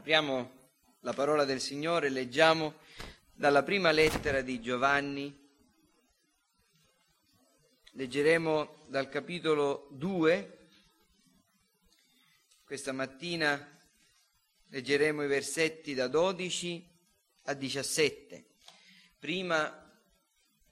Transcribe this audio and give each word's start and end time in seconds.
Apriamo 0.00 0.70
la 1.00 1.12
parola 1.12 1.44
del 1.44 1.60
Signore, 1.60 2.08
leggiamo 2.08 2.78
dalla 3.34 3.62
prima 3.62 3.90
lettera 3.90 4.40
di 4.40 4.58
Giovanni, 4.58 5.52
leggeremo 7.90 8.86
dal 8.86 9.10
capitolo 9.10 9.88
2, 9.90 10.68
questa 12.64 12.92
mattina 12.92 13.78
leggeremo 14.68 15.22
i 15.22 15.26
versetti 15.26 15.92
da 15.92 16.08
12 16.08 16.88
a 17.42 17.52
17. 17.52 18.44
Prima 19.18 20.02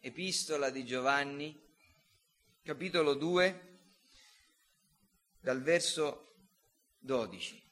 epistola 0.01 0.71
di 0.71 0.87
Giovanni, 0.87 1.55
capitolo 2.63 3.13
2, 3.13 3.81
dal 5.39 5.61
verso 5.61 6.33
12. 7.01 7.68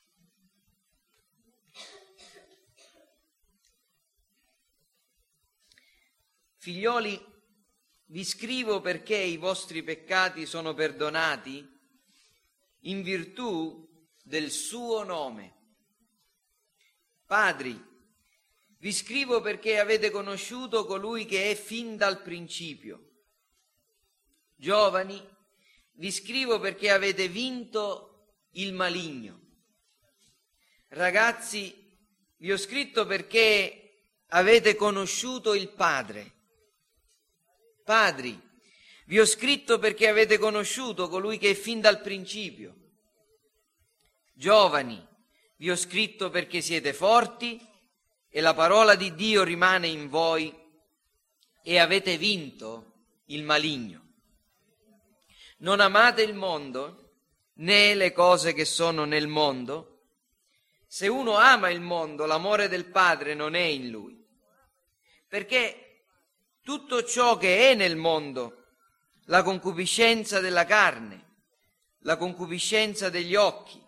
Figlioli, 6.66 7.25
vi 8.06 8.25
scrivo 8.25 8.80
perché 8.80 9.16
i 9.16 9.37
vostri 9.37 9.84
peccati 9.84 10.47
sono 10.47 10.74
perdonati 10.74 11.65
in 12.80 13.02
virtù 13.02 13.88
del 14.24 14.51
suo 14.51 15.05
nome. 15.05 15.55
Padri, 17.24 17.80
vi 18.79 18.93
scrivo 18.93 19.41
perché 19.41 19.79
avete 19.79 20.10
conosciuto 20.10 20.87
colui 20.87 21.24
che 21.24 21.52
è 21.52 21.55
fin 21.55 21.97
dal 21.97 22.21
principio. 22.21 23.10
Giovani, 24.57 25.24
vi 25.93 26.10
scrivo 26.10 26.59
perché 26.59 26.91
avete 26.91 27.29
vinto 27.29 28.41
il 28.55 28.73
maligno. 28.73 29.41
Ragazzi, 30.88 31.96
vi 32.38 32.51
ho 32.51 32.57
scritto 32.57 33.07
perché 33.07 34.16
avete 34.30 34.74
conosciuto 34.74 35.55
il 35.55 35.68
Padre. 35.68 36.35
Padri, 37.87 38.37
vi 39.04 39.20
ho 39.20 39.24
scritto 39.24 39.79
perché 39.79 40.09
avete 40.09 40.38
conosciuto 40.38 41.09
colui 41.09 41.38
che 41.38 41.51
è 41.51 41.54
fin 41.54 41.80
dal 41.80 42.01
principio. 42.01 42.74
Giovani, 44.32 45.06
vi 45.59 45.70
ho 45.70 45.76
scritto 45.76 46.28
perché 46.28 46.60
siete 46.62 46.93
forti 46.93 47.65
e 48.28 48.40
la 48.40 48.54
parola 48.54 48.96
di 48.96 49.15
Dio 49.15 49.45
rimane 49.45 49.87
in 49.87 50.09
voi 50.09 50.52
e 51.62 51.78
avete 51.78 52.18
vinto 52.18 53.04
il 53.26 53.45
maligno. 53.45 54.15
Non 55.59 55.78
amate 55.78 56.23
il 56.23 56.34
mondo 56.34 57.21
né 57.59 57.95
le 57.95 58.10
cose 58.10 58.52
che 58.52 58.65
sono 58.65 59.04
nel 59.04 59.28
mondo. 59.28 60.09
Se 60.88 61.06
uno 61.06 61.37
ama 61.37 61.71
il 61.71 61.80
mondo, 61.80 62.26
l'amore 62.26 62.66
del 62.66 62.87
Padre 62.87 63.34
non 63.34 63.54
è 63.54 63.60
in 63.60 63.90
lui. 63.90 64.26
Perché 65.28 65.85
tutto 66.66 67.04
ciò 67.04 67.36
che 67.36 67.70
è 67.70 67.75
nel 67.76 67.94
mondo, 67.94 68.64
la 69.26 69.44
concupiscenza 69.44 70.41
della 70.41 70.64
carne, 70.64 71.25
la 72.00 72.16
concupiscenza 72.16 73.09
degli 73.09 73.36
occhi 73.36 73.81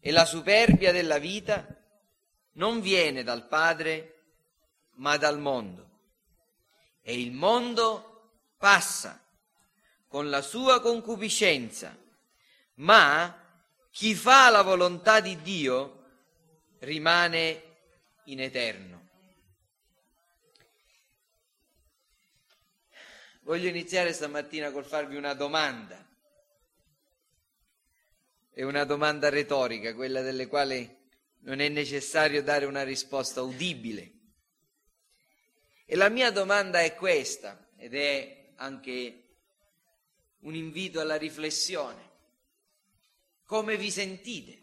e 0.00 0.10
la 0.10 0.24
superbia 0.24 0.90
della 0.90 1.18
vita, 1.18 1.64
non 2.54 2.80
viene 2.80 3.22
dal 3.22 3.46
Padre, 3.46 4.22
ma 4.94 5.16
dal 5.18 5.38
mondo. 5.38 5.88
E 7.00 7.20
il 7.20 7.30
mondo 7.30 8.32
passa 8.58 9.22
con 10.08 10.30
la 10.30 10.42
sua 10.42 10.80
concupiscenza, 10.80 11.96
ma 12.78 13.40
chi 13.88 14.16
fa 14.16 14.50
la 14.50 14.62
volontà 14.62 15.20
di 15.20 15.40
Dio 15.42 16.06
rimane 16.80 17.62
in 18.24 18.40
eterno. 18.40 18.99
Voglio 23.50 23.66
iniziare 23.66 24.12
stamattina 24.12 24.70
col 24.70 24.84
farvi 24.84 25.16
una 25.16 25.34
domanda. 25.34 26.08
È 28.48 28.62
una 28.62 28.84
domanda 28.84 29.28
retorica, 29.28 29.92
quella 29.92 30.20
delle 30.20 30.46
quali 30.46 30.88
non 31.40 31.58
è 31.58 31.68
necessario 31.68 32.44
dare 32.44 32.64
una 32.64 32.84
risposta 32.84 33.42
udibile. 33.42 34.12
E 35.84 35.96
la 35.96 36.08
mia 36.10 36.30
domanda 36.30 36.80
è 36.82 36.94
questa, 36.94 37.70
ed 37.76 37.96
è 37.96 38.52
anche 38.54 39.24
un 40.42 40.54
invito 40.54 41.00
alla 41.00 41.16
riflessione. 41.16 42.08
Come 43.46 43.76
vi 43.76 43.90
sentite? 43.90 44.58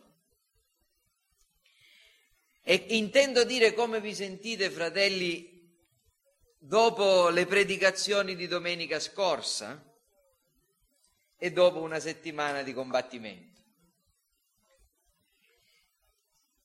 E 2.64 2.86
intendo 2.92 3.44
dire 3.44 3.74
come 3.74 4.00
vi 4.00 4.16
sentite, 4.16 4.69
fratelli, 4.69 5.56
dopo 6.68 7.30
le 7.30 7.46
predicazioni 7.46 8.36
di 8.36 8.46
domenica 8.46 9.00
scorsa 9.00 9.82
e 11.38 11.52
dopo 11.52 11.80
una 11.80 12.00
settimana 12.00 12.62
di 12.62 12.74
combattimento. 12.74 13.62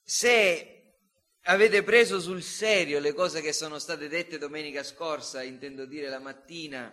Se 0.03 0.97
avete 1.43 1.85
preso 1.85 2.19
sul 2.19 2.43
serio 2.43 2.99
le 2.99 3.13
cose 3.13 3.41
che 3.41 3.53
sono 3.53 3.79
state 3.79 4.09
dette 4.09 4.39
domenica 4.39 4.83
scorsa, 4.83 5.45
intendo 5.45 5.87
dire 5.87 6.09
la 6.09 6.19
mattina 6.19 6.93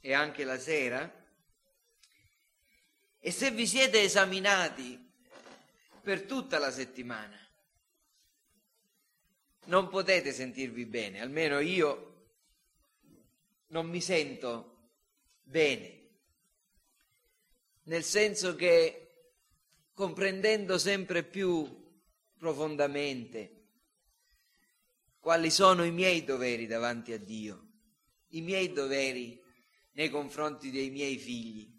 e 0.00 0.14
anche 0.14 0.44
la 0.44 0.58
sera, 0.58 1.20
e 3.20 3.30
se 3.30 3.50
vi 3.50 3.66
siete 3.66 4.00
esaminati 4.00 4.98
per 6.00 6.22
tutta 6.22 6.58
la 6.58 6.70
settimana, 6.70 7.38
non 9.66 9.88
potete 9.90 10.32
sentirvi 10.32 10.86
bene, 10.86 11.20
almeno 11.20 11.58
io 11.60 12.11
non 13.72 13.88
mi 13.88 14.00
sento 14.00 14.90
bene, 15.42 16.00
nel 17.84 18.04
senso 18.04 18.54
che 18.54 18.98
comprendendo 19.92 20.78
sempre 20.78 21.22
più 21.22 21.80
profondamente 22.38 23.60
quali 25.18 25.50
sono 25.50 25.84
i 25.84 25.90
miei 25.90 26.24
doveri 26.24 26.66
davanti 26.66 27.12
a 27.12 27.18
Dio, 27.18 27.68
i 28.28 28.40
miei 28.42 28.72
doveri 28.72 29.40
nei 29.92 30.10
confronti 30.10 30.70
dei 30.70 30.90
miei 30.90 31.16
figli, 31.18 31.70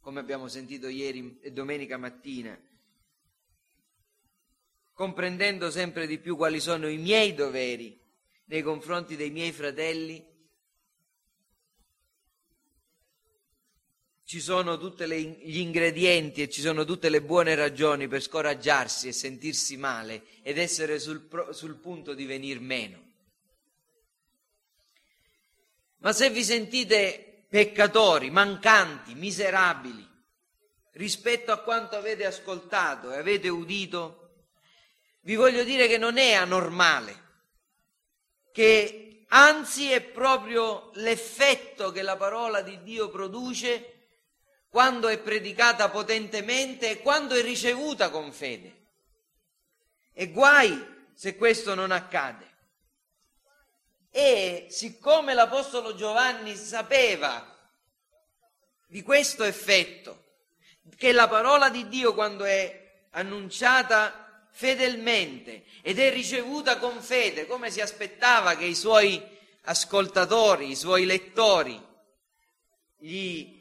come 0.00 0.20
abbiamo 0.20 0.48
sentito 0.48 0.88
ieri 0.88 1.38
e 1.40 1.52
domenica 1.52 1.98
mattina, 1.98 2.58
comprendendo 4.92 5.70
sempre 5.70 6.06
di 6.08 6.18
più 6.18 6.36
quali 6.36 6.58
sono 6.58 6.88
i 6.88 6.96
miei 6.96 7.34
doveri 7.34 7.96
nei 8.46 8.62
confronti 8.62 9.14
dei 9.14 9.30
miei 9.30 9.52
fratelli, 9.52 10.36
ci 14.28 14.42
sono 14.42 14.76
tutti 14.76 15.06
gli 15.06 15.56
ingredienti 15.56 16.42
e 16.42 16.50
ci 16.50 16.60
sono 16.60 16.84
tutte 16.84 17.08
le 17.08 17.22
buone 17.22 17.54
ragioni 17.54 18.08
per 18.08 18.20
scoraggiarsi 18.20 19.08
e 19.08 19.12
sentirsi 19.12 19.78
male 19.78 20.22
ed 20.42 20.58
essere 20.58 20.98
sul, 20.98 21.30
sul 21.52 21.76
punto 21.76 22.12
di 22.12 22.26
venir 22.26 22.60
meno. 22.60 23.06
Ma 26.00 26.12
se 26.12 26.28
vi 26.28 26.44
sentite 26.44 27.46
peccatori, 27.48 28.28
mancanti, 28.28 29.14
miserabili, 29.14 30.06
rispetto 30.92 31.50
a 31.50 31.62
quanto 31.62 31.96
avete 31.96 32.26
ascoltato 32.26 33.10
e 33.10 33.16
avete 33.16 33.48
udito, 33.48 34.42
vi 35.22 35.36
voglio 35.36 35.64
dire 35.64 35.88
che 35.88 35.96
non 35.96 36.18
è 36.18 36.34
anormale, 36.34 37.22
che 38.52 39.24
anzi 39.28 39.90
è 39.90 40.02
proprio 40.02 40.90
l'effetto 40.96 41.90
che 41.92 42.02
la 42.02 42.18
parola 42.18 42.60
di 42.60 42.82
Dio 42.82 43.08
produce 43.08 43.94
quando 44.70 45.08
è 45.08 45.18
predicata 45.18 45.88
potentemente 45.88 46.90
e 46.90 46.98
quando 47.00 47.34
è 47.34 47.42
ricevuta 47.42 48.10
con 48.10 48.32
fede. 48.32 48.76
E 50.12 50.30
guai 50.30 51.08
se 51.14 51.36
questo 51.36 51.74
non 51.74 51.90
accade. 51.90 52.46
E 54.10 54.66
siccome 54.70 55.34
l'Apostolo 55.34 55.94
Giovanni 55.94 56.54
sapeva 56.56 57.56
di 58.86 59.02
questo 59.02 59.44
effetto, 59.44 60.24
che 60.96 61.12
la 61.12 61.28
parola 61.28 61.68
di 61.70 61.88
Dio 61.88 62.14
quando 62.14 62.44
è 62.44 63.06
annunciata 63.10 64.48
fedelmente 64.50 65.64
ed 65.82 65.98
è 65.98 66.12
ricevuta 66.12 66.78
con 66.78 67.00
fede, 67.00 67.46
come 67.46 67.70
si 67.70 67.80
aspettava 67.80 68.56
che 68.56 68.64
i 68.64 68.74
suoi 68.74 69.22
ascoltatori, 69.62 70.70
i 70.70 70.76
suoi 70.76 71.04
lettori 71.04 71.80
gli 72.96 73.57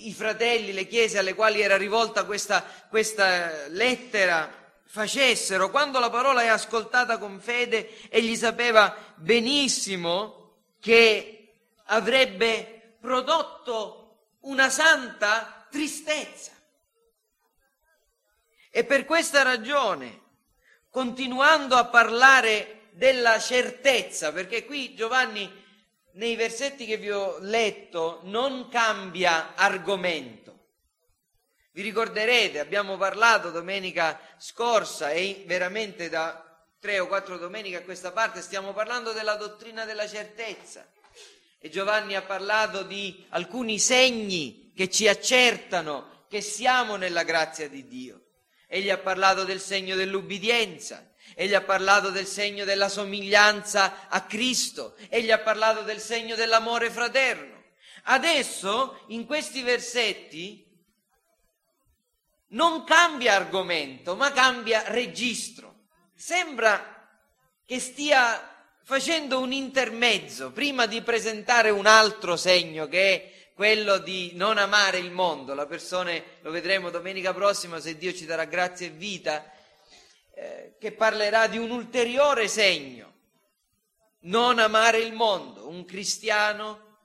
i 0.00 0.12
fratelli, 0.12 0.72
le 0.72 0.86
chiese 0.86 1.18
alle 1.18 1.34
quali 1.34 1.60
era 1.60 1.76
rivolta 1.76 2.24
questa, 2.24 2.64
questa 2.88 3.66
lettera 3.68 4.62
facessero, 4.84 5.70
quando 5.70 5.98
la 5.98 6.10
parola 6.10 6.42
è 6.42 6.46
ascoltata 6.46 7.18
con 7.18 7.40
fede, 7.40 8.08
egli 8.10 8.36
sapeva 8.36 8.96
benissimo 9.16 10.58
che 10.80 11.54
avrebbe 11.86 12.96
prodotto 13.00 14.36
una 14.40 14.70
santa 14.70 15.66
tristezza. 15.70 16.52
E 18.70 18.84
per 18.84 19.04
questa 19.04 19.42
ragione, 19.42 20.20
continuando 20.90 21.76
a 21.76 21.86
parlare 21.86 22.88
della 22.92 23.38
certezza, 23.40 24.32
perché 24.32 24.64
qui 24.64 24.94
Giovanni 24.94 25.63
nei 26.14 26.36
versetti 26.36 26.86
che 26.86 26.96
vi 26.96 27.10
ho 27.10 27.38
letto 27.40 28.20
non 28.24 28.68
cambia 28.68 29.54
argomento. 29.54 30.42
Vi 31.72 31.82
ricorderete, 31.82 32.60
abbiamo 32.60 32.96
parlato 32.96 33.50
domenica 33.50 34.20
scorsa 34.38 35.10
e 35.10 35.42
veramente 35.46 36.08
da 36.08 36.40
tre 36.78 37.00
o 37.00 37.06
quattro 37.06 37.38
domeniche 37.38 37.78
a 37.78 37.82
questa 37.82 38.12
parte 38.12 38.42
stiamo 38.42 38.72
parlando 38.72 39.12
della 39.12 39.34
dottrina 39.34 39.84
della 39.84 40.06
certezza. 40.06 40.86
E 41.58 41.70
Giovanni 41.70 42.14
ha 42.14 42.22
parlato 42.22 42.82
di 42.82 43.24
alcuni 43.30 43.78
segni 43.78 44.72
che 44.76 44.90
ci 44.90 45.08
accertano 45.08 46.26
che 46.28 46.42
siamo 46.42 46.96
nella 46.96 47.22
grazia 47.22 47.68
di 47.68 47.88
Dio. 47.88 48.20
Egli 48.68 48.90
ha 48.90 48.98
parlato 48.98 49.44
del 49.44 49.60
segno 49.60 49.96
dell'ubbidienza, 49.96 51.13
egli 51.34 51.54
ha 51.54 51.62
parlato 51.62 52.10
del 52.10 52.26
segno 52.26 52.64
della 52.64 52.88
somiglianza 52.88 54.08
a 54.08 54.22
Cristo, 54.22 54.96
egli 55.08 55.30
ha 55.30 55.38
parlato 55.38 55.82
del 55.82 56.00
segno 56.00 56.34
dell'amore 56.34 56.90
fraterno. 56.90 57.62
Adesso, 58.04 59.04
in 59.08 59.26
questi 59.26 59.62
versetti, 59.62 60.64
non 62.48 62.84
cambia 62.84 63.34
argomento, 63.34 64.14
ma 64.14 64.32
cambia 64.32 64.84
registro. 64.86 65.86
Sembra 66.14 67.08
che 67.66 67.80
stia 67.80 68.50
facendo 68.84 69.40
un 69.40 69.52
intermezzo 69.52 70.52
prima 70.52 70.86
di 70.86 71.00
presentare 71.00 71.70
un 71.70 71.86
altro 71.86 72.36
segno 72.36 72.86
che 72.86 73.14
è 73.14 73.32
quello 73.54 73.98
di 73.98 74.32
non 74.34 74.58
amare 74.58 74.98
il 74.98 75.10
mondo. 75.10 75.54
La 75.54 75.66
persona, 75.66 76.12
lo 76.42 76.50
vedremo 76.50 76.90
domenica 76.90 77.32
prossima 77.32 77.80
se 77.80 77.96
Dio 77.96 78.12
ci 78.12 78.26
darà 78.26 78.44
grazia 78.44 78.86
e 78.86 78.90
vita, 78.90 79.50
eh, 80.34 80.76
che 80.78 80.92
parlerà 80.92 81.46
di 81.46 81.58
un 81.58 81.70
ulteriore 81.70 82.48
segno. 82.48 83.12
Non 84.20 84.58
amare 84.58 84.98
il 84.98 85.12
mondo. 85.12 85.68
Un 85.68 85.84
cristiano 85.84 86.98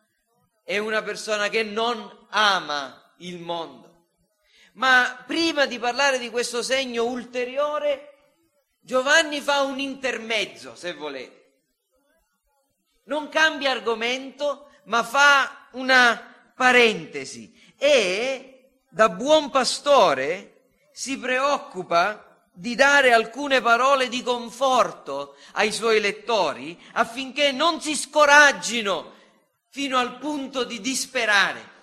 è 0.63 0.77
una 0.77 1.01
persona 1.01 1.49
che 1.49 1.63
non 1.63 2.27
ama 2.29 3.13
il 3.17 3.39
mondo. 3.39 3.87
Ma 4.73 5.23
prima 5.25 5.65
di 5.65 5.79
parlare 5.79 6.19
di 6.19 6.29
questo 6.29 6.61
segno 6.61 7.05
ulteriore, 7.05 8.13
Giovanni 8.79 9.41
fa 9.41 9.61
un 9.61 9.79
intermezzo, 9.79 10.75
se 10.75 10.93
volete. 10.93 11.37
Non 13.05 13.29
cambia 13.29 13.71
argomento, 13.71 14.69
ma 14.85 15.03
fa 15.03 15.67
una 15.71 16.51
parentesi 16.55 17.73
e 17.77 18.71
da 18.89 19.09
buon 19.09 19.49
pastore 19.49 20.71
si 20.91 21.17
preoccupa 21.17 22.28
di 22.59 22.75
dare 22.75 23.13
alcune 23.13 23.61
parole 23.61 24.09
di 24.09 24.21
conforto 24.21 25.37
ai 25.53 25.71
suoi 25.71 26.01
lettori 26.01 26.77
affinché 26.91 27.53
non 27.53 27.79
si 27.79 27.95
scoraggino 27.95 29.13
fino 29.69 29.97
al 29.97 30.17
punto 30.17 30.65
di 30.65 30.81
disperare. 30.81 31.77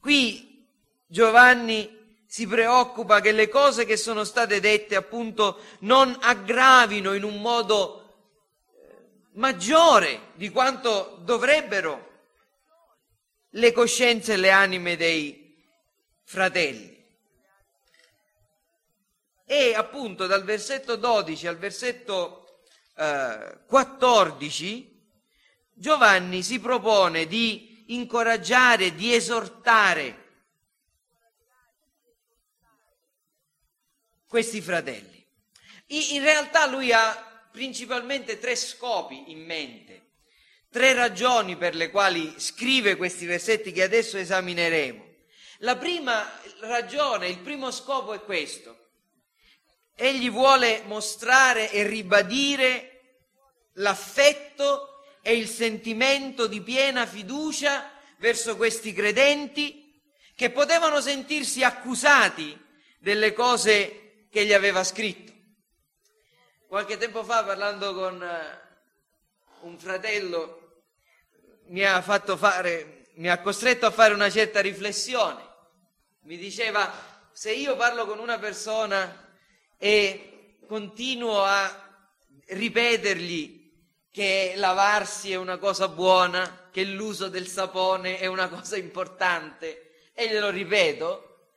Qui 0.00 0.66
Giovanni 1.06 2.22
si 2.26 2.46
preoccupa 2.46 3.20
che 3.20 3.32
le 3.32 3.50
cose 3.50 3.84
che 3.84 3.98
sono 3.98 4.24
state 4.24 4.60
dette 4.60 4.96
appunto 4.96 5.60
non 5.80 6.16
aggravino 6.18 7.12
in 7.12 7.22
un 7.22 7.42
modo 7.42 8.14
eh, 8.72 9.28
maggiore 9.32 10.28
di 10.36 10.48
quanto 10.48 11.18
dovrebbero 11.20 12.12
le 13.50 13.72
coscienze 13.72 14.32
e 14.32 14.36
le 14.38 14.50
anime 14.50 14.96
dei 14.96 15.54
fratelli. 16.22 16.93
E 19.46 19.74
appunto 19.74 20.26
dal 20.26 20.44
versetto 20.44 20.96
12 20.96 21.46
al 21.46 21.58
versetto 21.58 22.60
eh, 22.96 23.58
14 23.66 24.94
Giovanni 25.76 26.44
si 26.44 26.60
propone 26.60 27.26
di 27.26 27.84
incoraggiare, 27.88 28.94
di 28.94 29.12
esortare 29.12 30.22
questi 34.28 34.60
fratelli. 34.60 35.26
In 35.86 36.22
realtà 36.22 36.66
lui 36.66 36.92
ha 36.92 37.48
principalmente 37.50 38.38
tre 38.38 38.54
scopi 38.54 39.32
in 39.32 39.44
mente, 39.44 40.12
tre 40.70 40.92
ragioni 40.92 41.56
per 41.56 41.74
le 41.74 41.90
quali 41.90 42.34
scrive 42.38 42.96
questi 42.96 43.26
versetti 43.26 43.72
che 43.72 43.82
adesso 43.82 44.16
esamineremo. 44.16 45.04
La 45.58 45.76
prima 45.76 46.40
ragione, 46.60 47.28
il 47.28 47.38
primo 47.38 47.70
scopo 47.70 48.12
è 48.12 48.22
questo. 48.22 48.83
Egli 49.96 50.30
vuole 50.30 50.82
mostrare 50.86 51.70
e 51.70 51.84
ribadire 51.84 52.94
l'affetto 53.74 55.04
e 55.22 55.36
il 55.36 55.48
sentimento 55.48 56.46
di 56.46 56.60
piena 56.60 57.06
fiducia 57.06 57.90
verso 58.18 58.56
questi 58.56 58.92
credenti 58.92 60.02
che 60.34 60.50
potevano 60.50 61.00
sentirsi 61.00 61.62
accusati 61.62 62.60
delle 62.98 63.32
cose 63.32 64.26
che 64.30 64.44
gli 64.44 64.52
aveva 64.52 64.82
scritto. 64.82 65.32
Qualche 66.66 66.96
tempo 66.98 67.22
fa, 67.22 67.44
parlando 67.44 67.94
con 67.94 68.20
eh, 68.20 68.60
un 69.60 69.78
fratello, 69.78 70.82
mi 71.66 71.84
ha, 71.84 72.02
fare, 72.02 73.06
mi 73.14 73.28
ha 73.30 73.40
costretto 73.40 73.86
a 73.86 73.90
fare 73.92 74.12
una 74.12 74.28
certa 74.28 74.60
riflessione. 74.60 75.42
Mi 76.22 76.36
diceva, 76.36 76.92
se 77.32 77.52
io 77.52 77.76
parlo 77.76 78.06
con 78.06 78.18
una 78.18 78.38
persona 78.38 79.23
e 79.84 80.60
continuo 80.66 81.42
a 81.42 82.08
ripetergli 82.46 83.70
che 84.10 84.54
lavarsi 84.56 85.30
è 85.30 85.34
una 85.34 85.58
cosa 85.58 85.88
buona, 85.88 86.70
che 86.72 86.84
l'uso 86.84 87.28
del 87.28 87.46
sapone 87.46 88.18
è 88.18 88.24
una 88.24 88.48
cosa 88.48 88.78
importante, 88.78 90.08
e 90.14 90.26
glielo 90.26 90.48
ripeto, 90.48 91.48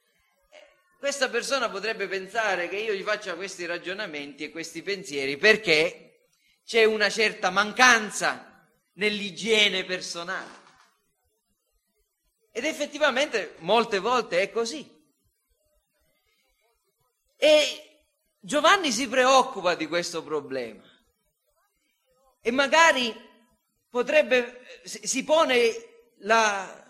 questa 0.99 1.29
persona 1.29 1.69
potrebbe 1.69 2.09
pensare 2.09 2.67
che 2.67 2.75
io 2.75 2.91
gli 2.91 3.01
faccia 3.01 3.35
questi 3.35 3.65
ragionamenti 3.65 4.43
e 4.43 4.49
questi 4.49 4.81
pensieri 4.81 5.37
perché 5.37 6.27
c'è 6.65 6.83
una 6.83 7.09
certa 7.09 7.49
mancanza 7.49 8.67
nell'igiene 8.95 9.85
personale. 9.85 10.65
Ed 12.51 12.65
effettivamente 12.65 13.55
molte 13.59 13.99
volte 13.99 14.41
è 14.41 14.51
così. 14.51 14.85
E 17.37 17.86
Giovanni 18.47 18.93
si 18.93 19.09
preoccupa 19.09 19.75
di 19.75 19.87
questo 19.87 20.23
problema. 20.23 20.81
E 22.41 22.49
magari 22.49 23.13
potrebbe, 23.89 24.61
si 24.85 25.25
pone 25.25 25.75
la, 26.19 26.87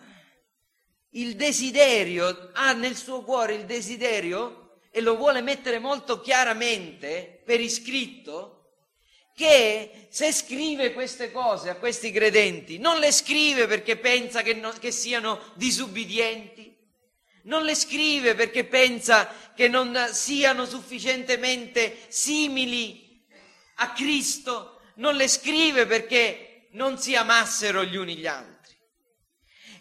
il 1.13 1.35
desiderio, 1.35 2.51
ha 2.53 2.73
nel 2.73 2.95
suo 2.95 3.23
cuore 3.23 3.55
il 3.55 3.65
desiderio 3.65 4.81
e 4.91 5.01
lo 5.01 5.15
vuole 5.15 5.41
mettere 5.41 5.79
molto 5.79 6.21
chiaramente 6.21 7.41
per 7.43 7.59
iscritto, 7.59 8.75
che 9.33 10.09
se 10.11 10.31
scrive 10.31 10.93
queste 10.93 11.31
cose 11.31 11.71
a 11.71 11.77
questi 11.77 12.11
credenti, 12.11 12.77
non 12.77 12.99
le 12.99 13.11
scrive 13.11 13.65
perché 13.65 13.97
pensa 13.97 14.43
che, 14.43 14.53
no, 14.53 14.71
che 14.79 14.91
siano 14.91 15.41
disubbidienti, 15.55 16.67
non 17.47 17.63
le 17.63 17.75
scrive 17.75 18.35
perché 18.35 18.65
pensa 18.65 19.46
che 19.57 19.67
non 19.67 20.09
siano 20.11 20.67
sufficientemente 20.67 22.05
simili 22.09 23.25
a 23.77 23.91
Cristo, 23.91 24.81
non 24.97 25.15
le 25.15 25.27
scrive 25.27 25.87
perché 25.87 26.67
non 26.73 26.99
si 26.99 27.15
amassero 27.15 27.83
gli 27.83 27.95
uni 27.95 28.17
gli 28.17 28.27
altri. 28.27 28.75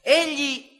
Egli 0.00 0.74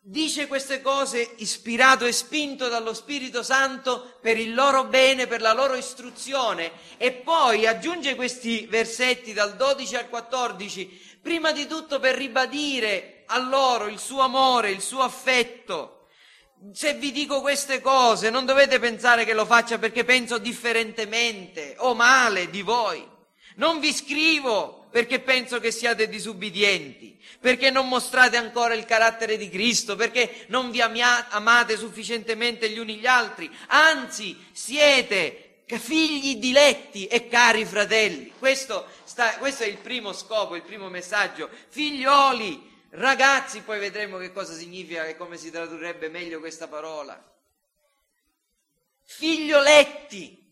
dice 0.00 0.46
queste 0.46 0.80
cose 0.80 1.34
ispirato 1.36 2.06
e 2.06 2.12
spinto 2.12 2.68
dallo 2.68 2.94
Spirito 2.94 3.42
Santo 3.42 4.16
per 4.22 4.38
il 4.38 4.54
loro 4.54 4.84
bene, 4.84 5.26
per 5.26 5.42
la 5.42 5.52
loro 5.52 5.74
istruzione 5.74 6.72
e 6.96 7.12
poi 7.12 7.66
aggiunge 7.66 8.14
questi 8.14 8.64
versetti 8.70 9.34
dal 9.34 9.54
12 9.54 9.96
al 9.96 10.08
14, 10.08 11.18
prima 11.20 11.52
di 11.52 11.66
tutto 11.66 12.00
per 12.00 12.14
ribadire 12.14 13.24
a 13.26 13.38
loro 13.38 13.86
il 13.88 13.98
suo 13.98 14.22
amore, 14.22 14.70
il 14.70 14.80
suo 14.80 15.02
affetto. 15.02 15.95
Se 16.72 16.94
vi 16.94 17.12
dico 17.12 17.40
queste 17.40 17.80
cose 17.80 18.30
non 18.30 18.44
dovete 18.44 18.78
pensare 18.78 19.24
che 19.24 19.34
lo 19.34 19.44
faccia 19.44 19.78
perché 19.78 20.04
penso 20.04 20.38
differentemente 20.38 21.74
o 21.78 21.94
male 21.94 22.50
di 22.50 22.62
voi. 22.62 23.06
Non 23.56 23.80
vi 23.80 23.92
scrivo 23.92 24.86
perché 24.90 25.20
penso 25.20 25.60
che 25.60 25.70
siate 25.70 26.08
disubbidienti, 26.08 27.20
perché 27.40 27.70
non 27.70 27.88
mostrate 27.88 28.36
ancora 28.36 28.74
il 28.74 28.86
carattere 28.86 29.36
di 29.36 29.50
Cristo, 29.50 29.94
perché 29.96 30.46
non 30.48 30.70
vi 30.70 30.80
amate 30.80 31.76
sufficientemente 31.76 32.70
gli 32.70 32.78
uni 32.78 32.96
gli 32.96 33.06
altri, 33.06 33.50
anzi 33.68 34.36
siete 34.52 35.46
figli 35.66 36.36
diletti 36.36 37.06
e 37.06 37.28
cari 37.28 37.64
fratelli. 37.64 38.32
Questo, 38.38 38.86
sta, 39.04 39.36
questo 39.36 39.64
è 39.64 39.66
il 39.66 39.78
primo 39.78 40.12
scopo, 40.12 40.54
il 40.54 40.62
primo 40.62 40.88
messaggio. 40.88 41.50
Figlioli, 41.68 42.75
ragazzi, 42.96 43.60
poi 43.62 43.78
vedremo 43.78 44.18
che 44.18 44.32
cosa 44.32 44.54
significa 44.54 45.04
e 45.06 45.16
come 45.16 45.36
si 45.36 45.50
tradurrebbe 45.50 46.08
meglio 46.08 46.38
questa 46.38 46.68
parola. 46.68 47.20
figlioletti. 49.08 50.44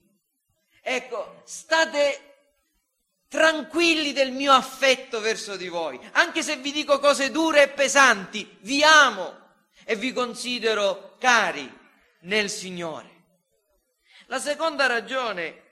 Ecco, 0.80 1.42
state 1.44 2.34
tranquilli 3.28 4.12
del 4.12 4.30
mio 4.30 4.52
affetto 4.52 5.18
verso 5.20 5.56
di 5.56 5.66
voi, 5.66 5.98
anche 6.12 6.42
se 6.42 6.56
vi 6.56 6.70
dico 6.70 7.00
cose 7.00 7.32
dure 7.32 7.64
e 7.64 7.68
pesanti, 7.68 8.58
vi 8.60 8.84
amo 8.84 9.36
e 9.84 9.96
vi 9.96 10.12
considero 10.12 11.16
cari 11.18 11.68
nel 12.20 12.48
Signore. 12.48 13.10
La 14.26 14.38
seconda 14.38 14.86
ragione 14.86 15.62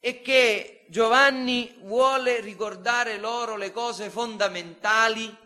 è 0.00 0.20
che 0.22 0.86
Giovanni 0.88 1.76
vuole 1.82 2.40
ricordare 2.40 3.18
loro 3.18 3.56
le 3.56 3.70
cose 3.70 4.10
fondamentali 4.10 5.36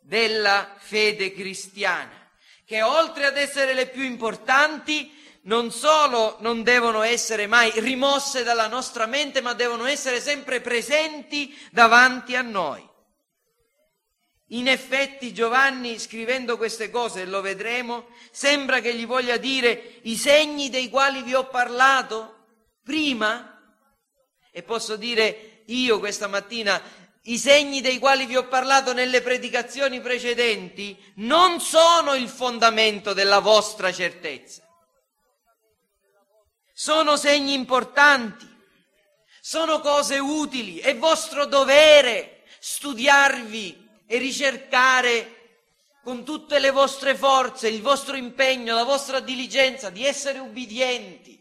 della 0.00 0.74
fede 0.78 1.32
cristiana, 1.32 2.30
che 2.64 2.82
oltre 2.82 3.26
ad 3.26 3.36
essere 3.36 3.74
le 3.74 3.86
più 3.86 4.02
importanti, 4.02 5.18
non 5.42 5.70
solo 5.70 6.36
non 6.40 6.62
devono 6.62 7.02
essere 7.02 7.46
mai 7.46 7.72
rimosse 7.76 8.42
dalla 8.42 8.66
nostra 8.66 9.06
mente, 9.06 9.40
ma 9.40 9.54
devono 9.54 9.86
essere 9.86 10.20
sempre 10.20 10.60
presenti 10.60 11.56
davanti 11.70 12.36
a 12.36 12.42
noi. 12.42 12.86
In 14.52 14.66
effetti 14.66 15.32
Giovanni, 15.32 15.98
scrivendo 15.98 16.56
queste 16.56 16.90
cose, 16.90 17.22
e 17.22 17.26
lo 17.26 17.40
vedremo, 17.40 18.08
sembra 18.32 18.80
che 18.80 18.94
gli 18.94 19.06
voglia 19.06 19.36
dire 19.36 20.00
i 20.02 20.16
segni 20.16 20.70
dei 20.70 20.88
quali 20.88 21.22
vi 21.22 21.34
ho 21.34 21.46
parlato 21.48 22.46
prima, 22.82 23.46
e 24.50 24.62
posso 24.64 24.96
dire 24.96 25.62
io 25.66 26.00
questa 26.00 26.26
mattina, 26.26 26.82
i 27.24 27.36
segni 27.36 27.80
dei 27.80 27.98
quali 27.98 28.24
vi 28.24 28.36
ho 28.36 28.48
parlato 28.48 28.92
nelle 28.92 29.20
predicazioni 29.20 30.00
precedenti 30.00 30.96
non 31.16 31.60
sono 31.60 32.14
il 32.14 32.28
fondamento 32.28 33.12
della 33.12 33.40
vostra 33.40 33.92
certezza. 33.92 34.62
Sono 36.72 37.16
segni 37.16 37.52
importanti, 37.52 38.48
sono 39.40 39.80
cose 39.80 40.18
utili, 40.18 40.78
è 40.78 40.96
vostro 40.96 41.44
dovere 41.44 42.44
studiarvi 42.58 43.88
e 44.06 44.16
ricercare 44.16 45.40
con 46.02 46.24
tutte 46.24 46.58
le 46.58 46.70
vostre 46.70 47.14
forze, 47.14 47.68
il 47.68 47.82
vostro 47.82 48.16
impegno, 48.16 48.74
la 48.74 48.84
vostra 48.84 49.20
diligenza 49.20 49.90
di 49.90 50.06
essere 50.06 50.38
ubbidienti, 50.38 51.38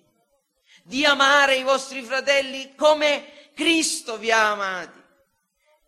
di 0.83 1.05
amare 1.05 1.55
i 1.55 1.63
vostri 1.63 2.03
fratelli 2.03 2.75
come 2.75 3.51
Cristo 3.53 4.17
vi 4.17 4.31
ha 4.31 4.51
amati, 4.51 4.98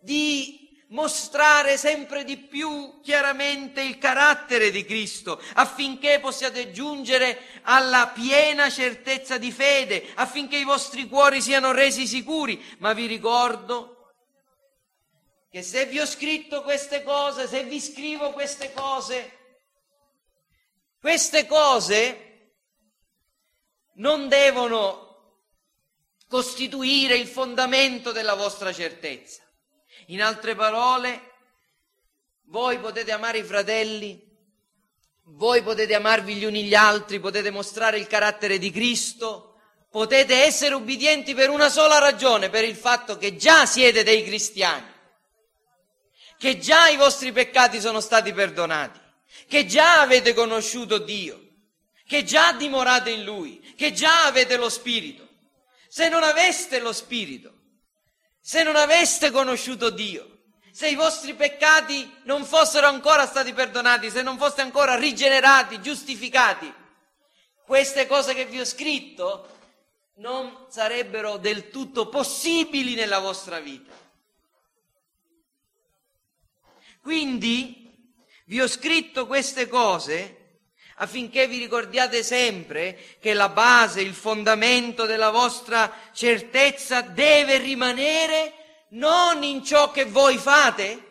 di 0.01 0.61
mostrare 0.91 1.77
sempre 1.77 2.23
di 2.23 2.37
più 2.37 2.99
chiaramente 3.01 3.81
il 3.81 3.97
carattere 3.97 4.71
di 4.71 4.83
Cristo, 4.85 5.41
affinché 5.53 6.19
possiate 6.19 6.71
giungere 6.71 7.61
alla 7.63 8.07
piena 8.07 8.69
certezza 8.69 9.37
di 9.37 9.51
fede, 9.51 10.11
affinché 10.15 10.57
i 10.57 10.63
vostri 10.63 11.07
cuori 11.07 11.41
siano 11.41 11.71
resi 11.71 12.07
sicuri. 12.07 12.61
Ma 12.79 12.93
vi 12.93 13.05
ricordo 13.05 14.13
che 15.49 15.63
se 15.63 15.85
vi 15.85 15.99
ho 15.99 16.05
scritto 16.05 16.61
queste 16.63 17.03
cose, 17.03 17.47
se 17.47 17.63
vi 17.63 17.79
scrivo 17.79 18.31
queste 18.31 18.73
cose, 18.73 19.37
queste 20.99 21.45
cose 21.45 22.27
non 23.95 24.27
devono 24.27 25.09
costituire 26.27 27.15
il 27.15 27.27
fondamento 27.27 28.11
della 28.11 28.35
vostra 28.35 28.71
certezza 28.71 29.43
in 30.11 30.21
altre 30.21 30.55
parole, 30.55 31.29
voi 32.47 32.79
potete 32.79 33.11
amare 33.11 33.39
i 33.39 33.43
fratelli, 33.43 34.21
voi 35.23 35.63
potete 35.63 35.95
amarvi 35.95 36.35
gli 36.35 36.43
uni 36.43 36.63
gli 36.63 36.75
altri, 36.75 37.19
potete 37.19 37.49
mostrare 37.49 37.97
il 37.97 38.07
carattere 38.07 38.57
di 38.57 38.71
Cristo, 38.71 39.55
potete 39.89 40.43
essere 40.43 40.75
ubbidienti 40.75 41.33
per 41.33 41.49
una 41.49 41.69
sola 41.69 41.97
ragione, 41.97 42.49
per 42.49 42.65
il 42.65 42.75
fatto 42.75 43.17
che 43.17 43.37
già 43.37 43.65
siete 43.65 44.03
dei 44.03 44.25
cristiani, 44.25 44.91
che 46.37 46.59
già 46.59 46.89
i 46.89 46.97
vostri 46.97 47.31
peccati 47.31 47.79
sono 47.79 48.01
stati 48.01 48.33
perdonati, 48.33 48.99
che 49.47 49.65
già 49.65 50.01
avete 50.01 50.33
conosciuto 50.33 50.97
Dio, 50.97 51.39
che 52.05 52.25
già 52.25 52.51
dimorate 52.51 53.11
in 53.11 53.23
Lui, 53.23 53.73
che 53.77 53.93
già 53.93 54.25
avete 54.25 54.57
lo 54.57 54.67
Spirito. 54.67 55.25
Se 55.87 56.09
non 56.09 56.23
aveste 56.23 56.79
lo 56.79 56.91
Spirito, 56.91 57.59
se 58.41 58.63
non 58.63 58.75
aveste 58.75 59.29
conosciuto 59.29 59.91
Dio, 59.91 60.39
se 60.71 60.89
i 60.89 60.95
vostri 60.95 61.35
peccati 61.35 62.11
non 62.23 62.43
fossero 62.43 62.87
ancora 62.87 63.27
stati 63.27 63.53
perdonati, 63.53 64.09
se 64.09 64.23
non 64.23 64.37
foste 64.37 64.61
ancora 64.61 64.95
rigenerati, 64.95 65.79
giustificati, 65.79 66.73
queste 67.65 68.07
cose 68.07 68.33
che 68.33 68.45
vi 68.45 68.59
ho 68.59 68.65
scritto 68.65 69.47
non 70.15 70.65
sarebbero 70.69 71.37
del 71.37 71.69
tutto 71.69 72.09
possibili 72.09 72.95
nella 72.95 73.19
vostra 73.19 73.59
vita. 73.59 73.93
Quindi 77.01 77.89
vi 78.45 78.61
ho 78.61 78.67
scritto 78.67 79.27
queste 79.27 79.67
cose 79.67 80.40
affinché 81.01 81.47
vi 81.47 81.57
ricordiate 81.57 82.23
sempre 82.23 82.97
che 83.19 83.33
la 83.33 83.49
base, 83.49 84.01
il 84.01 84.13
fondamento 84.13 85.05
della 85.05 85.31
vostra 85.31 85.91
certezza 86.13 87.01
deve 87.01 87.57
rimanere 87.57 88.53
non 88.89 89.41
in 89.43 89.63
ciò 89.63 89.89
che 89.89 90.05
voi 90.05 90.37
fate, 90.37 91.09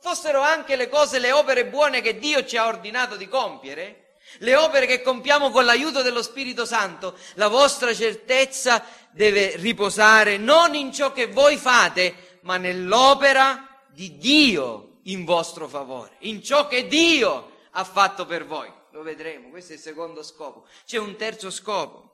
fossero 0.00 0.40
anche 0.40 0.76
le 0.76 0.88
cose, 0.88 1.18
le 1.18 1.30
opere 1.32 1.66
buone 1.66 2.00
che 2.00 2.18
Dio 2.18 2.44
ci 2.46 2.56
ha 2.56 2.66
ordinato 2.66 3.16
di 3.16 3.28
compiere, 3.28 4.14
le 4.38 4.56
opere 4.56 4.86
che 4.86 5.02
compiamo 5.02 5.50
con 5.50 5.66
l'aiuto 5.66 6.00
dello 6.00 6.22
Spirito 6.22 6.64
Santo, 6.64 7.18
la 7.34 7.48
vostra 7.48 7.92
certezza 7.92 8.82
deve 9.10 9.56
riposare 9.56 10.38
non 10.38 10.74
in 10.74 10.90
ciò 10.90 11.12
che 11.12 11.26
voi 11.26 11.58
fate, 11.58 12.38
ma 12.42 12.56
nell'opera 12.56 13.82
di 13.88 14.16
Dio 14.16 15.00
in 15.04 15.26
vostro 15.26 15.68
favore, 15.68 16.12
in 16.20 16.42
ciò 16.42 16.66
che 16.66 16.86
Dio 16.86 17.49
ha 17.70 17.84
fatto 17.84 18.26
per 18.26 18.46
voi. 18.46 18.72
Lo 18.92 19.02
vedremo, 19.02 19.50
questo 19.50 19.72
è 19.72 19.76
il 19.76 19.80
secondo 19.80 20.22
scopo. 20.22 20.66
C'è 20.84 20.98
un 20.98 21.16
terzo 21.16 21.50
scopo. 21.50 22.08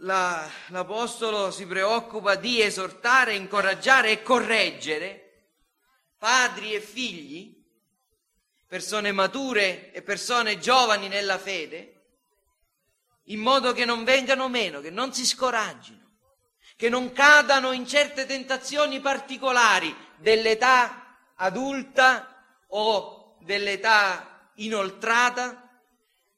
La, 0.00 0.48
l'Apostolo 0.68 1.50
si 1.50 1.66
preoccupa 1.66 2.34
di 2.34 2.60
esortare, 2.60 3.34
incoraggiare 3.34 4.10
e 4.10 4.22
correggere 4.22 5.26
padri 6.18 6.74
e 6.74 6.80
figli, 6.80 7.54
persone 8.66 9.12
mature 9.12 9.92
e 9.92 10.02
persone 10.02 10.58
giovani 10.58 11.08
nella 11.08 11.38
fede, 11.38 11.92
in 13.24 13.40
modo 13.40 13.72
che 13.72 13.84
non 13.84 14.04
vengano 14.04 14.48
meno, 14.48 14.80
che 14.80 14.90
non 14.90 15.12
si 15.12 15.24
scoraggino, 15.26 16.04
che 16.76 16.88
non 16.88 17.12
cadano 17.12 17.72
in 17.72 17.86
certe 17.86 18.26
tentazioni 18.26 19.00
particolari 19.00 19.94
dell'età 20.16 21.32
adulta 21.36 22.35
o 22.68 23.36
dell'età 23.40 24.50
inoltrata 24.56 25.82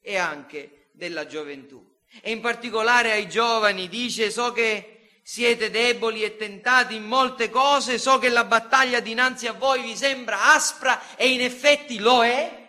e 0.01 0.17
anche 0.17 0.89
della 0.91 1.25
gioventù. 1.25 1.85
E 2.21 2.31
in 2.31 2.41
particolare 2.41 3.11
ai 3.11 3.29
giovani 3.29 3.87
dice 3.87 4.31
so 4.31 4.51
che 4.51 4.99
siete 5.21 5.69
deboli 5.69 6.23
e 6.23 6.37
tentati 6.37 6.95
in 6.95 7.03
molte 7.03 7.49
cose, 7.51 7.99
so 7.99 8.17
che 8.17 8.29
la 8.29 8.45
battaglia 8.45 8.99
dinanzi 8.99 9.45
a 9.45 9.53
voi 9.53 9.83
vi 9.83 9.95
sembra 9.95 10.53
aspra 10.53 11.15
e 11.15 11.29
in 11.29 11.41
effetti 11.41 11.99
lo 11.99 12.23
è, 12.23 12.67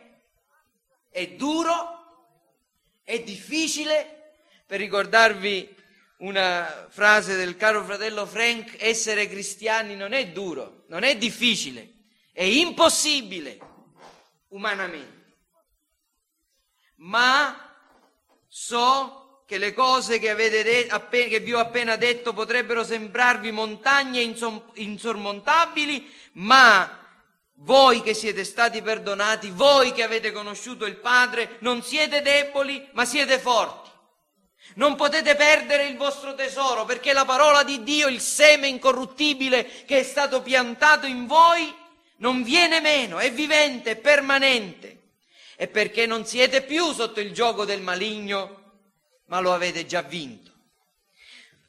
è 1.11 1.27
duro, 1.29 1.75
è 3.03 3.21
difficile. 3.21 4.17
Per 4.67 4.79
ricordarvi 4.79 5.75
una 6.19 6.87
frase 6.91 7.35
del 7.35 7.57
caro 7.57 7.83
fratello 7.83 8.27
Frank, 8.27 8.77
essere 8.79 9.27
cristiani 9.27 9.97
non 9.97 10.13
è 10.13 10.29
duro, 10.29 10.85
non 10.89 11.03
è 11.03 11.17
difficile, 11.17 12.00
è 12.33 12.43
impossibile 12.43 13.59
umanamente. 14.49 15.37
Ma 16.97 17.71
so 18.47 19.43
che 19.47 19.59
le 19.59 19.73
cose 19.73 20.19
che, 20.19 20.35
de- 20.35 20.87
appena, 20.89 21.29
che 21.29 21.41
vi 21.41 21.53
ho 21.53 21.59
appena 21.59 21.97
detto 21.97 22.33
potrebbero 22.33 22.85
sembrarvi 22.85 23.51
montagne 23.51 24.21
insom- 24.21 24.71
insormontabili, 24.75 26.09
ma 26.35 26.99
voi 27.63 28.01
che 28.03 28.15
siete 28.15 28.45
stati 28.45 28.81
perdonati, 28.81 29.51
voi 29.51 29.93
che 29.93 30.03
avete 30.03 30.31
conosciuto 30.31 30.87
il 30.87 30.97
Padre, 30.97 31.57
non 31.61 31.83
siete 31.83 32.23
deboli, 32.23 32.89
ma 32.93 33.05
siete 33.05 33.39
forti. 33.39 33.91
Non 34.75 34.95
potete 34.95 35.35
perdere 35.35 35.87
il 35.87 35.97
vostro 35.97 36.35
tesoro 36.35 36.85
perché 36.85 37.13
la 37.13 37.25
parola 37.25 37.65
di 37.65 37.83
Dio, 37.83 38.07
il 38.07 38.21
seme 38.21 38.69
incorruttibile 38.69 39.85
che 39.85 39.99
è 39.99 40.03
stato 40.05 40.43
piantato 40.43 41.07
in 41.07 41.27
voi, 41.27 41.75
non 42.21 42.43
viene 42.43 42.81
meno, 42.81 43.19
è 43.19 43.31
vivente, 43.33 43.91
è 43.91 43.97
permanente. 43.97 44.99
E 45.57 45.69
perché 45.69 46.07
non 46.07 46.25
siete 46.25 46.63
più 46.63 46.93
sotto 46.93 47.21
il 47.21 47.33
gioco 47.33 47.67
del 47.67 47.83
maligno, 47.83 48.79
ma 49.27 49.41
lo 49.41 49.53
avete 49.53 49.85
già 49.85 50.01
vinto. 50.01 50.51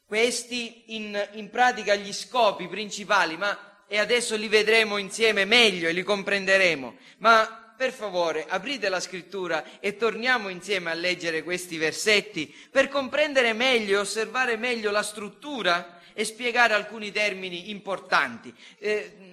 Questi 0.05 0.95
in, 0.95 1.29
in 1.33 1.49
pratica 1.49 1.95
gli 1.95 2.13
scopi 2.13 2.67
principali, 2.67 3.35
ma 3.35 3.71
e 3.91 3.97
adesso 3.97 4.37
li 4.37 4.47
vedremo 4.47 4.95
insieme 4.95 5.43
meglio 5.43 5.89
e 5.89 5.91
li 5.91 6.03
comprenderemo. 6.03 6.95
Ma 7.17 7.73
per 7.75 7.91
favore 7.91 8.45
aprite 8.47 8.87
la 8.87 9.01
scrittura 9.01 9.81
e 9.81 9.97
torniamo 9.97 10.47
insieme 10.47 10.91
a 10.91 10.93
leggere 10.93 11.43
questi 11.43 11.77
versetti 11.77 12.55
per 12.71 12.87
comprendere 12.87 13.51
meglio 13.51 13.97
e 13.97 13.99
osservare 13.99 14.55
meglio 14.55 14.91
la 14.91 15.03
struttura 15.03 15.99
e 16.13 16.23
spiegare 16.23 16.73
alcuni 16.73 17.11
termini 17.11 17.69
importanti. 17.69 18.55
Eh, 18.79 19.30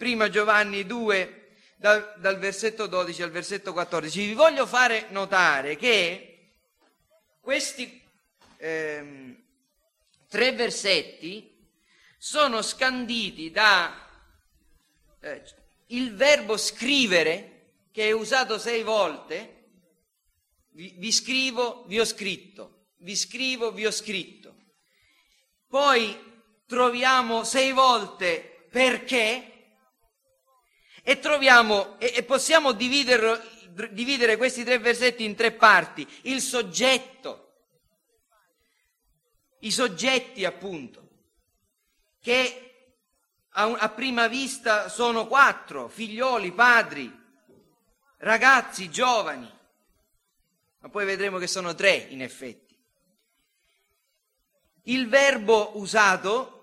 prima 0.00 0.30
Giovanni 0.30 0.86
2, 0.86 1.48
dal, 1.76 2.14
dal, 2.16 2.38
versetto 2.38 2.86
12 2.86 3.22
al 3.22 3.30
versetto 3.30 3.74
14, 3.74 4.28
vi 4.28 4.32
voglio 4.32 4.64
fare 4.66 5.08
notare 5.10 5.76
che 5.76 6.52
questi 7.38 8.00
eh, 8.56 9.36
tre 10.26 10.52
versetti 10.52 11.54
sono 12.16 12.62
scanditi 12.62 13.50
da 13.50 14.08
eh, 15.20 15.42
il 15.88 16.14
verbo 16.14 16.56
scrivere 16.56 17.74
che 17.92 18.08
è 18.08 18.12
usato 18.12 18.58
sei 18.58 18.82
volte, 18.82 19.64
vi, 20.70 20.94
vi 20.96 21.12
scrivo, 21.12 21.84
vi 21.88 22.00
ho 22.00 22.06
scritto, 22.06 22.86
vi 23.00 23.14
scrivo, 23.14 23.70
vi 23.70 23.84
ho 23.84 23.90
scritto. 23.90 24.54
Poi 25.68 26.18
troviamo 26.64 27.44
sei 27.44 27.72
volte 27.72 28.66
perché 28.70 29.49
e 31.02 31.18
troviamo 31.18 31.98
e, 31.98 32.12
e 32.16 32.22
possiamo 32.22 32.72
dividere, 32.72 34.36
questi 34.36 34.64
tre 34.64 34.78
versetti 34.78 35.24
in 35.24 35.34
tre 35.34 35.52
parti. 35.52 36.06
Il 36.22 36.40
soggetto, 36.40 37.52
i 39.60 39.70
soggetti 39.70 40.44
appunto, 40.44 41.08
che 42.20 42.66
a, 43.50 43.64
a 43.64 43.88
prima 43.88 44.28
vista 44.28 44.88
sono 44.88 45.26
quattro, 45.26 45.88
figlioli, 45.88 46.52
padri, 46.52 47.18
ragazzi, 48.18 48.90
giovani, 48.90 49.50
ma 50.80 50.88
poi 50.88 51.04
vedremo 51.04 51.38
che 51.38 51.46
sono 51.46 51.74
tre 51.74 51.94
in 51.94 52.22
effetti. 52.22 52.68
Il 54.84 55.08
verbo 55.08 55.78
usato, 55.78 56.59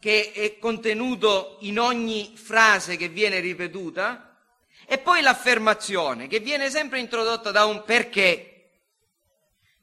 che 0.00 0.32
è 0.32 0.58
contenuto 0.58 1.58
in 1.60 1.78
ogni 1.78 2.32
frase 2.34 2.96
che 2.96 3.08
viene 3.08 3.38
ripetuta, 3.38 4.38
e 4.86 4.98
poi 4.98 5.20
l'affermazione, 5.20 6.26
che 6.26 6.40
viene 6.40 6.70
sempre 6.70 6.98
introdotta 6.98 7.52
da 7.52 7.66
un 7.66 7.84
perché. 7.84 8.70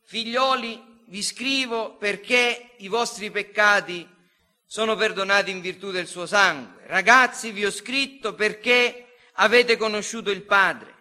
Figlioli, 0.03 1.03
vi 1.05 1.21
scrivo 1.21 1.95
perché 1.95 2.71
i 2.77 2.89
vostri 2.89 3.31
peccati 3.31 4.05
sono 4.65 4.95
perdonati 4.95 5.51
in 5.51 5.61
virtù 5.61 5.91
del 5.91 6.07
suo 6.07 6.25
sangue. 6.25 6.81
Ragazzi, 6.87 7.51
vi 7.51 7.65
ho 7.65 7.71
scritto 7.71 8.33
perché 8.33 9.15
avete 9.33 9.77
conosciuto 9.77 10.31
il 10.31 10.41
Padre. 10.41 10.93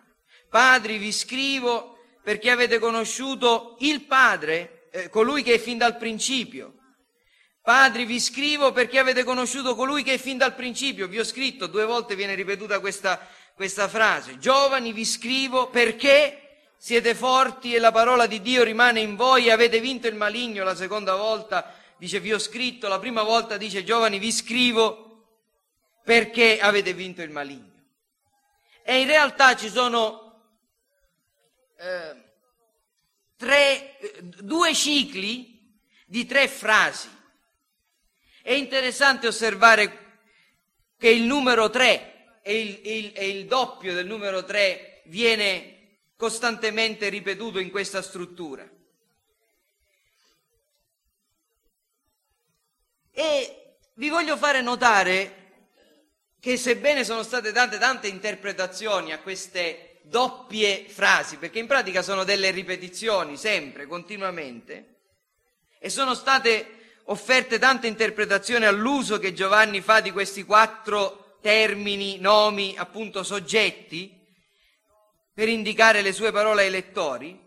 Padri, 0.49 0.99
vi 0.99 1.11
scrivo 1.11 1.99
perché 2.23 2.51
avete 2.51 2.79
conosciuto 2.79 3.77
il 3.81 4.03
Padre, 4.03 4.89
eh, 4.93 5.09
colui 5.09 5.43
che 5.43 5.55
è 5.55 5.59
fin 5.59 5.79
dal 5.79 5.97
principio. 5.97 6.76
Padri, 7.67 8.05
vi 8.05 8.21
scrivo 8.21 8.71
perché 8.71 9.01
avete 9.01 9.25
conosciuto 9.25 9.75
colui 9.75 10.05
che 10.05 10.15
è 10.15 10.19
fin 10.19 10.39
dal 10.39 10.55
principio. 10.55 11.09
Vi 11.09 11.19
ho 11.19 11.25
scritto, 11.25 11.67
due 11.67 11.85
volte 11.85 12.15
viene 12.15 12.37
ripetuta 12.37 12.79
questa, 12.79 13.19
questa 13.55 13.89
frase. 13.89 14.39
Giovani, 14.39 14.93
vi 14.93 15.05
scrivo 15.05 15.67
perché 15.69 16.69
siete 16.77 17.13
forti 17.17 17.75
e 17.75 17.81
la 17.81 17.91
parola 17.91 18.27
di 18.27 18.41
Dio 18.41 18.63
rimane 18.63 19.01
in 19.01 19.17
voi 19.17 19.47
e 19.47 19.51
avete 19.51 19.81
vinto 19.81 20.07
il 20.07 20.15
maligno. 20.15 20.63
La 20.63 20.77
seconda 20.77 21.17
volta 21.17 21.75
dice 21.97 22.21
vi 22.21 22.33
ho 22.33 22.39
scritto, 22.39 22.87
la 22.87 23.01
prima 23.01 23.25
volta 23.25 23.57
dice 23.57 23.83
giovani, 23.83 24.21
vi 24.21 24.31
scrivo 24.31 25.25
perché 26.05 26.61
avete 26.61 26.93
vinto 26.93 27.21
il 27.21 27.31
maligno. 27.31 27.73
E 28.85 29.01
in 29.01 29.09
realtà 29.09 29.57
ci 29.57 29.69
sono 29.71 30.41
eh, 31.77 32.23
tre, 33.37 33.99
due 34.23 34.73
cicli 34.73 35.81
di 36.07 36.27
tre 36.27 36.47
frasi. 36.47 37.15
È 38.47 38.53
interessante 38.53 39.27
osservare 39.27 40.21
che 40.97 41.09
il 41.09 41.23
numero 41.23 41.69
tre 41.69 42.39
e 42.43 42.61
il, 42.61 42.81
il, 42.85 43.13
e 43.13 43.29
il 43.29 43.47
doppio 43.47 43.93
del 43.93 44.07
numero 44.07 44.45
tre 44.45 45.03
viene 45.07 46.05
costantemente 46.15 47.09
ripetuto 47.09 47.59
in 47.59 47.73
questa 47.73 48.03
struttura. 48.03 48.65
E 53.11 53.79
vi 53.95 54.09
voglio 54.11 54.37
fare 54.37 54.63
notare 54.63 55.65
che 56.39 56.57
sebbene 56.57 57.03
sono 57.03 57.25
state 57.25 57.51
date 57.51 57.79
tante 57.79 58.07
interpretazioni 58.07 59.13
a 59.13 59.19
queste 59.19 59.99
doppie 60.03 60.89
frasi, 60.89 61.39
perché 61.39 61.59
in 61.59 61.67
pratica 61.67 62.01
sono 62.01 62.23
delle 62.23 62.53
ripetizioni 62.53 63.37
sempre, 63.37 63.87
continuamente, 63.87 64.99
e 65.81 65.91
sono 65.91 66.15
state 66.15 66.76
offerte 67.07 67.59
tante 67.59 67.87
interpretazioni 67.87 68.65
all'uso 68.65 69.19
che 69.19 69.33
Giovanni 69.33 69.81
fa 69.81 70.01
di 70.01 70.11
questi 70.11 70.45
quattro 70.45 71.39
termini, 71.41 72.19
nomi, 72.19 72.75
appunto 72.77 73.23
soggetti, 73.23 74.13
per 75.33 75.49
indicare 75.49 76.01
le 76.01 76.13
sue 76.13 76.33
parole 76.33 76.63
ai 76.63 76.71
lettori, 76.71 77.39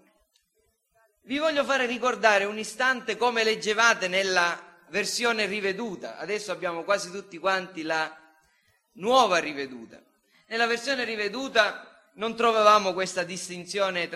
vi 1.24 1.38
voglio 1.38 1.64
fare 1.64 1.86
ricordare 1.86 2.46
un 2.46 2.58
istante 2.58 3.18
come 3.18 3.44
leggevate 3.44 4.08
nella 4.08 4.78
versione 4.90 5.46
riveduta. 5.46 6.18
Adesso 6.18 6.52
abbiamo 6.52 6.84
quasi 6.84 7.12
tutti 7.12 7.38
quanti 7.38 7.84
la 7.84 8.16
nuova 8.94 9.38
riveduta. 9.38 10.02
Nella 10.48 10.66
versione 10.68 11.04
riveduta 11.04 12.10
non 12.16 12.36
trovavamo 12.36 12.94
questa 12.94 13.24
distinzione 13.24 14.10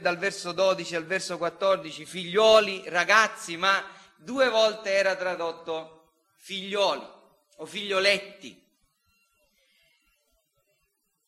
dal 0.00 0.18
verso 0.18 0.52
12 0.52 0.96
al 0.96 1.04
verso 1.04 1.38
14, 1.38 2.04
figlioli, 2.04 2.84
ragazzi, 2.86 3.56
ma 3.56 3.84
due 4.16 4.48
volte 4.48 4.92
era 4.92 5.16
tradotto 5.16 6.12
figlioli 6.36 7.06
o 7.56 7.66
figlioletti. 7.66 8.64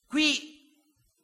Qui 0.06 0.56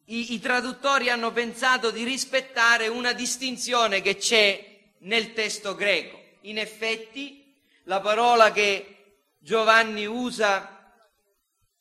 i, 0.06 0.34
i 0.34 0.40
traduttori 0.40 1.08
hanno 1.08 1.32
pensato 1.32 1.90
di 1.90 2.04
rispettare 2.04 2.88
una 2.88 3.12
distinzione 3.12 4.02
che 4.02 4.16
c'è 4.16 4.92
nel 4.98 5.32
testo 5.32 5.74
greco. 5.74 6.20
In 6.42 6.58
effetti 6.58 7.54
la 7.84 8.00
parola 8.00 8.52
che 8.52 9.18
Giovanni 9.38 10.06
usa 10.06 10.92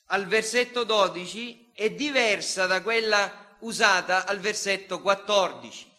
al 0.08 0.28
versetto 0.28 0.84
12 0.84 1.72
è 1.74 1.89
diversa 1.89 2.65
da 2.65 2.82
quella 2.82 3.58
usata 3.60 4.26
al 4.26 4.39
versetto 4.39 5.02
14. 5.02 5.91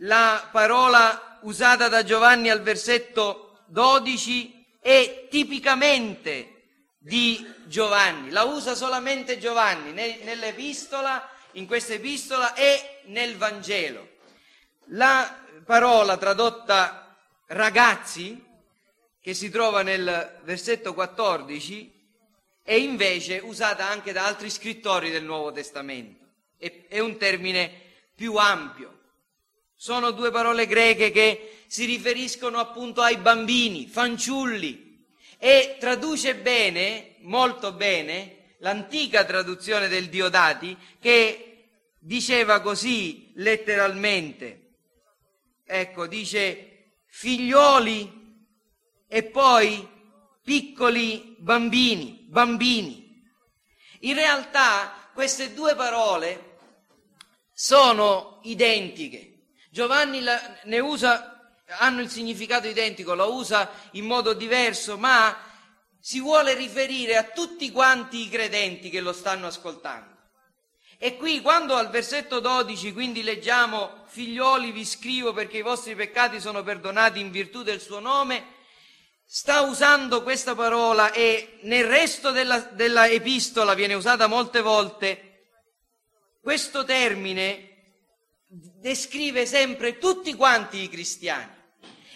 La 0.00 0.48
parola 0.52 1.38
usata 1.42 1.88
da 1.88 2.04
Giovanni 2.04 2.50
al 2.50 2.60
versetto 2.60 3.62
12 3.66 4.66
è 4.80 5.26
tipicamente 5.30 6.52
di 6.98 7.44
Giovanni, 7.64 8.30
la 8.30 8.44
usa 8.44 8.74
solamente 8.74 9.38
Giovanni 9.38 9.92
nell'epistola, 9.92 11.28
in 11.52 11.66
questa 11.66 11.94
epistola 11.94 12.54
e 12.54 13.00
nel 13.06 13.36
Vangelo. 13.36 14.14
La 14.90 15.42
parola 15.64 16.16
tradotta 16.16 17.16
ragazzi 17.46 18.44
che 19.20 19.34
si 19.34 19.50
trova 19.50 19.82
nel 19.82 20.40
versetto 20.44 20.94
14 20.94 21.92
è 22.62 22.74
invece 22.74 23.38
usata 23.38 23.88
anche 23.88 24.12
da 24.12 24.26
altri 24.26 24.50
scrittori 24.50 25.10
del 25.10 25.24
Nuovo 25.24 25.52
Testamento. 25.52 26.24
È, 26.58 26.98
un 26.98 27.16
termine 27.16 27.72
più 28.14 28.36
ampio. 28.36 28.95
Sono 29.76 30.10
due 30.10 30.30
parole 30.30 30.66
greche 30.66 31.10
che 31.10 31.64
si 31.66 31.84
riferiscono 31.84 32.58
appunto 32.58 33.02
ai 33.02 33.18
bambini, 33.18 33.86
fanciulli, 33.86 35.04
e 35.38 35.76
traduce 35.78 36.34
bene, 36.34 37.16
molto 37.20 37.72
bene, 37.72 38.54
l'antica 38.60 39.24
traduzione 39.24 39.88
del 39.88 40.08
Diodati 40.08 40.76
che 40.98 41.68
diceva 41.98 42.60
così 42.60 43.32
letteralmente. 43.34 44.62
Ecco, 45.64 46.06
dice 46.06 46.94
figlioli 47.08 48.24
e 49.08 49.22
poi 49.24 49.86
piccoli 50.42 51.34
bambini, 51.38 52.24
bambini. 52.28 53.22
In 54.00 54.14
realtà 54.14 55.10
queste 55.12 55.52
due 55.52 55.74
parole 55.74 56.58
sono 57.52 58.40
identiche. 58.44 59.35
Giovanni 59.76 60.24
ne 60.64 60.78
usa, 60.78 61.52
hanno 61.80 62.00
il 62.00 62.08
significato 62.08 62.66
identico, 62.66 63.12
la 63.12 63.26
usa 63.26 63.70
in 63.90 64.06
modo 64.06 64.32
diverso, 64.32 64.96
ma 64.96 65.36
si 66.00 66.18
vuole 66.18 66.54
riferire 66.54 67.18
a 67.18 67.24
tutti 67.24 67.70
quanti 67.70 68.22
i 68.22 68.30
credenti 68.30 68.88
che 68.88 69.02
lo 69.02 69.12
stanno 69.12 69.48
ascoltando. 69.48 70.14
E 70.96 71.18
qui 71.18 71.42
quando 71.42 71.74
al 71.76 71.90
versetto 71.90 72.40
12 72.40 72.94
quindi 72.94 73.22
leggiamo 73.22 74.04
figlioli 74.06 74.72
vi 74.72 74.86
scrivo 74.86 75.34
perché 75.34 75.58
i 75.58 75.62
vostri 75.62 75.94
peccati 75.94 76.40
sono 76.40 76.62
perdonati 76.62 77.20
in 77.20 77.30
virtù 77.30 77.62
del 77.62 77.82
suo 77.82 78.00
nome, 78.00 78.54
sta 79.26 79.60
usando 79.60 80.22
questa 80.22 80.54
parola 80.54 81.12
e 81.12 81.58
nel 81.64 81.84
resto 81.84 82.30
della, 82.30 82.60
della 82.60 83.08
epistola 83.08 83.74
viene 83.74 83.92
usata 83.92 84.26
molte 84.26 84.62
volte, 84.62 85.50
questo 86.40 86.82
termine 86.82 87.75
descrive 88.86 89.46
sempre 89.46 89.98
tutti 89.98 90.32
quanti 90.34 90.82
i 90.82 90.88
cristiani. 90.88 91.52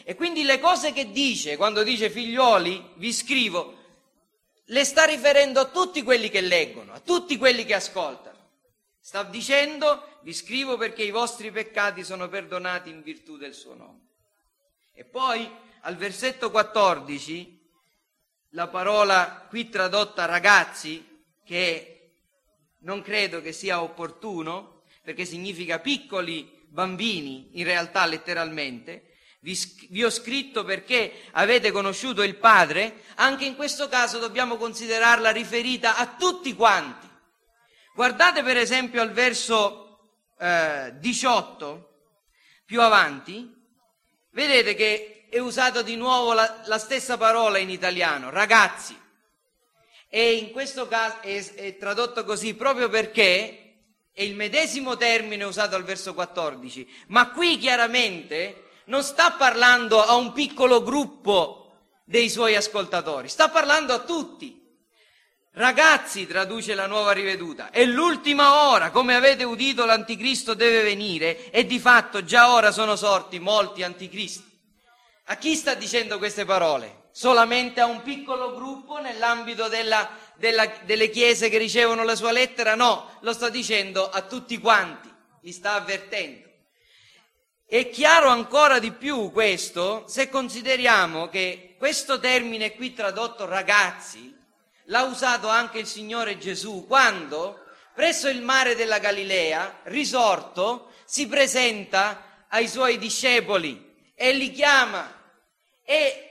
E 0.04 0.14
quindi 0.14 0.44
le 0.44 0.60
cose 0.60 0.92
che 0.92 1.10
dice 1.10 1.56
quando 1.56 1.82
dice 1.82 2.10
figlioli, 2.10 2.92
vi 2.94 3.12
scrivo, 3.12 3.76
le 4.66 4.84
sta 4.84 5.02
riferendo 5.02 5.58
a 5.58 5.64
tutti 5.64 6.04
quelli 6.04 6.28
che 6.28 6.40
leggono, 6.40 6.92
a 6.92 7.00
tutti 7.00 7.36
quelli 7.36 7.64
che 7.64 7.74
ascoltano. 7.74 8.38
Sta 9.00 9.24
dicendo, 9.24 10.20
vi 10.22 10.32
scrivo 10.32 10.76
perché 10.76 11.02
i 11.02 11.10
vostri 11.10 11.50
peccati 11.50 12.04
sono 12.04 12.28
perdonati 12.28 12.88
in 12.88 13.02
virtù 13.02 13.36
del 13.36 13.52
suo 13.52 13.74
nome. 13.74 14.06
E 14.94 15.02
poi 15.04 15.50
al 15.80 15.96
versetto 15.96 16.52
14, 16.52 17.68
la 18.50 18.68
parola 18.68 19.44
qui 19.48 19.68
tradotta 19.68 20.24
ragazzi, 20.24 21.24
che 21.44 22.12
non 22.82 23.02
credo 23.02 23.42
che 23.42 23.50
sia 23.50 23.82
opportuno, 23.82 24.82
perché 25.02 25.24
significa 25.24 25.80
piccoli 25.80 26.58
bambini, 26.70 27.50
in 27.52 27.64
realtà 27.64 28.06
letteralmente, 28.06 29.10
vi, 29.40 29.58
vi, 29.88 30.04
ho 30.04 30.10
scritto 30.10 30.64
perché 30.64 31.22
avete 31.32 31.70
conosciuto 31.70 32.22
il 32.22 32.36
Padre, 32.36 33.02
anche 33.16 33.44
in 33.44 33.56
questo 33.56 33.88
caso 33.88 34.18
dobbiamo 34.18 34.56
considerarla 34.56 35.30
riferita 35.30 35.96
a 35.96 36.14
tutti 36.18 36.54
quanti. 36.54 37.08
Guardate 37.94 38.42
per 38.42 38.56
esempio 38.56 39.00
al 39.00 39.12
verso 39.12 39.98
eh, 40.38 40.94
18, 40.98 41.88
più 42.64 42.80
avanti, 42.82 43.52
vedete 44.32 44.74
che 44.74 45.26
è 45.28 45.38
usato 45.38 45.82
di 45.82 45.96
nuovo 45.96 46.32
la, 46.32 46.62
la 46.66 46.78
stessa 46.78 47.16
parola 47.16 47.58
in 47.58 47.70
italiano, 47.70 48.30
ragazzi. 48.30 48.98
E 50.08 50.34
in 50.34 50.50
questo 50.50 50.86
caso 50.86 51.20
è, 51.20 51.54
è 51.54 51.76
tradotto 51.76 52.24
così 52.24 52.54
proprio 52.54 52.88
perché 52.88 53.69
è 54.12 54.22
il 54.22 54.34
medesimo 54.34 54.96
termine 54.96 55.44
usato 55.44 55.76
al 55.76 55.84
verso 55.84 56.14
14, 56.14 56.88
ma 57.08 57.30
qui 57.30 57.58
chiaramente 57.58 58.70
non 58.86 59.02
sta 59.02 59.32
parlando 59.32 60.02
a 60.02 60.14
un 60.14 60.32
piccolo 60.32 60.82
gruppo 60.82 61.60
dei 62.04 62.28
suoi 62.28 62.56
ascoltatori, 62.56 63.28
sta 63.28 63.48
parlando 63.48 63.92
a 63.92 64.00
tutti. 64.00 64.58
Ragazzi, 65.52 66.26
traduce 66.26 66.74
la 66.74 66.86
nuova 66.86 67.12
riveduta, 67.12 67.70
è 67.70 67.84
l'ultima 67.84 68.70
ora, 68.70 68.90
come 68.90 69.14
avete 69.14 69.44
udito 69.44 69.84
l'anticristo 69.84 70.54
deve 70.54 70.82
venire 70.82 71.50
e 71.50 71.66
di 71.66 71.78
fatto 71.78 72.22
già 72.24 72.52
ora 72.52 72.70
sono 72.70 72.94
sorti 72.94 73.40
molti 73.40 73.82
anticristi. 73.82 74.48
A 75.26 75.36
chi 75.36 75.54
sta 75.54 75.74
dicendo 75.74 76.18
queste 76.18 76.44
parole? 76.44 77.08
Solamente 77.12 77.80
a 77.80 77.86
un 77.86 78.02
piccolo 78.02 78.54
gruppo 78.54 78.98
nell'ambito 79.00 79.68
della, 79.68 80.08
della, 80.40 80.66
delle 80.84 81.10
chiese 81.10 81.50
che 81.50 81.58
ricevono 81.58 82.02
la 82.02 82.16
sua 82.16 82.32
lettera? 82.32 82.74
No, 82.74 83.18
lo 83.20 83.32
sta 83.34 83.50
dicendo 83.50 84.08
a 84.08 84.22
tutti 84.22 84.58
quanti, 84.58 85.12
li 85.42 85.52
sta 85.52 85.74
avvertendo. 85.74 86.48
È 87.66 87.90
chiaro 87.90 88.30
ancora 88.30 88.78
di 88.78 88.90
più 88.90 89.30
questo 89.30 90.04
se 90.08 90.28
consideriamo 90.30 91.28
che 91.28 91.76
questo 91.78 92.18
termine 92.18 92.74
qui 92.74 92.94
tradotto 92.94 93.44
ragazzi 93.44 94.36
l'ha 94.86 95.02
usato 95.02 95.46
anche 95.46 95.78
il 95.78 95.86
Signore 95.86 96.36
Gesù 96.38 96.86
quando 96.88 97.66
presso 97.94 98.28
il 98.28 98.40
mare 98.40 98.74
della 98.74 98.98
Galilea, 98.98 99.80
risorto, 99.84 100.90
si 101.04 101.28
presenta 101.28 102.46
ai 102.48 102.66
suoi 102.66 102.98
discepoli 102.98 104.10
e 104.14 104.32
li 104.32 104.50
chiama 104.50 105.12
e 105.84 106.29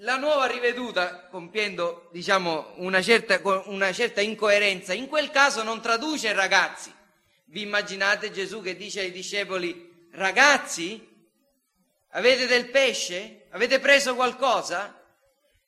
la 0.00 0.16
nuova 0.16 0.46
riveduta, 0.46 1.26
compiendo 1.28 2.08
diciamo, 2.12 2.72
una, 2.76 3.00
certa, 3.00 3.40
una 3.66 3.92
certa 3.92 4.20
incoerenza, 4.20 4.92
in 4.92 5.06
quel 5.06 5.30
caso 5.30 5.62
non 5.62 5.80
traduce 5.80 6.32
ragazzi. 6.32 6.92
Vi 7.46 7.62
immaginate 7.62 8.30
Gesù 8.30 8.60
che 8.60 8.76
dice 8.76 9.00
ai 9.00 9.12
discepoli, 9.12 10.08
ragazzi, 10.12 11.06
avete 12.10 12.46
del 12.46 12.68
pesce? 12.68 13.46
Avete 13.50 13.78
preso 13.78 14.14
qualcosa? 14.14 15.00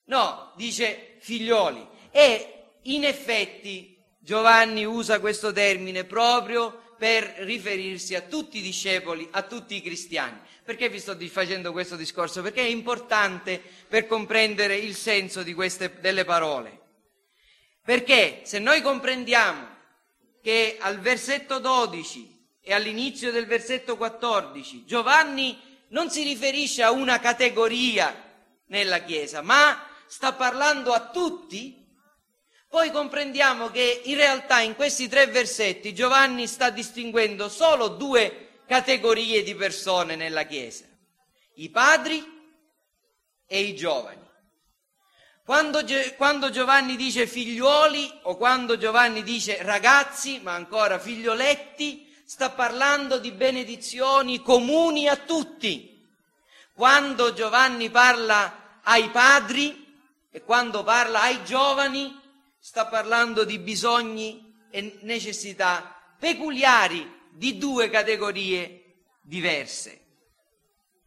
No, 0.05 0.53
dice 0.57 1.17
figlioli. 1.21 1.87
E 2.11 2.73
in 2.83 3.05
effetti 3.05 3.97
Giovanni 4.19 4.85
usa 4.85 5.21
questo 5.21 5.53
termine 5.53 6.05
proprio 6.05 6.95
per 6.99 7.25
riferirsi 7.39 8.15
a 8.15 8.23
tutti 8.23 8.59
i 8.59 8.63
discepoli, 8.63 9.27
a 9.31 9.43
tutti 9.43 9.77
i 9.77 9.83
cristiani. 9.83 10.39
Perché 10.69 10.91
vi 10.91 11.01
sto 11.01 11.17
facendo 11.31 11.73
questo 11.73 11.97
discorso? 11.97 12.43
Perché 12.43 12.61
è 12.61 12.69
importante 12.69 13.59
per 13.89 14.07
comprendere 14.07 14.77
il 14.77 14.95
senso 14.95 15.43
queste, 15.55 15.99
delle 16.01 16.27
parole. 16.27 16.79
Perché 17.83 18.43
se 18.45 18.59
noi 18.59 18.83
comprendiamo 18.83 19.67
che 20.43 20.77
al 20.79 21.01
versetto 21.01 21.59
12 21.59 22.59
e 22.61 22.75
all'inizio 22.75 23.33
del 23.33 23.47
versetto 23.47 23.97
14 23.97 24.85
Giovanni 24.85 25.59
non 25.89 26.11
si 26.11 26.23
riferisce 26.23 26.83
a 26.83 26.91
una 26.91 27.19
categoria 27.19 28.45
nella 28.67 28.99
Chiesa, 28.99 29.41
ma 29.41 29.89
sta 30.07 30.35
parlando 30.35 30.93
a 30.93 31.09
tutti, 31.09 31.83
poi 32.69 32.91
comprendiamo 32.91 33.71
che 33.71 34.03
in 34.05 34.17
realtà 34.17 34.61
in 34.61 34.75
questi 34.75 35.09
tre 35.09 35.29
versetti 35.29 35.95
Giovanni 35.95 36.47
sta 36.47 36.69
distinguendo 36.69 37.49
solo 37.49 37.89
due 37.89 38.48
categorie 38.69 39.43
di 39.43 39.55
persone 39.55 40.15
nella 40.15 40.43
Chiesa, 40.43 40.85
i 41.55 41.71
padri 41.71 42.23
e 43.47 43.61
i 43.63 43.75
giovani. 43.75 44.27
Quando, 45.43 45.81
quando, 46.19 46.51
Giovanni 46.51 46.95
dice 46.95 47.27
figliuoli 47.27 48.21
o 48.25 48.37
quando 48.37 48.77
Giovanni 48.77 49.23
dice 49.23 49.63
ragazzi, 49.63 50.41
ma 50.41 50.53
ancora 50.53 50.99
figlioletti, 50.99 52.15
sta 52.27 52.51
parlando 52.51 53.19
di 53.19 53.33
benedizioni 53.33 54.43
comuni 54.43 55.09
a 55.09 55.17
tutti. 55.17 56.07
Quando 56.75 57.33
Giovanni 57.33 57.89
parla 57.89 58.81
ai 58.83 59.09
padri 59.09 59.97
e 60.31 60.43
quando 60.43 60.85
parla 60.85 61.23
ai 61.23 61.43
giovani, 61.43 62.21
sta 62.59 62.85
parlando 62.85 63.45
di 63.45 63.59
bisogni 63.59 64.55
e 64.71 64.99
necessità 65.01 66.15
peculiari 66.19 67.17
di 67.39 67.57
due 67.57 67.89
categorie 67.89 69.05
diverse, 69.21 70.01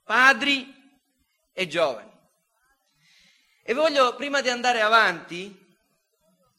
padri 0.05 0.73
e 1.51 1.67
giovani. 1.67 2.09
E 3.61 3.73
voglio, 3.73 4.15
prima 4.15 4.39
di 4.39 4.47
andare 4.47 4.79
avanti 4.79 5.53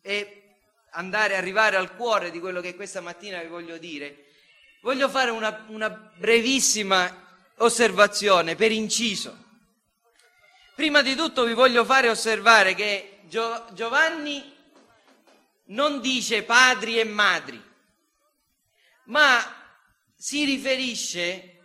e 0.03 0.57
andare, 0.91 1.37
arrivare 1.37 1.77
al 1.77 1.97
cuore 1.97 2.31
di 2.31 2.39
quello 2.39 2.61
che 2.61 2.77
questa 2.77 3.01
mattina 3.01 3.41
vi 3.41 3.49
voglio 3.49 3.79
dire, 3.79 4.27
voglio 4.83 5.09
fare 5.09 5.31
una, 5.31 5.65
una 5.69 5.89
brevissima 5.89 7.41
osservazione 7.57 8.55
per 8.55 8.73
inciso. 8.73 9.39
Prima 10.75 11.01
di 11.01 11.15
tutto 11.15 11.45
vi 11.45 11.55
voglio 11.55 11.85
fare 11.87 12.11
osservare 12.11 12.75
che 12.75 13.21
Giovanni 13.25 14.55
non 15.67 16.03
dice 16.03 16.43
padri 16.43 16.99
e 16.99 17.05
madri, 17.05 17.63
ma 19.05 19.61
si 20.23 20.45
riferisce 20.45 21.59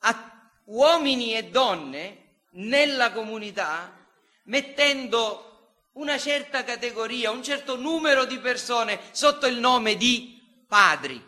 a 0.00 0.50
uomini 0.64 1.36
e 1.36 1.44
donne 1.44 2.38
nella 2.54 3.12
comunità 3.12 4.04
mettendo 4.46 5.84
una 5.92 6.18
certa 6.18 6.64
categoria, 6.64 7.30
un 7.30 7.44
certo 7.44 7.76
numero 7.76 8.24
di 8.24 8.40
persone 8.40 8.98
sotto 9.12 9.46
il 9.46 9.60
nome 9.60 9.94
di 9.94 10.42
padri. 10.66 11.24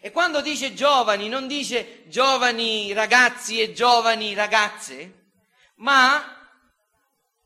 E 0.00 0.10
quando 0.10 0.40
dice 0.40 0.72
giovani, 0.72 1.28
non 1.28 1.46
dice 1.46 2.04
giovani 2.08 2.94
ragazzi 2.94 3.60
e 3.60 3.74
giovani 3.74 4.32
ragazze, 4.32 5.32
ma 5.76 6.48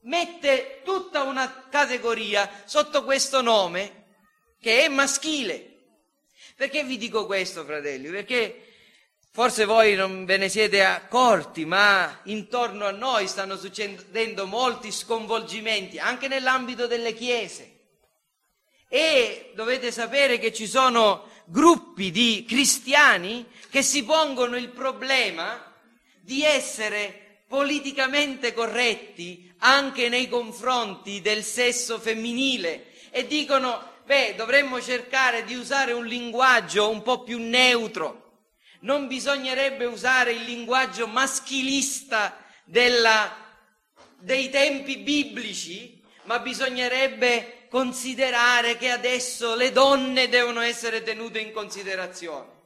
mette 0.02 0.82
tutta 0.84 1.22
una 1.22 1.66
categoria 1.68 2.62
sotto 2.66 3.02
questo 3.02 3.40
nome 3.40 4.04
che 4.60 4.84
è 4.84 4.88
maschile. 4.88 5.71
Perché 6.62 6.84
vi 6.84 6.96
dico 6.96 7.26
questo, 7.26 7.64
fratelli? 7.64 8.08
Perché 8.08 8.74
forse 9.32 9.64
voi 9.64 9.96
non 9.96 10.24
ve 10.24 10.36
ne 10.36 10.48
siete 10.48 10.84
accorti, 10.84 11.64
ma 11.64 12.20
intorno 12.26 12.84
a 12.84 12.92
noi 12.92 13.26
stanno 13.26 13.56
succedendo 13.56 14.46
molti 14.46 14.92
sconvolgimenti, 14.92 15.98
anche 15.98 16.28
nell'ambito 16.28 16.86
delle 16.86 17.14
chiese. 17.14 17.80
E 18.88 19.50
dovete 19.56 19.90
sapere 19.90 20.38
che 20.38 20.52
ci 20.52 20.68
sono 20.68 21.28
gruppi 21.46 22.12
di 22.12 22.44
cristiani 22.46 23.44
che 23.68 23.82
si 23.82 24.04
pongono 24.04 24.56
il 24.56 24.68
problema 24.68 25.74
di 26.20 26.44
essere 26.44 27.40
politicamente 27.48 28.54
corretti 28.54 29.52
anche 29.58 30.08
nei 30.08 30.28
confronti 30.28 31.20
del 31.20 31.42
sesso 31.42 31.98
femminile 31.98 32.92
e 33.10 33.26
dicono 33.26 33.90
beh, 34.04 34.34
dovremmo 34.36 34.80
cercare 34.80 35.44
di 35.44 35.54
usare 35.54 35.92
un 35.92 36.04
linguaggio 36.04 36.90
un 36.90 37.02
po' 37.02 37.22
più 37.22 37.38
neutro. 37.38 38.20
Non 38.80 39.06
bisognerebbe 39.06 39.84
usare 39.84 40.32
il 40.32 40.42
linguaggio 40.42 41.06
maschilista 41.06 42.36
della, 42.64 43.34
dei 44.18 44.50
tempi 44.50 44.98
biblici, 44.98 46.02
ma 46.24 46.38
bisognerebbe 46.38 47.66
considerare 47.68 48.76
che 48.76 48.90
adesso 48.90 49.54
le 49.54 49.72
donne 49.72 50.28
devono 50.28 50.60
essere 50.60 51.02
tenute 51.02 51.40
in 51.40 51.52
considerazione. 51.52 52.60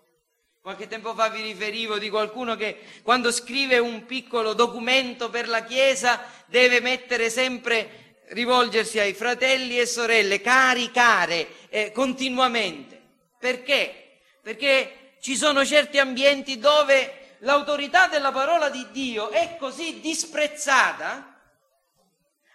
Qualche 0.66 0.88
tempo 0.88 1.14
fa 1.14 1.28
vi 1.28 1.42
riferivo 1.42 1.96
di 1.96 2.10
qualcuno 2.10 2.56
che 2.56 2.80
quando 3.04 3.30
scrive 3.30 3.78
un 3.78 4.04
piccolo 4.04 4.52
documento 4.52 5.30
per 5.30 5.46
la 5.46 5.62
Chiesa 5.62 6.20
deve 6.46 6.80
mettere 6.80 7.30
sempre, 7.30 8.05
rivolgersi 8.28 8.98
ai 8.98 9.12
fratelli 9.12 9.78
e 9.78 9.86
sorelle, 9.86 10.40
cari, 10.40 10.90
care, 10.90 11.46
eh, 11.68 11.92
continuamente. 11.92 13.00
Perché? 13.38 14.20
Perché 14.42 15.14
ci 15.20 15.36
sono 15.36 15.64
certi 15.64 15.98
ambienti 15.98 16.58
dove 16.58 17.36
l'autorità 17.40 18.06
della 18.06 18.32
parola 18.32 18.68
di 18.70 18.86
Dio 18.90 19.30
è 19.30 19.56
così 19.58 20.00
disprezzata 20.00 21.34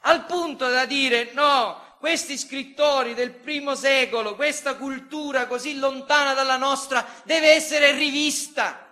al 0.02 0.26
punto 0.26 0.68
da 0.70 0.86
dire 0.86 1.32
no, 1.34 1.96
questi 2.00 2.38
scrittori 2.38 3.14
del 3.14 3.32
primo 3.32 3.76
secolo, 3.76 4.36
questa 4.36 4.76
cultura 4.76 5.46
così 5.46 5.78
lontana 5.78 6.34
dalla 6.34 6.58
nostra 6.58 7.06
deve 7.24 7.52
essere 7.52 7.92
rivista. 7.92 8.91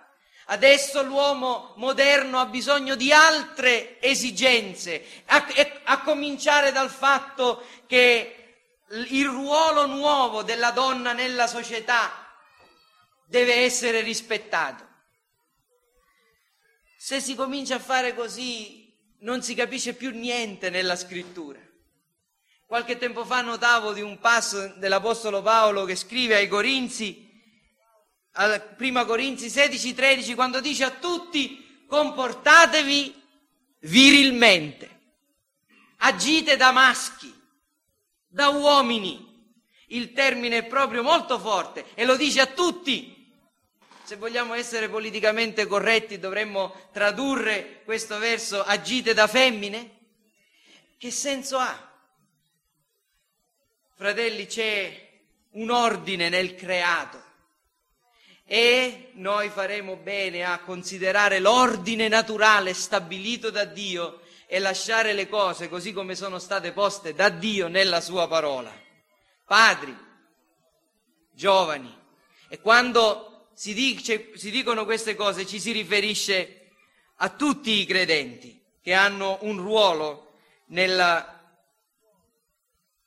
Adesso 0.52 1.04
l'uomo 1.04 1.74
moderno 1.76 2.40
ha 2.40 2.48
bisogno 2.48 2.96
di 2.96 3.14
altre 3.14 4.02
esigenze, 4.02 5.06
a, 5.26 5.46
a, 5.84 6.02
cominciare 6.02 6.72
dal 6.72 6.90
fatto 6.90 7.64
che 7.86 8.56
il 8.88 9.28
ruolo 9.28 9.86
nuovo 9.86 10.42
della 10.42 10.72
donna 10.72 11.14
nella 11.14 11.46
società 11.46 12.12
deve 13.28 13.58
essere 13.58 14.02
rispettato. 14.02 14.88
Se 16.98 17.20
si 17.20 17.36
comincia 17.36 17.76
a 17.76 17.80
fare 17.80 18.16
così 18.16 18.92
non 19.20 19.44
si 19.44 19.54
capisce 19.54 19.94
più 19.94 20.10
niente 20.10 20.72
nella 20.72 20.96
scrittura. 20.96 21.60
Qualche 22.66 22.98
tempo 22.98 23.24
fa 23.24 23.42
notavo 23.42 23.94
di 23.94 24.02
un 24.02 24.18
passo 24.18 24.74
dell'Apostolo 24.78 25.44
Paolo 25.44 25.86
che 25.86 25.96
scrive 25.96 26.38
ai 26.38 26.48
Corinzi, 26.48 27.29
al 28.34 28.76
prima 28.76 29.06
Corinzi 29.06 29.48
16-13, 29.48 30.36
quando 30.36 30.60
dice 30.62 30.84
a 30.84 30.92
tutti 30.92 31.84
comportatevi 31.88 33.22
virilmente, 33.80 35.00
agite 35.98 36.56
da 36.56 36.72
maschi, 36.72 37.34
da 38.28 38.50
uomini. 38.50 39.28
Il 39.88 40.13
termine 40.13 40.58
è 40.60 40.65
proprio 40.65 41.02
molto 41.02 41.39
forte 41.39 41.86
e 41.96 42.06
lo 42.06 42.15
dice 42.15 42.42
a 42.42 42.46
tutti. 42.46 43.15
Se 44.04 44.15
vogliamo 44.18 44.54
essere 44.54 44.88
politicamente 44.89 45.65
corretti 45.65 46.20
dovremmo 46.20 46.89
tradurre 46.92 47.82
questo 47.86 48.20
verso 48.20 48.63
agite 48.63 49.13
da 49.13 49.28
femmine? 49.28 49.98
Che 50.98 51.12
senso 51.12 51.58
ha? 51.58 51.88
Fratelli, 53.96 54.46
c'è 54.46 55.10
un 55.52 55.72
ordine 55.72 56.30
nel 56.30 56.56
creato 56.56 57.29
e 58.52 59.12
noi 59.14 59.52
faremo 59.52 59.96
bene 59.96 60.44
a 60.44 60.58
considerare 60.62 61.38
l'ordine 61.38 62.08
naturale 62.08 62.74
stabilito 62.74 63.52
da 63.52 63.64
Dio 63.64 64.22
e 64.48 64.58
lasciare 64.58 65.14
le 65.14 65.30
cose 65.30 65.70
così 65.70 65.94
come 65.94 66.16
sono 66.16 66.40
state 66.40 66.72
poste 66.72 67.14
da 67.14 67.30
Dio 67.30 67.68
nella 67.68 68.02
sua 68.02 68.28
parola. 68.28 68.74
Padri, 69.46 69.96
giovani, 71.32 71.96
e 72.48 72.60
quando 72.60 73.50
si, 73.54 73.76
dice, 73.76 74.32
si 74.34 74.50
dicono 74.50 74.84
queste 74.84 75.14
cose 75.14 75.46
ci 75.46 75.60
si 75.60 75.72
riferisce 75.72 76.72
a 77.18 77.30
tutti 77.30 77.80
i 77.80 77.86
credenti 77.86 78.60
che 78.82 78.94
hanno 78.94 79.38
un 79.42 79.60
ruolo 79.60 80.32
nella 80.70 81.40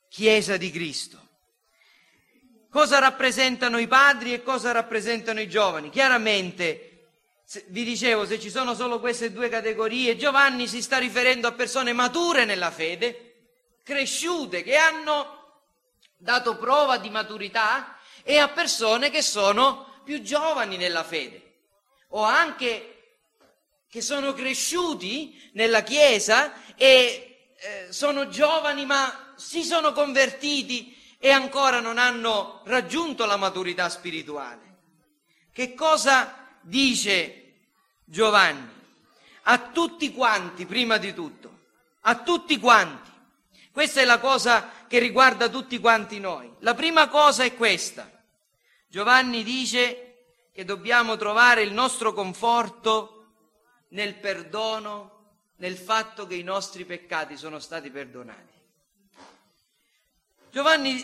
Chiesa 0.07 0.55
di 0.55 0.71
Cristo. 0.71 1.22
Cosa 2.73 2.97
rappresentano 2.97 3.77
i 3.77 3.85
padri 3.85 4.33
e 4.33 4.41
cosa 4.41 4.71
rappresentano 4.71 5.39
i 5.39 5.47
giovani? 5.47 5.91
Chiaramente, 5.91 7.09
vi 7.67 7.83
dicevo, 7.83 8.25
se 8.25 8.39
ci 8.39 8.49
sono 8.49 8.73
solo 8.73 8.99
queste 8.99 9.31
due 9.31 9.47
categorie, 9.47 10.17
Giovanni 10.17 10.67
si 10.67 10.81
sta 10.81 10.97
riferendo 10.97 11.47
a 11.47 11.51
persone 11.51 11.93
mature 11.93 12.45
nella 12.45 12.71
fede, 12.71 13.35
cresciute, 13.83 14.63
che 14.63 14.75
hanno 14.75 15.59
dato 16.17 16.57
prova 16.57 16.97
di 16.97 17.11
maturità 17.11 17.95
e 18.23 18.39
a 18.39 18.47
persone 18.47 19.11
che 19.11 19.21
sono 19.21 20.01
più 20.03 20.23
giovani 20.23 20.75
nella 20.75 21.03
fede 21.03 21.41
o 22.07 22.23
anche 22.23 23.17
che 23.87 24.01
sono 24.01 24.33
cresciuti 24.33 25.51
nella 25.53 25.83
Chiesa 25.83 26.73
e 26.75 27.51
eh, 27.55 27.87
sono 27.91 28.29
giovani 28.29 28.83
ma 28.87 29.35
si 29.35 29.63
sono 29.63 29.93
convertiti 29.93 31.01
e 31.25 31.31
ancora 31.31 31.79
non 31.79 31.99
hanno 31.99 32.59
raggiunto 32.65 33.25
la 33.25 33.37
maturità 33.37 33.87
spirituale. 33.87 34.79
Che 35.53 35.73
cosa 35.73 36.49
dice 36.59 37.53
Giovanni? 38.03 38.69
A 39.43 39.69
tutti 39.69 40.11
quanti, 40.11 40.65
prima 40.65 40.97
di 40.97 41.13
tutto, 41.13 41.59
a 42.01 42.17
tutti 42.17 42.59
quanti. 42.59 43.09
Questa 43.71 44.01
è 44.01 44.03
la 44.03 44.19
cosa 44.19 44.69
che 44.85 44.99
riguarda 44.99 45.47
tutti 45.47 45.79
quanti 45.79 46.19
noi. 46.19 46.53
La 46.59 46.73
prima 46.73 47.07
cosa 47.07 47.45
è 47.45 47.55
questa. 47.55 48.11
Giovanni 48.89 49.43
dice 49.43 50.25
che 50.51 50.65
dobbiamo 50.65 51.15
trovare 51.15 51.61
il 51.61 51.71
nostro 51.71 52.11
conforto 52.11 53.27
nel 53.91 54.15
perdono, 54.15 55.37
nel 55.55 55.77
fatto 55.77 56.27
che 56.27 56.35
i 56.35 56.43
nostri 56.43 56.83
peccati 56.83 57.37
sono 57.37 57.59
stati 57.59 57.89
perdonati. 57.89 58.52
Giovanni 60.53 61.03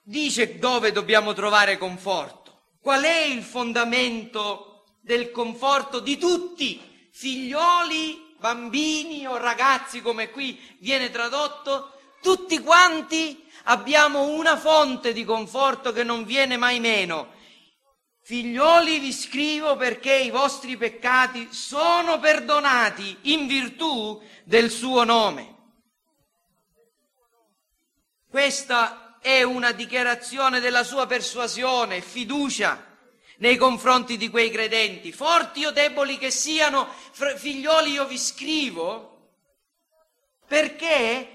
dice 0.00 0.60
dove 0.60 0.92
dobbiamo 0.92 1.32
trovare 1.32 1.76
conforto. 1.76 2.76
Qual 2.80 3.02
è 3.02 3.24
il 3.24 3.42
fondamento 3.42 4.84
del 5.00 5.32
conforto 5.32 5.98
di 5.98 6.16
tutti, 6.16 7.08
figlioli, 7.10 8.36
bambini 8.38 9.26
o 9.26 9.38
ragazzi 9.38 10.00
come 10.02 10.30
qui 10.30 10.56
viene 10.78 11.10
tradotto? 11.10 11.98
Tutti 12.22 12.60
quanti 12.60 13.44
abbiamo 13.64 14.28
una 14.28 14.56
fonte 14.56 15.12
di 15.12 15.24
conforto 15.24 15.90
che 15.90 16.04
non 16.04 16.24
viene 16.24 16.56
mai 16.56 16.78
meno. 16.78 17.32
Figlioli 18.22 19.00
vi 19.00 19.12
scrivo 19.12 19.74
perché 19.74 20.14
i 20.14 20.30
vostri 20.30 20.76
peccati 20.76 21.48
sono 21.50 22.20
perdonati 22.20 23.16
in 23.22 23.48
virtù 23.48 24.22
del 24.44 24.70
suo 24.70 25.02
nome. 25.02 25.55
Questa 28.28 29.18
è 29.20 29.42
una 29.42 29.72
dichiarazione 29.72 30.60
della 30.60 30.84
sua 30.84 31.06
persuasione, 31.06 32.00
fiducia 32.00 32.84
nei 33.38 33.56
confronti 33.56 34.16
di 34.16 34.28
quei 34.28 34.50
credenti. 34.50 35.12
Forti 35.12 35.64
o 35.64 35.70
deboli 35.70 36.18
che 36.18 36.30
siano, 36.30 36.88
figlioli 37.12 37.92
io 37.92 38.06
vi 38.06 38.18
scrivo, 38.18 39.32
perché 40.46 41.30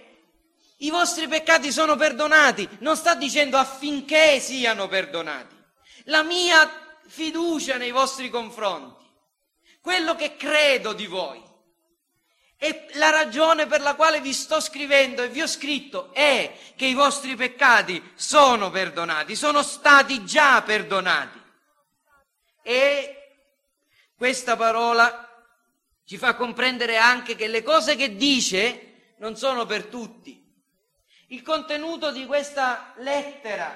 i 0.77 0.89
vostri 0.89 1.27
peccati 1.27 1.71
sono 1.71 1.95
perdonati. 1.95 2.67
Non 2.79 2.95
sta 2.95 3.15
dicendo 3.15 3.57
affinché 3.57 4.39
siano 4.39 4.87
perdonati. 4.87 5.55
La 6.05 6.23
mia 6.23 6.97
fiducia 7.07 7.77
nei 7.77 7.91
vostri 7.91 8.29
confronti, 8.29 9.05
quello 9.81 10.15
che 10.15 10.35
credo 10.37 10.93
di 10.93 11.05
voi, 11.05 11.41
e 12.63 12.85
la 12.93 13.09
ragione 13.09 13.65
per 13.65 13.81
la 13.81 13.95
quale 13.95 14.21
vi 14.21 14.33
sto 14.33 14.59
scrivendo 14.59 15.23
e 15.23 15.29
vi 15.29 15.41
ho 15.41 15.47
scritto 15.47 16.13
è 16.13 16.55
che 16.75 16.85
i 16.85 16.93
vostri 16.93 17.35
peccati 17.35 18.11
sono 18.13 18.69
perdonati, 18.69 19.35
sono 19.35 19.63
stati 19.63 20.23
già 20.25 20.61
perdonati. 20.61 21.41
E 22.61 23.37
questa 24.15 24.55
parola 24.55 25.27
ci 26.05 26.19
fa 26.19 26.35
comprendere 26.35 26.97
anche 26.97 27.33
che 27.33 27.47
le 27.47 27.63
cose 27.63 27.95
che 27.95 28.15
dice 28.15 29.13
non 29.17 29.35
sono 29.35 29.65
per 29.65 29.85
tutti. 29.85 30.39
Il 31.29 31.41
contenuto 31.41 32.11
di 32.11 32.27
questa 32.27 32.93
lettera, 32.97 33.75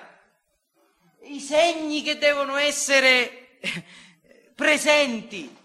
i 1.23 1.39
segni 1.39 2.03
che 2.03 2.19
devono 2.19 2.55
essere 2.55 3.57
presenti 4.53 5.57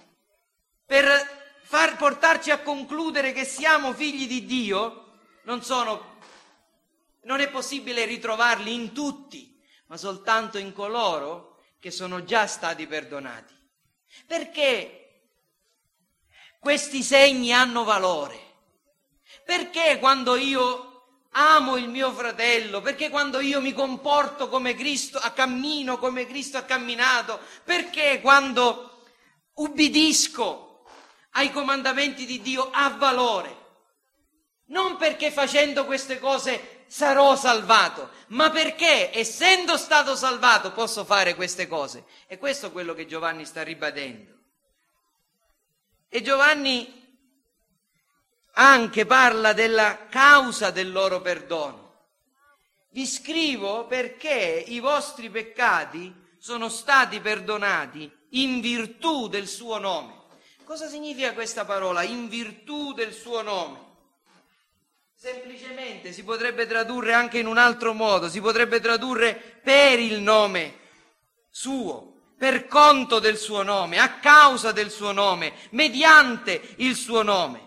per 0.86 1.39
far 1.70 1.96
portarci 1.96 2.50
a 2.50 2.62
concludere 2.62 3.32
che 3.32 3.44
siamo 3.44 3.92
figli 3.92 4.26
di 4.26 4.44
Dio, 4.44 5.18
non 5.44 5.62
sono, 5.62 6.16
non 7.22 7.38
è 7.38 7.48
possibile 7.48 8.04
ritrovarli 8.06 8.74
in 8.74 8.92
tutti, 8.92 9.56
ma 9.86 9.96
soltanto 9.96 10.58
in 10.58 10.72
coloro 10.72 11.60
che 11.78 11.92
sono 11.92 12.24
già 12.24 12.48
stati 12.48 12.88
perdonati. 12.88 13.54
Perché 14.26 15.28
questi 16.58 17.04
segni 17.04 17.52
hanno 17.52 17.84
valore? 17.84 18.36
Perché 19.44 20.00
quando 20.00 20.34
io 20.34 21.04
amo 21.30 21.76
il 21.76 21.88
mio 21.88 22.10
fratello, 22.10 22.80
perché 22.80 23.10
quando 23.10 23.38
io 23.38 23.60
mi 23.60 23.72
comporto 23.72 24.48
come 24.48 24.74
Cristo, 24.74 25.20
cammino 25.36 25.98
come 25.98 26.26
Cristo 26.26 26.58
ha 26.58 26.62
camminato, 26.62 27.38
perché 27.62 28.20
quando 28.20 29.04
ubbidisco 29.54 30.69
ai 31.30 31.50
comandamenti 31.52 32.26
di 32.26 32.40
Dio 32.40 32.70
ha 32.70 32.90
valore. 32.90 33.56
Non 34.66 34.96
perché 34.96 35.30
facendo 35.30 35.84
queste 35.84 36.18
cose 36.18 36.84
sarò 36.86 37.36
salvato, 37.36 38.10
ma 38.28 38.50
perché 38.50 39.16
essendo 39.16 39.76
stato 39.76 40.16
salvato 40.16 40.72
posso 40.72 41.04
fare 41.04 41.34
queste 41.34 41.66
cose. 41.66 42.04
E 42.26 42.38
questo 42.38 42.66
è 42.66 42.72
quello 42.72 42.94
che 42.94 43.06
Giovanni 43.06 43.44
sta 43.44 43.62
ribadendo. 43.62 44.32
E 46.08 46.22
Giovanni 46.22 46.98
anche 48.54 49.06
parla 49.06 49.52
della 49.52 50.08
causa 50.08 50.70
del 50.70 50.90
loro 50.90 51.20
perdono. 51.20 51.88
Vi 52.90 53.06
scrivo 53.06 53.86
perché 53.86 54.64
i 54.66 54.80
vostri 54.80 55.30
peccati 55.30 56.12
sono 56.38 56.68
stati 56.68 57.20
perdonati 57.20 58.10
in 58.30 58.60
virtù 58.60 59.28
del 59.28 59.46
suo 59.46 59.78
nome. 59.78 60.19
Cosa 60.70 60.86
significa 60.86 61.32
questa 61.32 61.64
parola? 61.64 62.04
In 62.04 62.28
virtù 62.28 62.92
del 62.92 63.12
suo 63.12 63.42
nome. 63.42 63.78
Semplicemente 65.16 66.12
si 66.12 66.22
potrebbe 66.22 66.64
tradurre 66.64 67.12
anche 67.12 67.40
in 67.40 67.48
un 67.48 67.58
altro 67.58 67.92
modo, 67.92 68.28
si 68.28 68.40
potrebbe 68.40 68.78
tradurre 68.78 69.34
per 69.34 69.98
il 69.98 70.20
nome 70.20 70.78
suo, 71.50 72.34
per 72.38 72.68
conto 72.68 73.18
del 73.18 73.36
suo 73.36 73.64
nome, 73.64 73.98
a 73.98 74.20
causa 74.20 74.70
del 74.70 74.92
suo 74.92 75.10
nome, 75.10 75.54
mediante 75.70 76.74
il 76.76 76.94
suo 76.94 77.22
nome. 77.22 77.60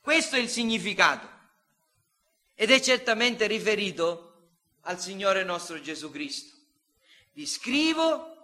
Questo 0.00 0.36
è 0.36 0.38
il 0.38 0.48
significato. 0.48 1.28
Ed 2.54 2.70
è 2.70 2.80
certamente 2.80 3.46
riferito 3.46 4.54
al 4.84 4.98
Signore 4.98 5.44
nostro 5.44 5.78
Gesù 5.82 6.10
Cristo. 6.10 6.56
Vi 7.34 7.44
scrivo 7.44 8.35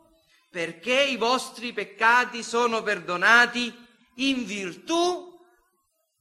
perché 0.53 1.03
i 1.03 1.17
vostri 1.17 1.73
peccati 1.73 2.43
sono 2.43 2.83
perdonati 2.83 3.75
in 4.17 4.45
virtù 4.45 5.41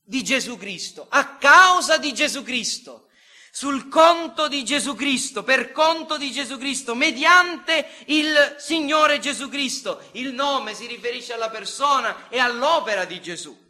di 0.02 0.24
Gesù 0.24 0.58
Cristo, 0.58 1.06
a 1.10 1.36
causa 1.36 1.98
di 1.98 2.14
Gesù 2.14 2.42
Cristo, 2.42 3.10
sul 3.52 3.90
conto 3.90 4.48
di 4.48 4.64
Gesù 4.64 4.96
Cristo, 4.96 5.44
per 5.44 5.74
conto 5.74 6.18
di 6.18 6.32
Gesù 6.32 6.58
Cristo, 6.58 6.96
mediante 6.96 7.86
il 8.06 8.56
Signore 8.58 9.20
Gesù 9.20 9.50
Cristo. 9.50 10.02
Il 10.14 10.34
nome 10.34 10.74
si 10.74 10.88
riferisce 10.88 11.34
alla 11.34 11.50
persona 11.50 12.30
e 12.30 12.40
all'opera 12.40 13.04
di 13.04 13.22
Gesù 13.22 13.62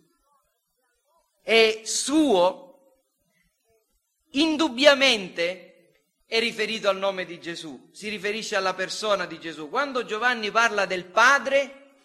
è 1.41 1.81
suo, 1.83 2.67
indubbiamente 4.31 5.70
è 6.31 6.39
riferito 6.39 6.87
al 6.87 6.97
nome 6.97 7.25
di 7.25 7.41
Gesù, 7.41 7.89
si 7.91 8.07
riferisce 8.07 8.55
alla 8.55 8.73
persona 8.73 9.25
di 9.25 9.37
Gesù. 9.37 9.67
Quando 9.67 10.05
Giovanni 10.05 10.49
parla 10.49 10.85
del 10.85 11.03
Padre, 11.03 11.97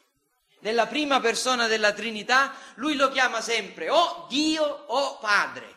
della 0.59 0.89
prima 0.89 1.21
persona 1.21 1.69
della 1.69 1.93
Trinità, 1.93 2.53
lui 2.75 2.97
lo 2.97 3.09
chiama 3.11 3.41
sempre 3.41 3.89
o 3.89 4.27
Dio 4.29 4.65
o 4.65 5.19
Padre. 5.19 5.77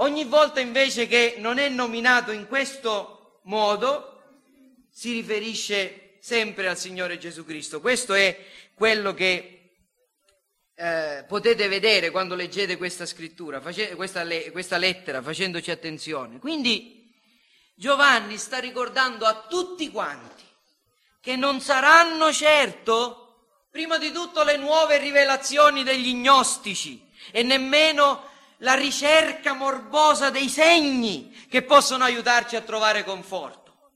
Ogni 0.00 0.24
volta 0.24 0.60
invece 0.60 1.06
che 1.06 1.36
non 1.38 1.56
è 1.56 1.70
nominato 1.70 2.30
in 2.30 2.46
questo 2.46 3.40
modo, 3.44 4.22
si 4.90 5.12
riferisce 5.12 6.18
sempre 6.20 6.68
al 6.68 6.76
Signore 6.76 7.16
Gesù 7.16 7.42
Cristo. 7.42 7.80
Questo 7.80 8.12
è 8.12 8.38
quello 8.74 9.14
che 9.14 9.70
eh, 10.74 11.24
potete 11.26 11.68
vedere 11.68 12.10
quando 12.10 12.34
leggete 12.34 12.76
questa 12.76 13.06
scrittura, 13.06 13.62
face, 13.62 13.94
questa, 13.94 14.22
le, 14.24 14.50
questa 14.50 14.76
lettera, 14.76 15.22
facendoci 15.22 15.70
attenzione. 15.70 16.38
Quindi 16.38 16.97
Giovanni 17.78 18.38
sta 18.38 18.58
ricordando 18.58 19.24
a 19.24 19.46
tutti 19.48 19.88
quanti 19.92 20.44
che 21.20 21.36
non 21.36 21.60
saranno 21.60 22.32
certo, 22.32 23.52
prima 23.70 23.98
di 23.98 24.10
tutto, 24.10 24.42
le 24.42 24.56
nuove 24.56 24.98
rivelazioni 24.98 25.84
degli 25.84 26.12
gnostici 26.12 27.08
e 27.30 27.44
nemmeno 27.44 28.30
la 28.58 28.74
ricerca 28.74 29.52
morbosa 29.52 30.30
dei 30.30 30.48
segni 30.48 31.46
che 31.48 31.62
possono 31.62 32.02
aiutarci 32.02 32.56
a 32.56 32.62
trovare 32.62 33.04
conforto. 33.04 33.92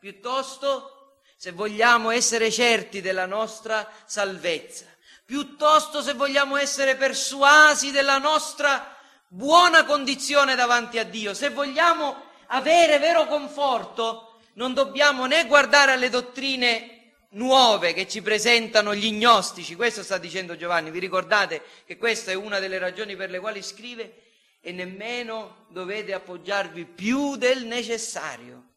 Piuttosto, 0.00 1.20
se 1.36 1.52
vogliamo 1.52 2.10
essere 2.10 2.50
certi 2.50 3.00
della 3.00 3.26
nostra 3.26 3.88
salvezza, 4.06 4.86
piuttosto 5.24 6.02
se 6.02 6.14
vogliamo 6.14 6.56
essere 6.56 6.96
persuasi 6.96 7.92
della 7.92 8.18
nostra 8.18 8.96
buona 9.28 9.84
condizione 9.84 10.56
davanti 10.56 10.98
a 10.98 11.04
Dio, 11.04 11.32
se 11.32 11.50
vogliamo 11.50 12.28
avere 12.52 12.98
vero 12.98 13.26
conforto, 13.26 14.40
non 14.54 14.74
dobbiamo 14.74 15.26
né 15.26 15.46
guardare 15.46 15.92
alle 15.92 16.08
dottrine 16.08 17.12
nuove 17.30 17.92
che 17.92 18.08
ci 18.08 18.22
presentano 18.22 18.94
gli 18.94 19.12
gnostici, 19.12 19.76
questo 19.76 20.02
sta 20.02 20.18
dicendo 20.18 20.56
Giovanni, 20.56 20.90
vi 20.90 20.98
ricordate 20.98 21.62
che 21.84 21.96
questa 21.96 22.30
è 22.30 22.34
una 22.34 22.58
delle 22.58 22.78
ragioni 22.78 23.14
per 23.14 23.30
le 23.30 23.38
quali 23.38 23.62
scrive 23.62 24.22
e 24.60 24.72
nemmeno 24.72 25.66
dovete 25.68 26.12
appoggiarvi 26.12 26.84
più 26.84 27.36
del 27.36 27.64
necessario 27.66 28.68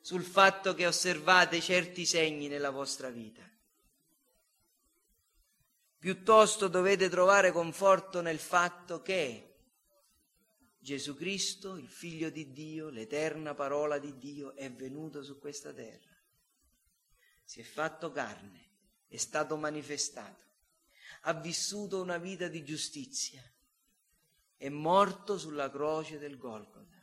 sul 0.00 0.22
fatto 0.22 0.74
che 0.74 0.86
osservate 0.86 1.60
certi 1.60 2.06
segni 2.06 2.48
nella 2.48 2.70
vostra 2.70 3.08
vita. 3.08 3.42
Piuttosto 5.98 6.68
dovete 6.68 7.10
trovare 7.10 7.52
conforto 7.52 8.22
nel 8.22 8.38
fatto 8.38 9.02
che 9.02 9.49
Gesù 10.82 11.14
Cristo, 11.14 11.76
il 11.76 11.88
Figlio 11.88 12.30
di 12.30 12.52
Dio, 12.52 12.88
l'eterna 12.88 13.54
parola 13.54 13.98
di 13.98 14.16
Dio, 14.16 14.54
è 14.56 14.72
venuto 14.72 15.22
su 15.22 15.38
questa 15.38 15.74
terra. 15.74 16.16
Si 17.44 17.60
è 17.60 17.62
fatto 17.62 18.10
carne, 18.10 18.68
è 19.06 19.18
stato 19.18 19.56
manifestato, 19.58 20.42
ha 21.22 21.34
vissuto 21.34 22.00
una 22.00 22.16
vita 22.16 22.48
di 22.48 22.64
giustizia, 22.64 23.42
è 24.56 24.70
morto 24.70 25.36
sulla 25.36 25.70
croce 25.70 26.18
del 26.18 26.38
Golgotha. 26.38 26.98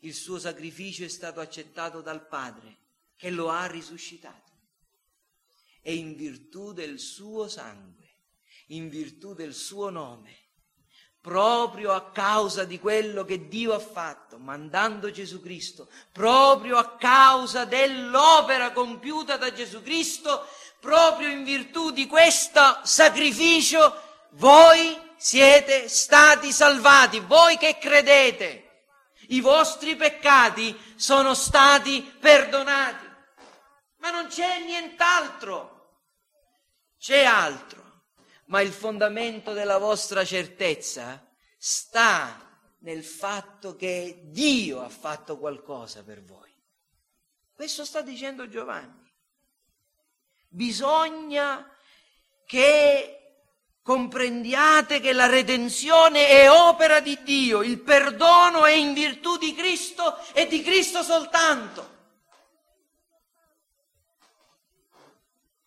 Il 0.00 0.14
suo 0.14 0.40
sacrificio 0.40 1.04
è 1.04 1.08
stato 1.08 1.38
accettato 1.38 2.00
dal 2.00 2.26
Padre, 2.26 2.78
che 3.14 3.30
lo 3.30 3.50
ha 3.50 3.66
risuscitato 3.66 4.52
e 5.86 5.94
in 5.94 6.16
virtù 6.16 6.72
del 6.72 6.98
suo 6.98 7.46
sangue, 7.46 8.08
in 8.68 8.88
virtù 8.88 9.34
del 9.34 9.52
suo 9.52 9.90
nome, 9.90 10.43
proprio 11.24 11.92
a 11.92 12.10
causa 12.10 12.64
di 12.64 12.78
quello 12.78 13.24
che 13.24 13.48
Dio 13.48 13.72
ha 13.72 13.78
fatto, 13.78 14.36
mandando 14.36 15.10
Gesù 15.10 15.40
Cristo, 15.40 15.88
proprio 16.12 16.76
a 16.76 16.96
causa 16.96 17.64
dell'opera 17.64 18.72
compiuta 18.72 19.38
da 19.38 19.50
Gesù 19.50 19.82
Cristo, 19.82 20.46
proprio 20.80 21.30
in 21.30 21.42
virtù 21.42 21.92
di 21.92 22.06
questo 22.06 22.60
sacrificio, 22.82 24.02
voi 24.32 25.00
siete 25.16 25.88
stati 25.88 26.52
salvati, 26.52 27.20
voi 27.20 27.56
che 27.56 27.78
credete. 27.78 28.82
I 29.28 29.40
vostri 29.40 29.96
peccati 29.96 30.78
sono 30.94 31.32
stati 31.32 32.02
perdonati. 32.20 33.06
Ma 34.00 34.10
non 34.10 34.26
c'è 34.26 34.60
nient'altro. 34.60 35.70
C'è 36.98 37.24
altro, 37.24 37.83
ma 38.46 38.60
il 38.60 38.72
fondamento 38.72 39.52
della 39.52 39.78
vostra 39.78 40.24
certezza 40.24 41.26
sta 41.56 42.44
nel 42.80 43.04
fatto 43.04 43.76
che 43.76 44.20
Dio 44.24 44.82
ha 44.82 44.88
fatto 44.88 45.38
qualcosa 45.38 46.02
per 46.02 46.22
voi. 46.22 46.52
Questo 47.54 47.84
sta 47.84 48.02
dicendo 48.02 48.48
Giovanni. 48.48 49.02
Bisogna 50.48 51.68
che 52.44 53.24
comprendiate 53.82 55.00
che 55.00 55.12
la 55.12 55.26
redenzione 55.26 56.28
è 56.28 56.50
opera 56.50 57.00
di 57.00 57.22
Dio, 57.22 57.62
il 57.62 57.80
perdono 57.80 58.64
è 58.64 58.72
in 58.72 58.92
virtù 58.92 59.36
di 59.36 59.54
Cristo 59.54 60.16
e 60.32 60.46
di 60.46 60.62
Cristo 60.62 61.02
soltanto. 61.02 61.92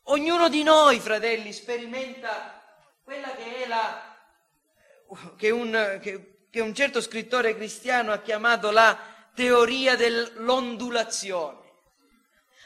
Ognuno 0.10 0.50
di 0.50 0.64
noi, 0.64 1.00
fratelli, 1.00 1.52
sperimenta 1.52 2.57
quella 3.08 3.34
che 3.36 3.64
è 3.64 3.68
la 3.68 4.16
che 5.38 5.50
un, 5.50 5.98
che, 6.02 6.40
che 6.50 6.60
un 6.60 6.76
certo 6.76 7.00
scrittore 7.00 7.56
cristiano 7.56 8.12
ha 8.12 8.20
chiamato 8.20 8.70
la 8.70 9.00
teoria 9.34 9.96
dell'ondulazione. 9.96 11.58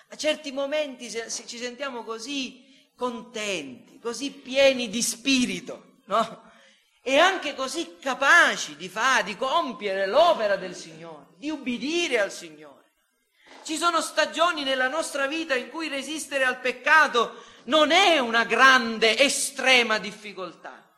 A 0.07 0.15
certi 0.15 0.51
momenti 0.51 1.11
ci 1.11 1.57
sentiamo 1.59 2.03
così 2.03 2.89
contenti, 2.95 3.99
così 3.99 4.32
pieni 4.32 4.89
di 4.89 5.03
spirito, 5.03 5.97
no? 6.05 6.49
E 7.03 7.20
anche 7.20 7.53
così 7.53 7.97
capaci 7.99 8.76
di 8.76 8.89
fare, 8.89 9.26
di 9.26 9.38
compiere 9.38 10.07
l'opera 10.07 10.55
del 10.55 10.74
Signore, 10.74 11.36
di 11.38 11.51
ubbidire 11.51 12.20
al 12.20 12.32
Signore. 12.32 12.80
Ci 13.64 13.78
sono 13.78 14.01
stagioni 14.01 14.64
nella 14.64 14.88
nostra 14.88 15.28
vita 15.28 15.55
in 15.55 15.70
cui 15.70 15.88
resistere 15.88 16.43
al 16.43 16.59
peccato 16.59 17.43
non 17.66 17.91
è 17.91 18.18
una 18.20 18.43
grande, 18.43 19.18
estrema 19.18 19.99
difficoltà. 19.99 20.89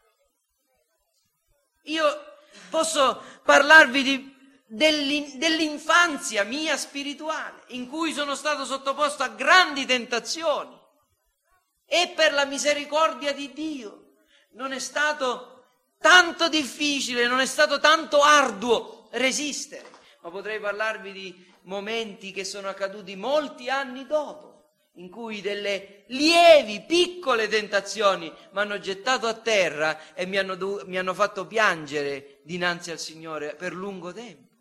Io 1.84 2.38
posso 2.70 3.22
parlarvi 3.44 4.04
di, 4.04 4.36
dell'in, 4.66 5.38
dell'infanzia 5.38 6.44
mia 6.44 6.78
spirituale, 6.78 7.64
in 7.68 7.90
cui 7.90 8.14
sono 8.14 8.36
stato 8.36 8.64
sottoposto 8.64 9.24
a 9.24 9.30
grandi 9.30 9.86
tentazioni 9.86 10.80
e 11.86 12.14
per 12.16 12.32
la 12.34 12.46
misericordia 12.46 13.34
di 13.34 13.52
Dio 13.52 14.16
non 14.52 14.72
è 14.72 14.80
stato 14.80 15.66
tanto 16.00 16.48
difficile, 16.48 17.28
non 17.28 17.40
è 17.40 17.46
stato 17.46 17.80
tanto 17.80 18.22
arduo 18.22 19.10
resistere, 19.12 19.90
ma 20.22 20.30
potrei 20.30 20.60
parlarvi 20.60 21.12
di 21.12 21.53
momenti 21.64 22.32
che 22.32 22.44
sono 22.44 22.68
accaduti 22.68 23.16
molti 23.16 23.70
anni 23.70 24.06
dopo 24.06 24.54
in 24.98 25.10
cui 25.10 25.42
delle 25.42 26.04
lievi, 26.08 26.82
piccole 26.82 27.48
tentazioni 27.48 28.32
mi 28.52 28.60
hanno 28.60 28.80
gettato 28.80 29.26
a 29.26 29.34
terra 29.34 30.14
e 30.14 30.26
mi 30.26 30.38
hanno, 30.38 30.84
mi 30.86 30.98
hanno 30.98 31.14
fatto 31.14 31.48
piangere 31.48 32.42
dinanzi 32.44 32.92
al 32.92 33.00
Signore 33.00 33.56
per 33.56 33.74
lungo 33.74 34.14
tempo. 34.14 34.52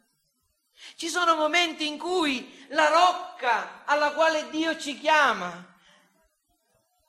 Ci 0.96 1.08
sono 1.08 1.36
momenti 1.36 1.86
in 1.86 1.98
cui 1.98 2.66
la 2.68 2.88
rocca 2.88 3.84
alla 3.84 4.12
quale 4.12 4.48
Dio 4.50 4.76
ci 4.78 4.98
chiama 4.98 5.70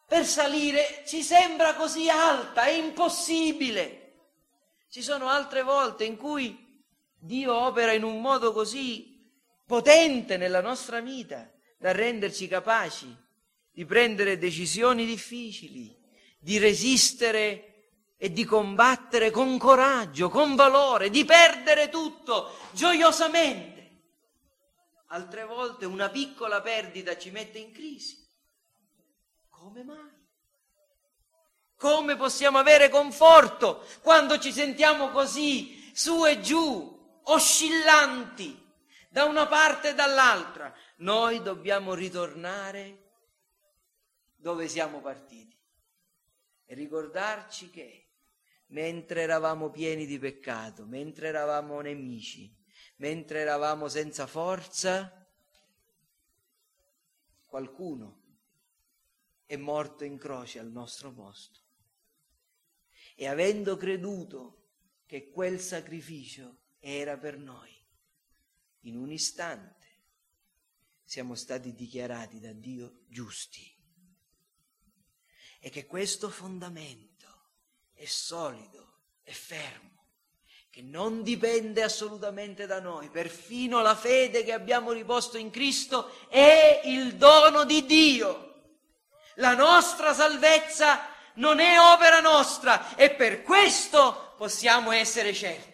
per 0.05 0.25
salire 0.25 1.03
ci 1.07 1.23
sembra 1.23 1.73
così 1.75 2.09
alta, 2.09 2.63
è 2.63 2.71
impossibile. 2.71 3.99
Ci 4.89 5.01
sono 5.01 5.27
altre 5.27 5.63
volte 5.63 6.03
in 6.03 6.17
cui 6.17 6.83
Dio 7.17 7.55
opera 7.55 7.93
in 7.93 8.03
un 8.03 8.21
modo 8.21 8.51
così 8.51 9.12
potente 9.65 10.37
nella 10.37 10.61
nostra 10.61 10.99
vita 10.99 11.51
da 11.77 11.91
renderci 11.91 12.47
capaci 12.47 13.15
di 13.71 13.85
prendere 13.85 14.37
decisioni 14.37 15.05
difficili, 15.05 15.99
di 16.39 16.57
resistere 16.57 17.73
e 18.17 18.31
di 18.31 18.45
combattere 18.45 19.31
con 19.31 19.57
coraggio, 19.57 20.29
con 20.29 20.55
valore, 20.55 21.09
di 21.09 21.25
perdere 21.25 21.89
tutto 21.89 22.55
gioiosamente. 22.71 23.71
Altre 25.07 25.45
volte 25.45 25.85
una 25.85 26.09
piccola 26.09 26.61
perdita 26.61 27.17
ci 27.17 27.31
mette 27.31 27.57
in 27.57 27.71
crisi. 27.71 28.17
Come 29.49 29.83
mai? 29.83 30.21
Come 31.77 32.15
possiamo 32.15 32.59
avere 32.59 32.89
conforto 32.89 33.85
quando 34.01 34.39
ci 34.39 34.53
sentiamo 34.53 35.09
così 35.09 35.91
su 35.93 36.25
e 36.25 36.39
giù, 36.39 37.19
oscillanti? 37.23 38.62
Da 39.13 39.25
una 39.25 39.45
parte 39.45 39.89
e 39.89 39.93
dall'altra. 39.93 40.73
Noi 40.97 41.43
dobbiamo 41.43 41.93
ritornare 41.93 43.11
dove 44.35 44.67
siamo 44.67 45.01
partiti 45.01 45.55
e 46.65 46.73
ricordarci 46.73 47.69
che 47.69 48.07
mentre 48.69 49.21
eravamo 49.21 49.69
pieni 49.69 50.07
di 50.07 50.17
peccato, 50.17 50.87
mentre 50.87 51.27
eravamo 51.27 51.79
nemici, 51.79 52.51
mentre 52.95 53.41
eravamo 53.41 53.87
senza 53.87 54.25
forza, 54.25 55.23
qualcuno 57.45 58.23
è 59.45 59.55
morto 59.57 60.05
in 60.05 60.17
croce 60.17 60.57
al 60.57 60.71
nostro 60.71 61.13
posto. 61.13 61.59
E 63.15 63.27
avendo 63.27 63.77
creduto 63.77 64.69
che 65.05 65.29
quel 65.29 65.59
sacrificio 65.59 66.61
era 66.79 67.15
per 67.15 67.37
noi, 67.37 67.82
in 68.83 68.97
un 68.97 69.11
istante 69.11 69.81
siamo 71.03 71.35
stati 71.35 71.73
dichiarati 71.73 72.39
da 72.39 72.53
Dio 72.53 73.01
giusti 73.07 73.71
e 75.59 75.69
che 75.69 75.85
questo 75.85 76.29
fondamento 76.29 77.27
è 77.93 78.05
solido, 78.05 79.01
è 79.21 79.31
fermo, 79.31 80.07
che 80.69 80.81
non 80.81 81.23
dipende 81.23 81.83
assolutamente 81.83 82.65
da 82.65 82.81
noi, 82.81 83.09
perfino 83.09 83.81
la 83.81 83.95
fede 83.95 84.43
che 84.43 84.51
abbiamo 84.51 84.91
riposto 84.91 85.37
in 85.37 85.51
Cristo 85.51 86.27
è 86.29 86.81
il 86.85 87.15
dono 87.15 87.63
di 87.63 87.85
Dio. 87.85 88.49
La 89.35 89.55
nostra 89.55 90.13
salvezza 90.13 91.07
non 91.35 91.59
è 91.59 91.79
opera 91.79 92.19
nostra 92.19 92.95
e 92.95 93.11
per 93.11 93.43
questo 93.43 94.33
possiamo 94.35 94.91
essere 94.91 95.33
certi. 95.33 95.72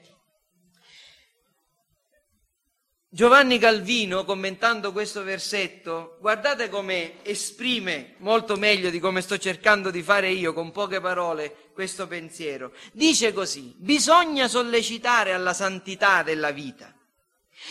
Giovanni 3.11 3.57
Calvino, 3.57 4.23
commentando 4.23 4.91
questo 4.91 5.23
versetto, 5.23 6.17
guardate 6.19 6.69
come 6.69 7.23
esprime 7.23 8.13
molto 8.17 8.55
meglio 8.55 8.91
di 8.91 8.99
come 8.99 9.21
sto 9.21 9.39
cercando 9.39 9.89
di 9.89 10.03
fare 10.03 10.29
io 10.29 10.53
con 10.53 10.71
poche 10.71 11.01
parole 11.01 11.71
questo 11.73 12.05
pensiero. 12.05 12.71
Dice 12.91 13.33
così, 13.33 13.73
bisogna 13.77 14.47
sollecitare 14.47 15.33
alla 15.33 15.53
santità 15.53 16.21
della 16.21 16.51
vita. 16.51 16.93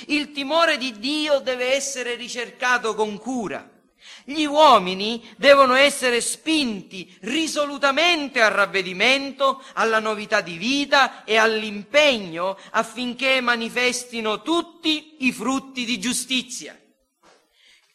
Il 0.07 0.33
timore 0.33 0.77
di 0.77 0.99
Dio 0.99 1.39
deve 1.39 1.73
essere 1.73 2.17
ricercato 2.17 2.97
con 2.97 3.17
cura. 3.17 3.78
Gli 4.29 4.45
uomini 4.45 5.27
devono 5.39 5.73
essere 5.75 6.21
spinti 6.21 7.17
risolutamente 7.23 8.43
al 8.43 8.51
ravvedimento, 8.51 9.65
alla 9.73 10.01
novità 10.01 10.43
di 10.43 10.59
vita 10.59 11.25
e 11.25 11.39
all'impegno 11.39 12.59
affinché 12.73 13.41
manifestino 13.41 14.43
tutti 14.43 15.25
i 15.25 15.33
frutti 15.33 15.87
di 15.87 15.99
giustizia. 15.99 16.79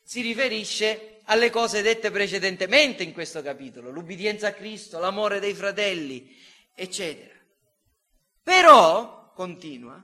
Si 0.03 0.21
riferisce 0.21 1.19
alle 1.25 1.51
cose 1.51 1.84
dette 1.84 2.09
precedentemente 2.09 3.03
in 3.03 3.13
questo 3.13 3.43
capitolo, 3.43 3.91
l'ubbidienza 3.91 4.47
a 4.47 4.53
Cristo, 4.53 4.97
l'amore 4.97 5.39
dei 5.39 5.53
fratelli, 5.53 6.36
eccetera. 6.73 7.36
Però, 8.41 9.31
continua, 9.36 10.03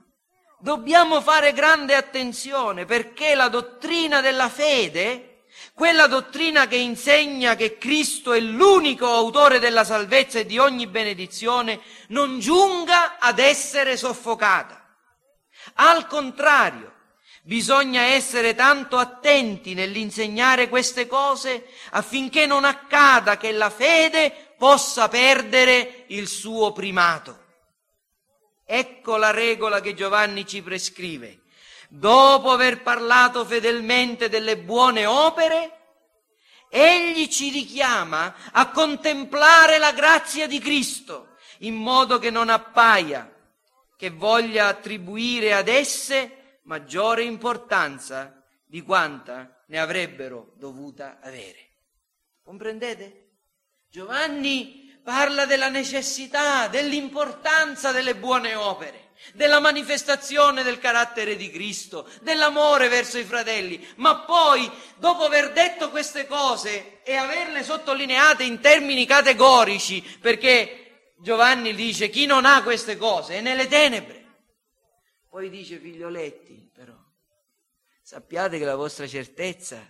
dobbiamo 0.60 1.20
fare 1.22 1.52
grande 1.52 1.96
attenzione 1.96 2.84
perché 2.84 3.34
la 3.34 3.48
dottrina 3.48 4.20
della 4.20 4.48
fede 4.48 5.29
quella 5.80 6.08
dottrina 6.08 6.66
che 6.66 6.76
insegna 6.76 7.56
che 7.56 7.78
Cristo 7.78 8.34
è 8.34 8.38
l'unico 8.38 9.06
autore 9.06 9.58
della 9.58 9.82
salvezza 9.82 10.38
e 10.38 10.44
di 10.44 10.58
ogni 10.58 10.86
benedizione, 10.86 11.80
non 12.08 12.38
giunga 12.38 13.18
ad 13.18 13.38
essere 13.38 13.96
soffocata. 13.96 14.94
Al 15.76 16.06
contrario, 16.06 16.92
bisogna 17.44 18.02
essere 18.02 18.54
tanto 18.54 18.98
attenti 18.98 19.72
nell'insegnare 19.72 20.68
queste 20.68 21.06
cose 21.06 21.68
affinché 21.92 22.44
non 22.44 22.66
accada 22.66 23.38
che 23.38 23.50
la 23.50 23.70
fede 23.70 24.52
possa 24.58 25.08
perdere 25.08 26.04
il 26.08 26.28
suo 26.28 26.72
primato. 26.72 27.38
Ecco 28.66 29.16
la 29.16 29.30
regola 29.30 29.80
che 29.80 29.94
Giovanni 29.94 30.46
ci 30.46 30.60
prescrive 30.60 31.39
dopo 31.92 32.50
aver 32.50 32.82
parlato 32.82 33.44
fedelmente 33.44 34.28
delle 34.28 34.56
buone 34.56 35.06
opere, 35.06 35.78
egli 36.68 37.26
ci 37.26 37.50
richiama 37.50 38.32
a 38.52 38.70
contemplare 38.70 39.78
la 39.78 39.92
grazia 39.92 40.46
di 40.46 40.60
Cristo 40.60 41.34
in 41.58 41.74
modo 41.74 42.18
che 42.20 42.30
non 42.30 42.48
appaia 42.48 43.28
che 43.96 44.10
voglia 44.10 44.68
attribuire 44.68 45.52
ad 45.52 45.66
esse 45.66 46.58
maggiore 46.62 47.24
importanza 47.24 48.40
di 48.64 48.82
quanta 48.82 49.62
ne 49.66 49.80
avrebbero 49.80 50.52
dovuta 50.56 51.18
avere. 51.20 51.70
Comprendete? 52.42 53.26
Giovanni 53.90 54.98
parla 55.02 55.44
della 55.44 55.68
necessità, 55.68 56.68
dell'importanza 56.68 57.90
delle 57.90 58.14
buone 58.14 58.54
opere 58.54 59.09
della 59.34 59.60
manifestazione 59.60 60.62
del 60.62 60.78
carattere 60.78 61.36
di 61.36 61.50
Cristo, 61.50 62.08
dell'amore 62.22 62.88
verso 62.88 63.18
i 63.18 63.24
fratelli, 63.24 63.86
ma 63.96 64.20
poi, 64.20 64.70
dopo 64.96 65.24
aver 65.24 65.52
detto 65.52 65.90
queste 65.90 66.26
cose 66.26 67.02
e 67.02 67.14
averle 67.14 67.62
sottolineate 67.62 68.44
in 68.44 68.60
termini 68.60 69.06
categorici, 69.06 70.02
perché 70.20 71.14
Giovanni 71.18 71.74
dice 71.74 72.08
chi 72.08 72.26
non 72.26 72.44
ha 72.44 72.62
queste 72.62 72.96
cose 72.96 73.36
è 73.36 73.40
nelle 73.40 73.66
tenebre, 73.66 74.18
poi 75.28 75.48
dice 75.48 75.78
figlioletti, 75.78 76.70
però, 76.74 76.96
sappiate 78.02 78.58
che 78.58 78.64
la 78.64 78.76
vostra 78.76 79.06
certezza 79.06 79.80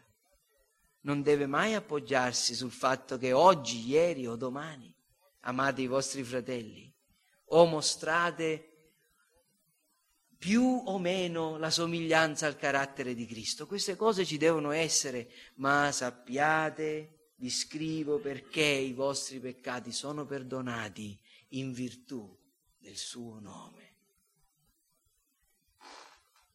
non 1.02 1.22
deve 1.22 1.46
mai 1.46 1.74
appoggiarsi 1.74 2.54
sul 2.54 2.72
fatto 2.72 3.16
che 3.16 3.32
oggi, 3.32 3.88
ieri 3.88 4.26
o 4.26 4.36
domani 4.36 4.94
amate 5.42 5.82
i 5.82 5.86
vostri 5.86 6.22
fratelli 6.22 6.92
o 7.52 7.64
mostrate 7.64 8.69
più 10.40 10.84
o 10.86 10.98
meno 10.98 11.58
la 11.58 11.68
somiglianza 11.68 12.46
al 12.46 12.56
carattere 12.56 13.14
di 13.14 13.26
Cristo. 13.26 13.66
Queste 13.66 13.94
cose 13.94 14.24
ci 14.24 14.38
devono 14.38 14.70
essere, 14.70 15.30
ma 15.56 15.92
sappiate, 15.92 17.32
vi 17.34 17.50
scrivo 17.50 18.18
perché 18.20 18.64
i 18.64 18.94
vostri 18.94 19.38
peccati 19.38 19.92
sono 19.92 20.24
perdonati 20.24 21.20
in 21.48 21.74
virtù 21.74 22.34
del 22.78 22.96
suo 22.96 23.38
nome. 23.38 23.96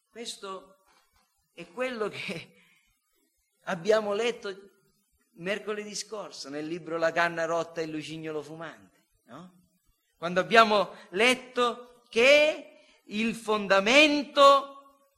Questo 0.09 0.77
è 1.53 1.67
quello 1.67 2.09
che 2.09 2.53
abbiamo 3.65 4.13
letto 4.13 4.71
mercoledì 5.33 5.93
scorso 5.93 6.49
nel 6.49 6.65
libro 6.65 6.97
La 6.97 7.11
canna 7.11 7.45
rotta 7.45 7.81
e 7.81 7.83
il 7.83 7.91
lucignolo 7.91 8.41
fumante, 8.41 9.03
no? 9.25 9.61
Quando 10.17 10.39
abbiamo 10.39 10.89
letto 11.09 12.01
che 12.09 12.74
il 13.05 13.35
fondamento 13.35 14.71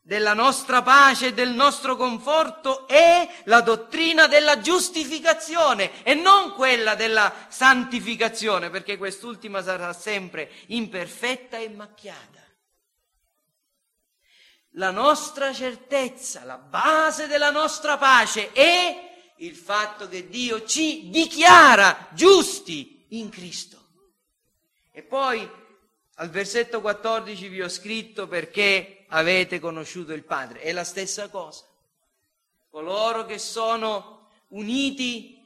della 0.08 0.34
nostra 0.34 0.82
pace 0.82 1.28
e 1.28 1.34
del 1.34 1.50
nostro 1.50 1.98
conforto 1.98 2.88
è 2.88 3.30
la 3.44 3.60
dottrina 3.60 4.28
della 4.28 4.62
giustificazione 4.62 6.04
e 6.04 6.14
non 6.14 6.54
quella 6.54 6.96
della 6.96 7.48
santificazione, 7.50 8.70
perché 8.70 8.96
quest'ultima 8.96 9.62
sarà 9.62 9.92
sempre 9.92 10.50
imperfetta 10.68 11.58
e 11.58 11.68
macchiata. 11.68 12.42
La 14.72 14.92
nostra 14.92 15.52
certezza, 15.52 16.46
la 16.46 16.58
base 16.58 17.28
della 17.28 17.52
nostra 17.52 17.98
pace 17.98 18.54
è 18.54 19.34
il 19.40 19.56
fatto 19.56 20.08
che 20.08 20.30
Dio 20.30 20.64
ci 20.64 21.10
dichiara 21.10 22.08
giusti 22.14 23.06
in 23.10 23.30
Cristo. 23.30 23.76
E 24.94 25.04
poi 25.04 25.50
al 26.20 26.30
versetto 26.30 26.82
14 26.82 27.48
vi 27.48 27.62
ho 27.62 27.70
scritto 27.70 28.28
perché 28.28 29.06
avete 29.10 29.60
conosciuto 29.60 30.14
il 30.14 30.24
Padre. 30.24 30.62
È 30.62 30.72
la 30.72 30.84
stessa 30.84 31.30
cosa. 31.30 31.64
Coloro 32.70 33.26
che 33.26 33.38
sono 33.38 34.30
uniti 34.50 35.38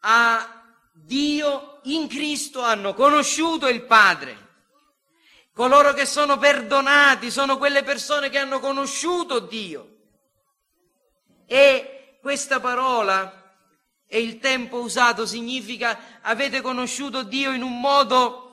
a 0.00 0.62
Dio 0.92 1.80
in 1.84 2.06
Cristo 2.08 2.60
hanno 2.60 2.92
conosciuto 2.92 3.66
il 3.68 3.82
Padre. 3.82 4.48
Coloro 5.54 5.94
che 5.94 6.04
sono 6.04 6.38
perdonati 6.38 7.30
sono 7.30 7.56
quelle 7.56 7.82
persone 7.82 8.28
che 8.28 8.38
hanno 8.38 8.60
conosciuto 8.60 9.38
Dio. 9.38 9.96
E 11.46 12.18
questa 12.20 12.60
parola 12.60 13.54
e 14.06 14.20
il 14.20 14.38
tempo 14.38 14.80
usato 14.80 15.24
significa 15.24 16.20
avete 16.20 16.60
conosciuto 16.60 17.22
Dio 17.22 17.52
in 17.52 17.62
un 17.62 17.80
modo 17.80 18.49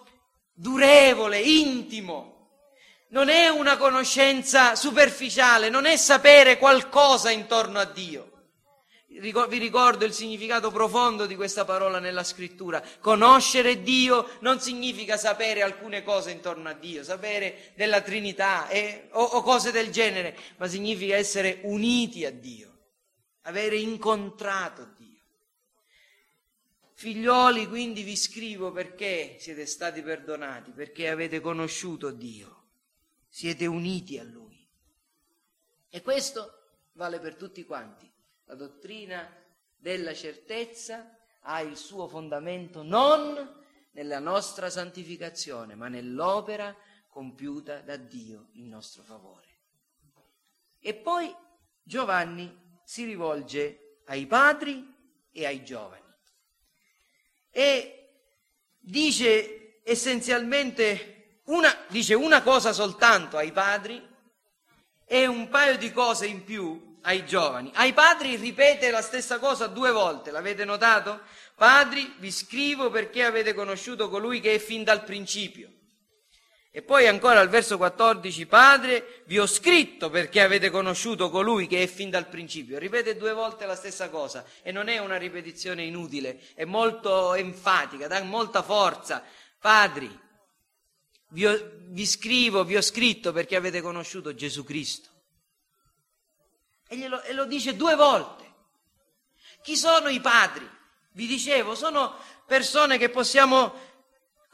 durevole, 0.57 1.39
intimo. 1.39 2.35
Non 3.09 3.29
è 3.29 3.47
una 3.47 3.77
conoscenza 3.77 4.75
superficiale, 4.75 5.69
non 5.69 5.85
è 5.85 5.95
sapere 5.95 6.57
qualcosa 6.57 7.29
intorno 7.29 7.79
a 7.79 7.85
Dio. 7.85 8.31
Vi 9.07 9.57
ricordo 9.57 10.03
il 10.03 10.11
significato 10.13 10.69
profondo 10.69 11.25
di 11.25 11.35
questa 11.35 11.63
parola 11.63 11.99
nella 11.99 12.23
scrittura. 12.23 12.83
Conoscere 12.99 13.81
Dio 13.81 14.29
non 14.41 14.59
significa 14.59 15.15
sapere 15.15 15.61
alcune 15.61 16.03
cose 16.03 16.31
intorno 16.31 16.69
a 16.69 16.73
Dio, 16.73 17.03
sapere 17.03 17.71
della 17.75 18.01
Trinità 18.01 18.67
eh, 18.67 19.07
o, 19.13 19.23
o 19.23 19.41
cose 19.41 19.71
del 19.71 19.89
genere, 19.89 20.37
ma 20.57 20.67
significa 20.67 21.15
essere 21.15 21.59
uniti 21.63 22.25
a 22.25 22.31
Dio, 22.31 22.77
avere 23.43 23.77
incontrato 23.77 24.93
Dio. 24.96 24.96
Figlioli, 26.99 27.67
quindi 27.67 28.01
vi 28.01 28.15
scrivo 28.15 28.71
perché 28.71 29.37
siete 29.39 29.67
stati 29.67 30.01
perdonati, 30.01 30.71
perché 30.71 31.09
avete 31.09 31.39
conosciuto 31.41 32.09
Dio, 32.09 32.69
siete 33.27 33.67
uniti 33.67 34.17
a 34.17 34.23
Lui. 34.23 34.67
E 35.89 36.01
questo 36.01 36.87
vale 36.93 37.19
per 37.19 37.35
tutti 37.35 37.63
quanti. 37.65 38.11
La 38.45 38.55
dottrina 38.55 39.31
della 39.75 40.15
certezza 40.15 41.15
ha 41.41 41.61
il 41.61 41.77
suo 41.77 42.07
fondamento 42.07 42.81
non 42.81 43.63
nella 43.91 44.17
nostra 44.17 44.71
santificazione, 44.71 45.75
ma 45.75 45.89
nell'opera 45.89 46.75
compiuta 47.09 47.81
da 47.81 47.95
Dio 47.97 48.47
in 48.53 48.69
nostro 48.69 49.03
favore. 49.03 49.47
E 50.79 50.95
poi 50.95 51.31
Giovanni 51.83 52.79
si 52.83 53.05
rivolge 53.05 53.99
ai 54.05 54.25
padri 54.25 54.95
e 55.31 55.45
ai 55.45 55.63
giovani 55.63 56.05
e 57.57 58.09
dice 58.77 59.79
essenzialmente 59.83 61.39
una, 61.45 61.75
dice 61.87 62.13
una 62.13 62.43
cosa 62.43 62.71
soltanto 62.71 63.35
ai 63.35 63.51
padri 63.51 63.99
e 65.03 65.25
un 65.25 65.49
paio 65.49 65.75
di 65.75 65.91
cose 65.91 66.27
in 66.27 66.43
più 66.43 66.99
ai 67.01 67.25
giovani. 67.25 67.71
Ai 67.73 67.93
padri 67.93 68.35
ripete 68.35 68.91
la 68.91 69.01
stessa 69.01 69.39
cosa 69.39 69.65
due 69.65 69.89
volte, 69.89 70.29
l'avete 70.29 70.65
notato? 70.65 71.21
Padri, 71.55 72.13
vi 72.19 72.29
scrivo 72.29 72.91
perché 72.91 73.23
avete 73.23 73.55
conosciuto 73.55 74.07
colui 74.07 74.39
che 74.39 74.53
è 74.53 74.59
fin 74.59 74.83
dal 74.83 75.03
principio. 75.03 75.71
E 76.77 76.83
poi 76.83 77.07
ancora 77.07 77.39
al 77.39 77.49
verso 77.49 77.75
14, 77.75 78.45
Padre, 78.45 79.23
vi 79.25 79.39
ho 79.39 79.47
scritto 79.47 80.11
perché 80.11 80.43
avete 80.43 80.69
conosciuto 80.69 81.31
colui 81.31 81.65
che 81.65 81.81
è 81.81 81.87
fin 81.87 82.11
dal 82.11 82.27
principio. 82.27 82.77
Ripete 82.77 83.17
due 83.17 83.33
volte 83.33 83.65
la 83.65 83.73
stessa 83.73 84.11
cosa 84.11 84.45
e 84.61 84.71
non 84.71 84.87
è 84.87 84.99
una 84.99 85.17
ripetizione 85.17 85.81
inutile, 85.81 86.39
è 86.53 86.65
molto 86.65 87.33
enfatica, 87.33 88.05
dà 88.05 88.21
molta 88.21 88.61
forza. 88.61 89.23
Padri, 89.59 90.07
vi, 91.29 91.47
ho, 91.47 91.71
vi 91.87 92.05
scrivo, 92.05 92.63
vi 92.63 92.77
ho 92.77 92.81
scritto 92.83 93.31
perché 93.31 93.55
avete 93.55 93.81
conosciuto 93.81 94.35
Gesù 94.35 94.63
Cristo. 94.63 95.09
E, 96.87 96.95
glielo, 96.95 97.23
e 97.23 97.33
lo 97.33 97.45
dice 97.45 97.75
due 97.75 97.95
volte. 97.95 98.53
Chi 99.63 99.75
sono 99.75 100.09
i 100.09 100.19
padri? 100.19 100.69
Vi 101.13 101.25
dicevo, 101.25 101.73
sono 101.73 102.15
persone 102.45 102.99
che 102.99 103.09
possiamo 103.09 103.86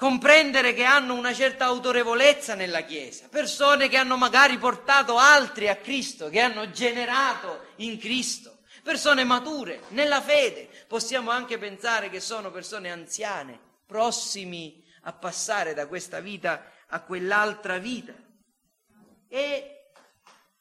comprendere 0.04 0.74
che 0.74 0.84
hanno 0.84 1.14
una 1.14 1.34
certa 1.34 1.64
autorevolezza 1.64 2.56
nella 2.56 2.82
Chiesa, 2.82 3.30
persone 3.30 3.88
che 3.88 3.96
hanno 3.96 4.18
magari 4.18 4.58
portato 4.58 5.18
altri 5.18 5.70
a 5.70 5.78
Cristo, 5.78 6.28
che 6.28 6.42
hanno 6.42 6.72
generato 6.72 7.68
in 7.78 7.98
Cristo, 7.98 8.64
persone 8.84 9.24
mature 9.24 9.84
nella 9.92 10.22
fede. 10.22 10.68
Possiamo 10.90 11.32
anche 11.32 11.58
pensare 11.58 12.10
che 12.10 12.20
sono 12.20 12.52
persone 12.52 12.92
anziane, 12.92 13.58
prossimi 13.86 14.84
a 15.04 15.14
passare 15.14 15.74
da 15.74 15.88
questa 15.88 16.20
vita 16.20 16.70
a 16.88 17.00
quell'altra 17.00 17.78
vita. 17.78 18.14
E 19.30 19.86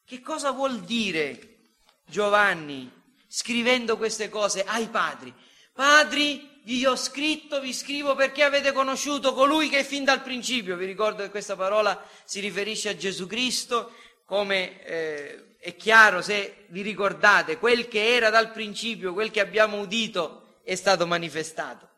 che 0.05 0.21
cosa 0.21 0.53
vuol 0.53 0.83
dire 0.83 1.73
Giovanni 2.07 2.89
scrivendo 3.27 3.97
queste 3.97 4.29
cose 4.29 4.63
ai 4.63 4.87
padri? 4.87 5.35
Padri, 5.73 6.52
vi 6.65 6.87
ho 6.87 6.97
scritto, 6.97 7.61
vi 7.61 7.73
scrivo 7.73 8.15
perché 8.15 8.43
avete 8.43 8.73
conosciuto 8.73 9.35
colui 9.35 9.69
che 9.69 9.85
fin 9.85 10.05
dal 10.05 10.23
principio. 10.23 10.77
Vi 10.77 10.87
ricordo 10.87 11.23
che 11.23 11.31
questa 11.31 11.57
parola 11.57 12.01
si 12.25 12.41
riferisce 12.41 12.91
a 12.91 12.97
Gesù 12.97 13.27
Cristo, 13.27 13.95
come 14.25 14.85
eh, 14.85 15.57
è 15.59 15.75
chiaro 15.77 16.23
se 16.23 16.67
vi 16.69 16.83
ricordate, 16.83 17.59
quel 17.59 17.89
che 17.89 18.15
era 18.15 18.31
dal 18.31 18.53
principio, 18.53 19.13
quel 19.13 19.31
che 19.31 19.41
abbiamo 19.41 19.81
udito 19.81 20.59
è 20.63 20.75
stato 20.75 21.07
manifestato. 21.07 21.89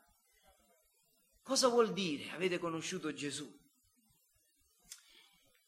Cosa 1.43 1.69
vuol 1.69 1.93
dire 1.93 2.31
avete 2.35 2.59
conosciuto 2.59 3.13
Gesù? 3.13 3.51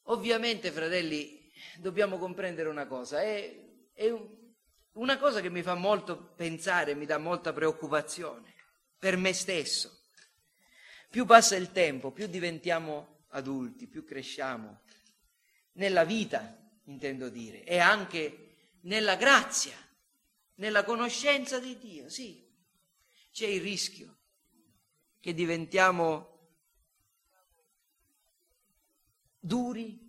Ovviamente, 0.04 0.70
fratelli, 0.70 1.50
dobbiamo 1.76 2.16
comprendere 2.16 2.68
una 2.68 2.86
cosa, 2.86 3.20
è, 3.20 3.54
è 3.92 4.14
una 4.92 5.18
cosa 5.18 5.40
che 5.42 5.50
mi 5.50 5.62
fa 5.62 5.74
molto 5.74 6.32
pensare, 6.34 6.94
mi 6.94 7.04
dà 7.04 7.18
molta 7.18 7.52
preoccupazione 7.52 8.54
per 8.98 9.16
me 9.16 9.32
stesso. 9.32 10.04
Più 11.10 11.24
passa 11.24 11.56
il 11.56 11.72
tempo, 11.72 12.10
più 12.10 12.26
diventiamo 12.26 13.24
adulti, 13.28 13.86
più 13.86 14.04
cresciamo 14.04 14.82
nella 15.72 16.04
vita, 16.04 16.56
intendo 16.84 17.28
dire, 17.28 17.64
e 17.64 17.78
anche 17.78 18.70
nella 18.82 19.16
grazia, 19.16 19.76
nella 20.54 20.84
conoscenza 20.84 21.58
di 21.58 21.78
Dio, 21.78 22.08
sì. 22.08 22.44
C'è 23.30 23.46
il 23.46 23.60
rischio 23.60 24.16
che 25.20 25.34
diventiamo 25.34 26.34
duri, 29.38 30.04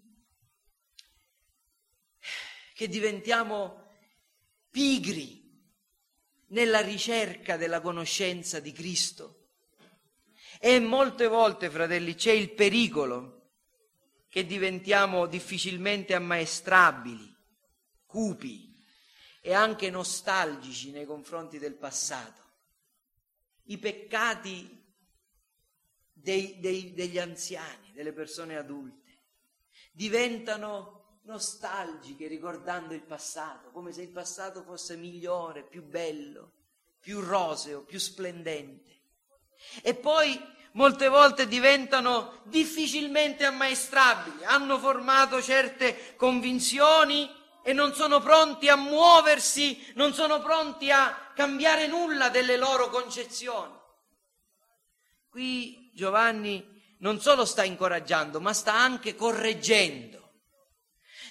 che 2.74 2.88
diventiamo 2.88 3.92
pigri, 4.70 5.47
nella 6.48 6.80
ricerca 6.80 7.58
della 7.58 7.82
conoscenza 7.82 8.60
di 8.60 8.72
Cristo. 8.72 9.48
E 10.60 10.80
molte 10.80 11.28
volte, 11.28 11.70
fratelli, 11.70 12.16
c'è 12.16 12.32
il 12.32 12.52
pericolo 12.52 13.34
che 14.30 14.46
diventiamo 14.46 15.26
difficilmente 15.26 16.14
ammaestrabili, 16.14 17.36
cupi 18.06 18.76
e 19.42 19.54
anche 19.54 19.90
nostalgici 19.90 20.92
nei 20.92 21.06
confronti 21.06 21.58
del 21.60 21.76
passato. 21.76 22.42
I 23.66 23.78
peccati 23.78 24.86
dei, 26.12 26.60
dei, 26.60 26.94
degli 26.94 27.20
anziani, 27.20 27.92
delle 27.94 28.14
persone 28.14 28.58
adulte, 28.58 29.20
diventano 29.92 31.07
nostalgiche 31.28 32.28
ricordando 32.28 32.94
il 32.94 33.04
passato, 33.04 33.70
come 33.72 33.92
se 33.92 34.02
il 34.02 34.10
passato 34.10 34.64
fosse 34.64 34.96
migliore, 34.96 35.64
più 35.64 35.84
bello, 35.84 36.52
più 37.00 37.20
roseo, 37.20 37.82
più 37.82 38.00
splendente. 38.00 38.96
E 39.82 39.94
poi 39.94 40.42
molte 40.74 41.10
volte 41.10 41.48
diventano 41.48 42.42
difficilmente 42.46 43.44
ammaestrabili, 43.44 44.46
hanno 44.46 44.80
formato 44.80 45.42
certe 45.42 46.16
convinzioni 46.16 47.30
e 47.62 47.74
non 47.74 47.94
sono 47.94 48.22
pronti 48.22 48.70
a 48.70 48.78
muoversi, 48.78 49.92
non 49.96 50.14
sono 50.14 50.42
pronti 50.42 50.90
a 50.92 51.32
cambiare 51.36 51.88
nulla 51.88 52.30
delle 52.30 52.56
loro 52.56 52.90
concezioni. 52.90 53.76
Qui 55.30 55.92
Giovanni 55.94 56.96
non 57.00 57.20
solo 57.20 57.44
sta 57.44 57.66
incoraggiando, 57.66 58.40
ma 58.40 58.54
sta 58.54 58.74
anche 58.74 59.14
correggendo 59.14 60.17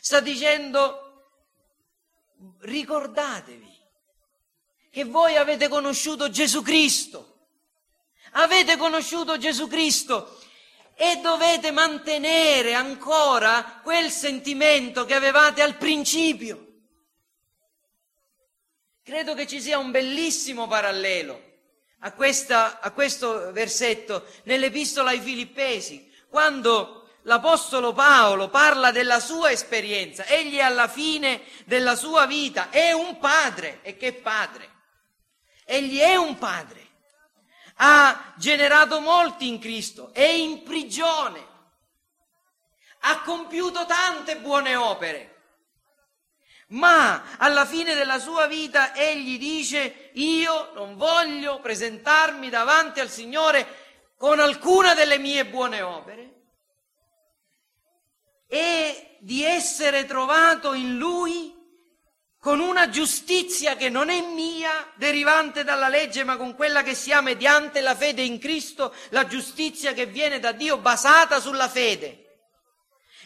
sta 0.07 0.21
dicendo 0.21 1.33
ricordatevi 2.61 3.77
che 4.89 5.03
voi 5.03 5.35
avete 5.35 5.67
conosciuto 5.67 6.31
Gesù 6.31 6.63
Cristo. 6.63 7.49
Avete 8.35 8.77
conosciuto 8.77 9.37
Gesù 9.37 9.67
Cristo 9.67 10.39
e 10.95 11.17
dovete 11.17 11.73
mantenere 11.73 12.73
ancora 12.73 13.81
quel 13.83 14.13
sentimento 14.13 15.05
che 15.07 15.15
avevate 15.15 15.61
al 15.61 15.77
principio. 15.77 16.67
Credo 19.03 19.35
che 19.35 19.49
ci 19.49 19.61
sia 19.61 19.79
un 19.79 19.91
bellissimo 19.91 20.69
parallelo 20.69 21.43
a, 21.99 22.13
questa, 22.13 22.79
a 22.79 22.93
questo 22.93 23.51
versetto 23.51 24.25
nell'epistola 24.45 25.11
ai 25.11 25.21
Filippesi, 25.21 26.09
quando 26.29 27.06
l'Apostolo 27.27 27.93
Paolo 27.93 28.49
parla 28.49 28.91
della 28.91 29.21
sua 29.21 29.51
esperienza, 29.51 30.25
egli 30.27 30.61
alla 30.61 30.89
fine 30.89 31.43
della 31.65 31.97
sua 31.97 32.27
vita. 32.27 32.71
È 32.71 32.93
un 32.93 33.19
padre, 33.19 33.81
e 33.83 33.97
che 33.97 34.13
padre? 34.13 34.71
Egli 35.65 35.99
è 35.99 36.15
un 36.17 36.39
padre. 36.39 36.85
Ha 37.79 38.33
generato 38.37 39.01
molti 39.01 39.49
in 39.49 39.59
Cristo, 39.59 40.11
è 40.13 40.25
in 40.25 40.63
prigione, 40.63 41.45
ha 43.01 43.21
compiuto 43.21 43.85
tante 43.85 44.37
buone 44.39 44.77
opere, 44.77 45.35
ma 46.69 47.37
alla 47.37 47.67
fine 47.67 47.95
della 47.95 48.19
sua 48.19 48.47
vita 48.47 48.95
egli 48.95 49.39
dice 49.39 50.11
io 50.15 50.73
non 50.75 50.97
voglio 50.97 51.61
presentarmi 51.61 52.49
davanti 52.49 53.01
al 53.01 53.11
Signore 53.11 53.85
con 54.17 54.41
alcuna 54.41 54.95
delle 54.95 55.19
mie 55.19 55.45
buone 55.45 55.83
opere 55.83 56.36
e 58.49 59.19
di 59.21 59.43
essere 59.43 60.05
trovato 60.05 60.73
in 60.73 60.97
Lui 60.97 61.55
con 62.39 62.61
una 62.61 62.89
giustizia 62.89 63.75
che 63.75 63.89
non 63.89 64.09
è 64.09 64.21
mia, 64.21 64.93
derivante 64.95 65.65
dalla 65.65 65.89
legge, 65.89 66.23
ma 66.23 66.37
con 66.37 66.55
quella 66.55 66.83
che 66.83 66.95
si 66.95 67.11
ha 67.11 67.21
mediante 67.21 67.81
la 67.81 67.97
fede 67.97 68.23
in 68.23 68.39
Cristo, 68.39 68.95
la 69.09 69.27
giustizia 69.27 69.93
che 69.93 70.07
viene 70.07 70.39
da 70.39 70.53
Dio 70.53 70.79
basata 70.79 71.41
sulla 71.41 71.69
fede. 71.69 72.23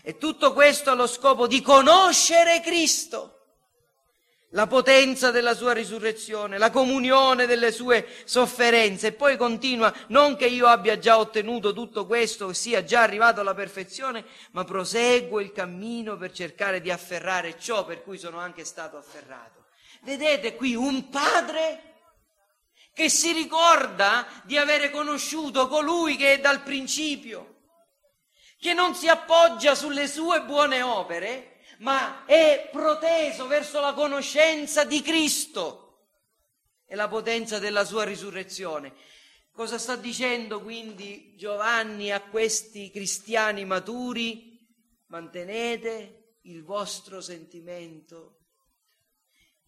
E 0.02 0.16
tutto 0.16 0.54
questo 0.54 0.90
allo 0.90 1.06
scopo 1.06 1.46
di 1.46 1.60
conoscere 1.60 2.60
Cristo 2.60 3.39
la 4.51 4.66
potenza 4.66 5.30
della 5.30 5.55
sua 5.55 5.72
risurrezione, 5.72 6.59
la 6.59 6.70
comunione 6.70 7.46
delle 7.46 7.70
sue 7.70 8.07
sofferenze. 8.24 9.09
E 9.09 9.12
poi 9.12 9.36
continua, 9.36 9.92
non 10.09 10.36
che 10.36 10.46
io 10.46 10.66
abbia 10.66 10.98
già 10.98 11.18
ottenuto 11.18 11.72
tutto 11.72 12.07
questo, 12.07 12.53
sia 12.53 12.82
già 12.82 13.03
arrivato 13.03 13.40
alla 13.40 13.55
perfezione, 13.55 14.24
ma 14.53 14.64
proseguo 14.64 15.40
il 15.40 15.53
cammino 15.53 16.16
per 16.16 16.32
cercare 16.32 16.80
di 16.80 16.90
afferrare 16.90 17.59
ciò 17.59 17.84
per 17.84 18.03
cui 18.03 18.18
sono 18.18 18.38
anche 18.38 18.64
stato 18.64 18.96
afferrato. 18.96 19.66
Vedete 20.03 20.57
qui 20.57 20.74
un 20.74 21.09
padre 21.11 21.84
che 22.92 23.09
si 23.09 23.32
ricorda 23.32 24.26
di 24.44 24.57
avere 24.57 24.90
conosciuto 24.90 25.68
colui 25.68 26.16
che 26.16 26.34
è 26.34 26.40
dal 26.40 26.62
principio, 26.62 27.59
che 28.59 28.74
non 28.74 28.94
si 28.94 29.09
appoggia 29.09 29.74
sulle 29.74 30.09
sue 30.09 30.42
buone 30.42 30.82
opere, 30.82 31.49
ma 31.81 32.24
è 32.24 32.68
proteso 32.72 33.47
verso 33.47 33.81
la 33.81 33.93
conoscenza 33.93 34.85
di 34.85 35.03
Cristo 35.03 36.09
e 36.87 36.95
la 36.95 37.09
potenza 37.09 37.59
della 37.59 37.85
sua 37.85 38.05
risurrezione. 38.05 38.95
Cosa 39.53 39.78
sta 39.78 39.97
dicendo 39.97 40.61
quindi 40.62 41.35
Giovanni 41.37 42.11
a 42.11 42.20
questi 42.20 42.91
cristiani 42.91 43.64
maturi? 43.64 44.59
Mantenete 45.07 46.39
il 46.43 46.62
vostro 46.64 47.20
sentimento 47.20 48.37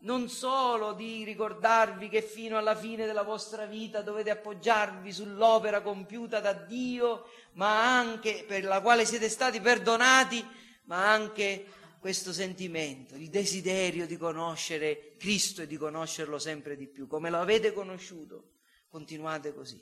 non 0.03 0.29
solo 0.29 0.95
di 0.95 1.23
ricordarvi 1.25 2.09
che 2.09 2.23
fino 2.23 2.59
alla 2.59 2.75
fine 2.75 3.07
della 3.07 3.23
vostra 3.23 3.67
vita 3.67 4.03
dovete 4.03 4.31
appoggiarvi 4.31 5.13
sull'opera 5.13 5.81
compiuta 5.81 6.41
da 6.41 6.53
Dio, 6.53 7.27
ma 7.53 7.97
anche 7.97 8.45
per 8.47 8.65
la 8.65 8.81
quale 8.81 9.05
siete 9.05 9.29
stati 9.29 9.61
perdonati, 9.61 10.45
ma 10.87 11.09
anche 11.09 11.67
questo 12.03 12.32
sentimento, 12.32 13.14
il 13.14 13.28
desiderio 13.28 14.09
di 14.09 14.16
conoscere 14.16 15.14
Cristo 15.16 15.62
e 15.62 15.68
di 15.68 15.76
conoscerlo 15.76 16.36
sempre 16.36 16.76
di 16.76 16.88
più. 16.88 17.07
Come 17.07 17.30
lo 17.30 17.38
avete 17.38 17.72
conosciuto, 17.72 18.55
continuate 18.88 19.55
così. 19.55 19.80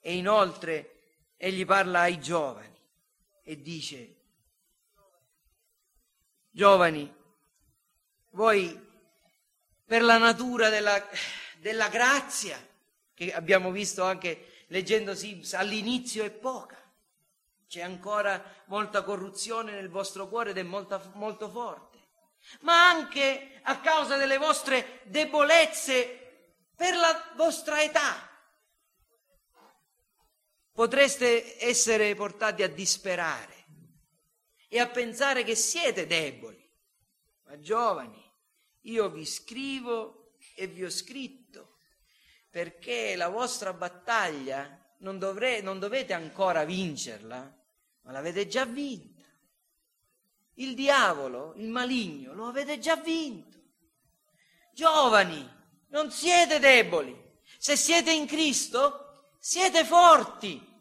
E 0.00 0.16
inoltre 0.16 1.00
egli 1.36 1.66
parla 1.66 2.00
ai 2.00 2.18
giovani 2.18 2.80
e 3.42 3.60
dice, 3.60 4.16
giovani, 6.48 7.14
voi 8.30 8.74
per 9.84 10.02
la 10.02 10.16
natura 10.16 10.70
della, 10.70 11.06
della 11.60 11.90
grazia, 11.90 12.58
che 13.12 13.34
abbiamo 13.34 13.70
visto 13.70 14.02
anche 14.02 14.64
leggendo 14.68 15.14
Sims, 15.14 15.52
all'inizio 15.52 16.24
è 16.24 16.30
poca 16.30 16.84
c'è 17.68 17.82
ancora 17.82 18.42
molta 18.66 19.02
corruzione 19.02 19.72
nel 19.72 19.88
vostro 19.88 20.28
cuore 20.28 20.50
ed 20.50 20.58
è 20.58 20.62
molta, 20.62 21.00
molto 21.14 21.48
forte. 21.48 21.98
Ma 22.60 22.88
anche 22.88 23.60
a 23.62 23.80
causa 23.80 24.16
delle 24.16 24.38
vostre 24.38 25.00
debolezze 25.04 26.54
per 26.76 26.94
la 26.94 27.32
vostra 27.34 27.82
età. 27.82 28.30
Potreste 30.72 31.64
essere 31.64 32.14
portati 32.14 32.62
a 32.62 32.68
disperare 32.68 33.64
e 34.68 34.78
a 34.78 34.86
pensare 34.86 35.42
che 35.42 35.54
siete 35.54 36.06
deboli. 36.06 36.62
Ma 37.44 37.58
giovani, 37.58 38.22
io 38.82 39.08
vi 39.08 39.24
scrivo 39.24 40.34
e 40.54 40.66
vi 40.66 40.84
ho 40.84 40.90
scritto 40.90 41.78
perché 42.56 43.16
la 43.16 43.28
vostra 43.28 43.72
battaglia 43.72 44.82
non, 44.98 45.18
dovrei, 45.18 45.62
non 45.62 45.78
dovete 45.78 46.14
ancora 46.14 46.64
vincerla, 46.64 47.55
ma 48.06 48.12
l'avete 48.12 48.46
già 48.46 48.64
vinta. 48.64 49.24
Il 50.54 50.74
diavolo, 50.74 51.52
il 51.56 51.68
maligno, 51.68 52.32
lo 52.32 52.46
avete 52.46 52.78
già 52.78 52.96
vinto. 52.96 53.58
Giovani, 54.72 55.46
non 55.88 56.10
siete 56.10 56.58
deboli. 56.58 57.14
Se 57.58 57.76
siete 57.76 58.12
in 58.12 58.26
Cristo, 58.26 59.32
siete 59.38 59.84
forti. 59.84 60.74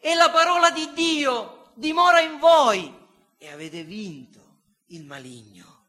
E 0.00 0.14
la 0.14 0.30
parola 0.30 0.70
di 0.70 0.92
Dio 0.92 1.72
dimora 1.74 2.20
in 2.20 2.38
voi 2.38 2.94
e 3.36 3.50
avete 3.50 3.82
vinto 3.82 4.60
il 4.86 5.04
maligno. 5.04 5.86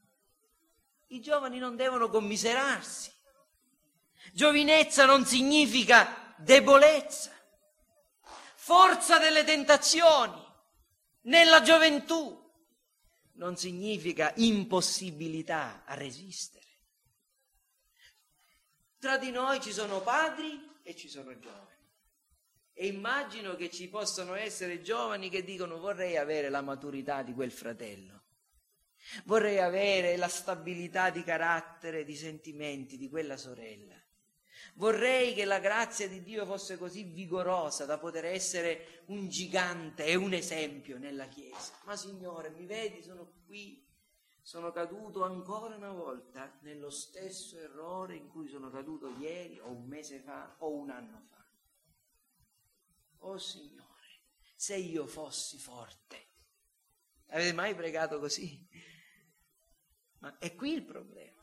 I 1.08 1.22
giovani 1.22 1.60
non 1.60 1.76
devono 1.76 2.10
commiserarsi. 2.10 3.12
Giovinezza 4.34 5.06
non 5.06 5.26
significa 5.26 6.34
debolezza 6.38 7.39
forza 8.70 9.18
delle 9.18 9.44
tentazioni 9.44 10.40
nella 11.22 11.64
gioventù 11.64 12.38
non 13.34 13.58
significa 13.58 14.32
impossibilità 14.36 15.86
a 15.86 15.96
resistere. 15.96 16.68
Tra 19.00 19.18
di 19.18 19.32
noi 19.32 19.60
ci 19.60 19.72
sono 19.72 20.02
padri 20.02 20.78
e 20.84 20.96
ci 20.96 21.10
sono 21.10 21.36
giovani. 21.40 21.78
E 22.74 22.86
immagino 22.86 23.56
che 23.56 23.72
ci 23.72 23.88
possano 23.90 24.36
essere 24.36 24.84
giovani 24.84 25.30
che 25.30 25.44
dicono 25.44 25.80
vorrei 25.80 26.18
avere 26.18 26.50
la 26.50 26.62
maturità 26.62 27.24
di 27.24 27.34
quel 27.34 27.52
fratello, 27.52 28.26
vorrei 29.24 29.58
avere 29.58 30.16
la 30.16 30.28
stabilità 30.28 31.10
di 31.10 31.24
carattere, 31.24 32.04
di 32.04 32.16
sentimenti 32.16 32.98
di 32.98 33.10
quella 33.10 33.36
sorella. 33.36 33.99
Vorrei 34.80 35.34
che 35.34 35.44
la 35.44 35.60
grazia 35.60 36.08
di 36.08 36.24
Dio 36.24 36.46
fosse 36.46 36.78
così 36.78 37.04
vigorosa 37.04 37.84
da 37.84 37.98
poter 37.98 38.24
essere 38.24 39.04
un 39.08 39.28
gigante 39.28 40.06
e 40.06 40.16
un 40.16 40.32
esempio 40.32 40.98
nella 40.98 41.28
Chiesa. 41.28 41.74
Ma 41.84 41.98
Signore, 41.98 42.50
mi 42.52 42.66
vedi, 42.66 43.04
sono 43.04 43.30
qui, 43.46 43.86
sono 44.42 44.72
caduto 44.72 45.26
ancora 45.26 45.76
una 45.76 45.92
volta 45.92 46.58
nello 46.62 46.90
stesso 46.90 47.58
errore 47.58 48.16
in 48.16 48.30
cui 48.30 48.48
sono 48.48 48.70
caduto 48.70 49.10
ieri 49.20 49.60
o 49.60 49.68
un 49.68 49.86
mese 49.86 50.22
fa 50.22 50.56
o 50.60 50.72
un 50.72 50.92
anno 50.92 51.26
fa. 51.30 51.46
Oh 53.18 53.38
Signore, 53.38 54.22
se 54.56 54.78
io 54.78 55.06
fossi 55.08 55.58
forte. 55.58 56.28
Avete 57.32 57.52
mai 57.52 57.76
pregato 57.76 58.18
così? 58.18 58.66
Ma 60.20 60.38
è 60.38 60.56
qui 60.56 60.72
il 60.72 60.86
problema. 60.86 61.39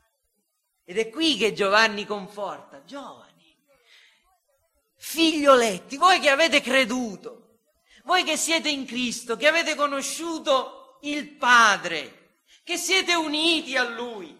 Ed 0.89 0.97
è 0.97 1.09
qui 1.09 1.35
che 1.35 1.51
Giovanni 1.51 2.05
conforta, 2.05 2.81
giovani, 2.85 3.53
figlioletti, 4.95 5.97
voi 5.97 6.21
che 6.21 6.29
avete 6.29 6.61
creduto, 6.61 7.57
voi 8.05 8.23
che 8.23 8.37
siete 8.37 8.69
in 8.69 8.85
Cristo, 8.85 9.35
che 9.35 9.47
avete 9.47 9.75
conosciuto 9.75 10.99
il 11.01 11.27
Padre, 11.27 12.37
che 12.63 12.77
siete 12.77 13.15
uniti 13.15 13.75
a 13.75 13.83
Lui, 13.83 14.33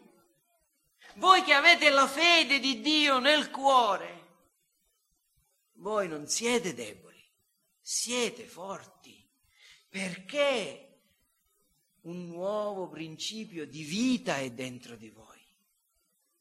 voi 1.16 1.43
che 1.43 1.52
avete 1.52 1.89
la 1.89 2.08
fede 2.08 2.60
di 2.60 2.80
Dio 2.80 3.20
nel 3.20 3.52
cuore, 3.52 4.28
voi 5.74 6.08
non 6.08 6.28
siete 6.28 6.74
deboli, 6.74 7.22
siete 7.82 8.45
forti, 8.45 9.22
perché 9.89 11.00
un 12.04 12.28
nuovo 12.28 12.88
principio 12.88 13.68
di 13.68 13.84
vita 13.84 14.38
è 14.38 14.50
dentro 14.52 14.95
di 14.95 15.10
voi, 15.10 15.26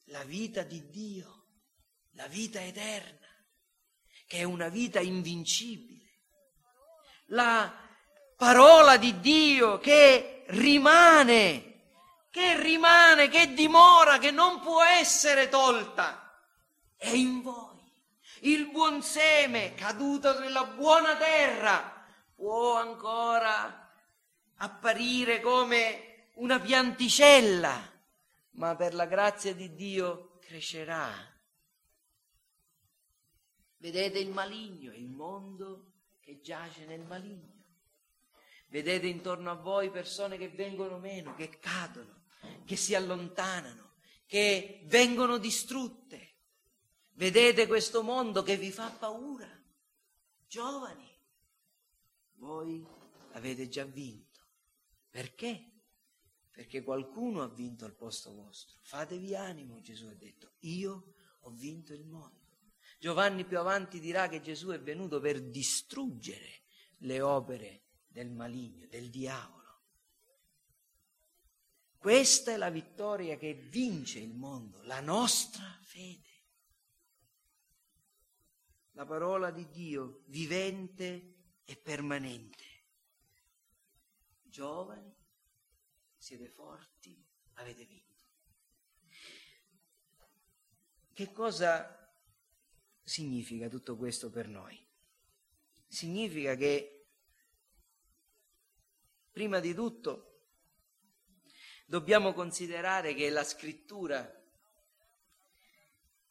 la 0.07 0.23
vita 0.25 0.63
di 0.63 0.89
Dio, 0.89 1.45
la 2.13 2.27
vita 2.27 2.63
eterna, 2.63 3.27
che 4.27 4.39
è 4.39 4.43
una 4.43 4.69
vita 4.69 5.01
invincibile. 5.01 5.95
La 7.27 7.73
parola 8.37 8.97
di 8.97 9.19
Dio 9.21 9.79
che 9.79 10.45
rimane, 10.49 11.67
che 12.31 12.61
rimane, 12.61 13.29
che 13.29 13.53
dimora, 13.53 14.19
che 14.19 14.31
non 14.31 14.61
può 14.61 14.83
essere 14.83 15.49
tolta, 15.49 16.41
è 16.97 17.09
in 17.09 17.43
voi. 17.43 17.65
Il 18.41 18.71
buon 18.71 19.03
seme 19.03 19.75
caduto 19.75 20.39
nella 20.39 20.65
buona 20.65 21.17
terra 21.17 22.05
può 22.35 22.77
ancora 22.77 23.91
apparire 24.59 25.41
come 25.41 26.31
una 26.35 26.61
pianticella, 26.61 27.96
ma 28.57 28.75
per 28.75 28.95
la 28.95 29.07
grazia 29.07 29.55
di 29.55 29.75
Dio 29.75 30.39
crescerà. 30.41 31.13
Vedete 33.79 34.19
il 34.19 34.31
maligno, 34.31 34.93
il 34.93 35.09
mondo 35.09 35.93
che 36.21 36.41
giace 36.41 36.87
nel 36.87 37.05
maligno. 37.05 37.55
Vedete 38.69 39.07
intorno 39.07 39.51
a 39.51 39.55
voi 39.55 39.91
persone 39.91 40.39
che 40.39 40.49
vengono 40.49 40.99
meno, 40.99 41.35
che 41.35 41.59
cadono, 41.59 42.25
che 42.65 42.77
si 42.77 42.95
allontanano, 42.95 43.95
che 44.27 44.83
vengono 44.87 45.39
distrutte. 45.39 46.35
Vedete 47.13 47.67
questo 47.67 48.03
mondo 48.03 48.43
che 48.43 48.57
vi 48.57 48.71
fa 48.71 48.91
paura. 48.91 49.49
Giovani, 50.47 51.09
voi 52.35 52.85
avete 53.33 53.69
già 53.69 53.85
vinto. 53.85 54.41
Perché? 55.11 55.76
Perché 56.57 56.83
qualcuno 56.83 57.43
ha 57.43 57.49
vinto 57.49 57.85
al 57.85 57.95
posto 57.95 58.33
vostro. 58.33 58.79
Fatevi 58.81 59.37
animo, 59.37 59.83
Gesù 59.83 60.07
ha 60.07 60.15
detto, 60.15 60.53
io 60.61 61.13
ho 61.41 61.51
vinto 61.51 61.93
il 61.93 62.07
mondo. 62.07 62.47
Giovanni 62.99 63.45
più 63.45 63.59
avanti 63.59 64.01
dirà 64.01 64.27
che 64.27 64.41
Gesù 64.41 64.69
è 64.69 64.81
venuto 64.81 65.21
per 65.21 65.39
distruggere 65.43 66.63
le 67.01 67.21
opere 67.21 67.83
del 68.07 68.31
maligno, 68.31 68.87
del 68.87 69.11
diavolo. 69.11 69.83
Questa 71.99 72.53
è 72.53 72.57
la 72.57 72.71
vittoria 72.71 73.37
che 73.37 73.53
vince 73.53 74.19
il 74.21 74.33
mondo, 74.33 74.81
la 74.85 75.01
nostra 75.01 75.79
fede. 75.83 76.23
La 78.93 79.05
parola 79.05 79.51
di 79.51 79.69
Dio 79.69 80.23
vivente 80.29 81.35
e 81.67 81.77
permanente 81.77 82.77
giovani, 84.57 85.15
siete 86.27 86.49
forti, 86.49 87.16
avete 87.55 87.85
vinto. 87.85 88.14
Che 91.12 91.33
cosa 91.33 92.11
significa 93.05 93.68
tutto 93.68 93.97
questo 93.97 94.29
per 94.29 94.49
noi? 94.49 94.77
Significa 95.87 96.57
che, 96.57 97.07
prima 99.31 99.61
di 99.61 99.72
tutto, 99.72 100.41
dobbiamo 101.87 102.33
considerare 102.33 103.14
che 103.14 103.31
la 103.31 103.45
scrittura 103.45 104.29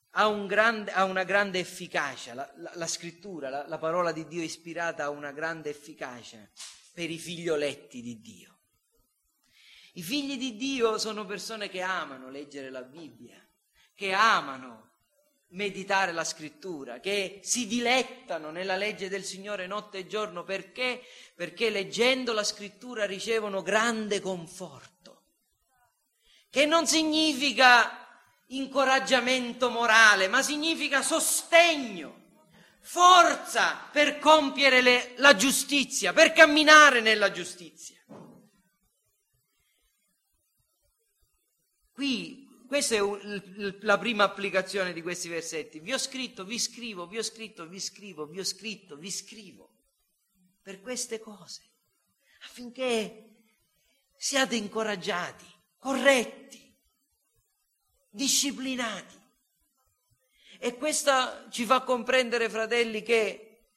ha, 0.09 0.27
un 0.27 0.45
grande, 0.45 0.91
ha 0.91 1.05
una 1.05 1.23
grande 1.23 1.59
efficacia, 1.59 2.33
la, 2.33 2.51
la, 2.57 2.71
la 2.75 2.87
scrittura, 2.87 3.47
la, 3.47 3.65
la 3.65 3.77
parola 3.77 4.11
di 4.11 4.27
Dio 4.27 4.41
ispirata 4.41 5.05
ha 5.05 5.09
una 5.09 5.31
grande 5.31 5.69
efficacia 5.69 6.45
per 6.91 7.09
i 7.09 7.17
figlioletti 7.17 8.01
di 8.01 8.19
Dio. 8.19 8.54
I 9.97 10.03
figli 10.03 10.37
di 10.37 10.57
Dio 10.57 10.97
sono 10.97 11.25
persone 11.25 11.69
che 11.69 11.79
amano 11.79 12.29
leggere 12.29 12.69
la 12.69 12.81
Bibbia, 12.81 13.41
che 13.93 14.11
amano 14.11 14.91
meditare 15.51 16.11
la 16.11 16.25
scrittura, 16.25 16.99
che 16.99 17.39
si 17.43 17.65
dilettano 17.65 18.51
nella 18.51 18.75
legge 18.75 19.07
del 19.07 19.23
Signore 19.23 19.67
notte 19.67 19.99
e 19.99 20.07
giorno 20.07 20.43
perché? 20.43 21.01
Perché 21.33 21.69
leggendo 21.69 22.33
la 22.33 22.43
scrittura 22.43 23.05
ricevono 23.05 23.61
grande 23.61 24.19
conforto, 24.19 25.23
che 26.49 26.65
non 26.65 26.85
significa 26.87 28.05
incoraggiamento 28.47 29.69
morale, 29.69 30.27
ma 30.27 30.41
significa 30.41 31.01
sostegno 31.01 32.23
forza 32.81 33.87
per 33.93 34.19
compiere 34.19 34.81
le, 34.81 35.13
la 35.15 35.37
giustizia, 35.37 36.11
per 36.11 36.33
camminare 36.33 36.99
nella 36.99 37.31
giustizia. 37.31 38.03
Qui, 41.95 42.45
questa 42.67 42.95
è 42.95 42.99
la 43.79 43.97
prima 43.97 44.25
applicazione 44.25 44.91
di 44.91 45.01
questi 45.01 45.29
versetti. 45.29 45.79
Vi 45.79 45.93
ho 45.93 45.97
scritto, 45.97 46.43
vi 46.43 46.59
scrivo, 46.59 47.07
vi 47.07 47.17
ho 47.17 47.23
scritto, 47.23 47.65
vi 47.65 47.79
scrivo, 47.79 48.25
vi 48.25 48.39
ho 48.39 48.43
scritto, 48.43 48.97
vi 48.97 49.09
scrivo 49.09 49.71
per 50.61 50.81
queste 50.81 51.21
cose, 51.21 51.61
affinché 52.41 53.29
siate 54.17 54.57
incoraggiati, 54.57 55.45
corretti, 55.77 56.75
disciplinati 58.09 59.15
e 60.59 60.75
questo 60.75 61.11
ci 61.49 61.63
fa 61.63 61.81
comprendere, 61.81 62.49
fratelli, 62.49 63.03
che 63.03 63.67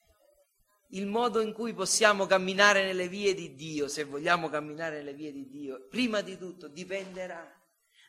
il 0.88 1.06
modo 1.06 1.40
in 1.40 1.52
cui 1.52 1.72
possiamo 1.72 2.26
camminare 2.26 2.82
nelle 2.82 3.06
vie 3.06 3.32
di 3.32 3.54
Dio, 3.54 3.86
se 3.86 4.02
vogliamo 4.02 4.48
camminare 4.48 4.96
nelle 4.96 5.14
vie 5.14 5.30
di 5.30 5.48
Dio, 5.48 5.86
prima 5.86 6.20
di 6.20 6.36
tutto 6.36 6.66
dipenderà 6.66 7.57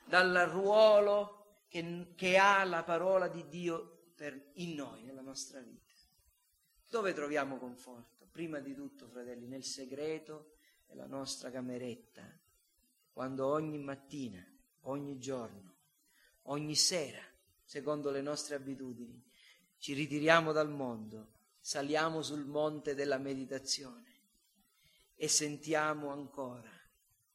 dal 0.09 0.49
ruolo 0.49 1.63
che, 1.67 2.13
che 2.15 2.37
ha 2.37 2.63
la 2.63 2.83
parola 2.83 3.27
di 3.27 3.47
Dio 3.47 4.11
per, 4.15 4.49
in 4.55 4.73
noi, 4.73 5.03
nella 5.03 5.21
nostra 5.21 5.61
vita. 5.61 5.93
Dove 6.89 7.13
troviamo 7.13 7.57
conforto? 7.57 8.27
Prima 8.31 8.59
di 8.59 8.73
tutto, 8.73 9.07
fratelli, 9.07 9.47
nel 9.47 9.63
segreto 9.63 10.55
della 10.87 11.05
nostra 11.05 11.51
cameretta, 11.51 12.23
quando 13.11 13.47
ogni 13.47 13.77
mattina, 13.77 14.43
ogni 14.81 15.19
giorno, 15.19 15.75
ogni 16.43 16.75
sera 16.75 17.21
secondo 17.63 18.09
le 18.09 18.21
nostre 18.21 18.55
abitudini, 18.55 19.23
ci 19.77 19.93
ritiriamo 19.93 20.51
dal 20.51 20.71
mondo, 20.71 21.33
saliamo 21.59 22.23
sul 22.23 22.45
monte 22.45 22.95
della 22.95 23.19
meditazione 23.19 24.21
e 25.15 25.27
sentiamo 25.27 26.09
ancora 26.09 26.71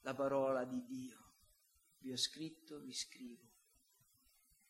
la 0.01 0.15
parola 0.15 0.65
di 0.65 0.85
Dio. 0.85 1.24
Vi 2.05 2.13
ho 2.13 2.17
scritto, 2.19 2.81
vi 2.81 2.93
scrivo. 2.93 3.49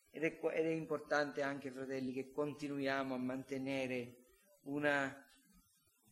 Ed 0.09 0.23
è, 0.23 0.39
ed 0.53 0.65
è 0.65 0.69
importante 0.69 1.41
anche, 1.41 1.69
fratelli, 1.69 2.13
che 2.13 2.31
continuiamo 2.31 3.13
a 3.13 3.17
mantenere 3.17 4.15
una 4.63 5.21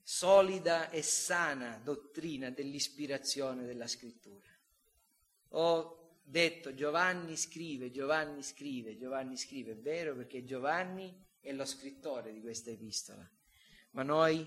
solida 0.02 0.90
e 0.90 1.02
sana 1.02 1.80
dottrina 1.82 2.50
dell'ispirazione 2.50 3.66
della 3.66 3.88
scrittura. 3.88 4.50
Ho 5.52 6.18
detto 6.26 6.74
Giovanni 6.74 7.38
scrive, 7.38 7.90
Giovanni 7.90 8.44
scrive, 8.44 8.98
Giovanni 8.98 9.38
scrive, 9.38 9.72
è 9.72 9.78
vero 9.78 10.18
perché 10.18 10.44
Giovanni 10.44 11.26
è 11.40 11.54
lo 11.54 11.64
scrittore 11.64 12.34
di 12.34 12.42
questa 12.42 12.70
epistola, 12.70 13.26
ma 13.92 14.04
noi 14.04 14.46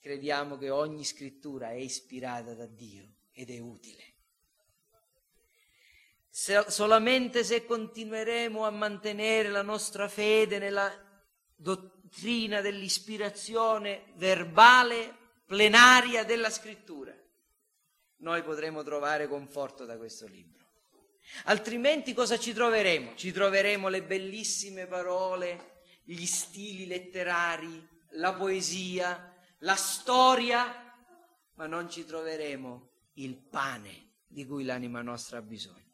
crediamo 0.00 0.58
che 0.58 0.70
ogni 0.70 1.04
scrittura 1.04 1.70
è 1.70 1.76
ispirata 1.76 2.54
da 2.54 2.66
Dio 2.66 3.18
ed 3.30 3.50
è 3.50 3.60
utile. 3.60 4.16
Se, 6.38 6.66
solamente 6.68 7.42
se 7.42 7.66
continueremo 7.66 8.64
a 8.64 8.70
mantenere 8.70 9.48
la 9.48 9.62
nostra 9.62 10.06
fede 10.06 10.60
nella 10.60 10.88
dottrina 11.56 12.60
dell'ispirazione 12.60 14.12
verbale 14.14 15.16
plenaria 15.44 16.22
della 16.22 16.48
scrittura, 16.48 17.12
noi 18.18 18.44
potremo 18.44 18.84
trovare 18.84 19.26
conforto 19.26 19.84
da 19.84 19.96
questo 19.96 20.28
libro. 20.28 20.64
Altrimenti 21.46 22.14
cosa 22.14 22.38
ci 22.38 22.52
troveremo? 22.52 23.16
Ci 23.16 23.32
troveremo 23.32 23.88
le 23.88 24.04
bellissime 24.04 24.86
parole, 24.86 25.80
gli 26.04 26.24
stili 26.24 26.86
letterari, 26.86 27.84
la 28.10 28.32
poesia, 28.32 29.34
la 29.58 29.74
storia, 29.74 30.94
ma 31.54 31.66
non 31.66 31.90
ci 31.90 32.04
troveremo 32.04 32.90
il 33.14 33.36
pane 33.36 34.12
di 34.28 34.46
cui 34.46 34.62
l'anima 34.62 35.02
nostra 35.02 35.38
ha 35.38 35.42
bisogno. 35.42 35.86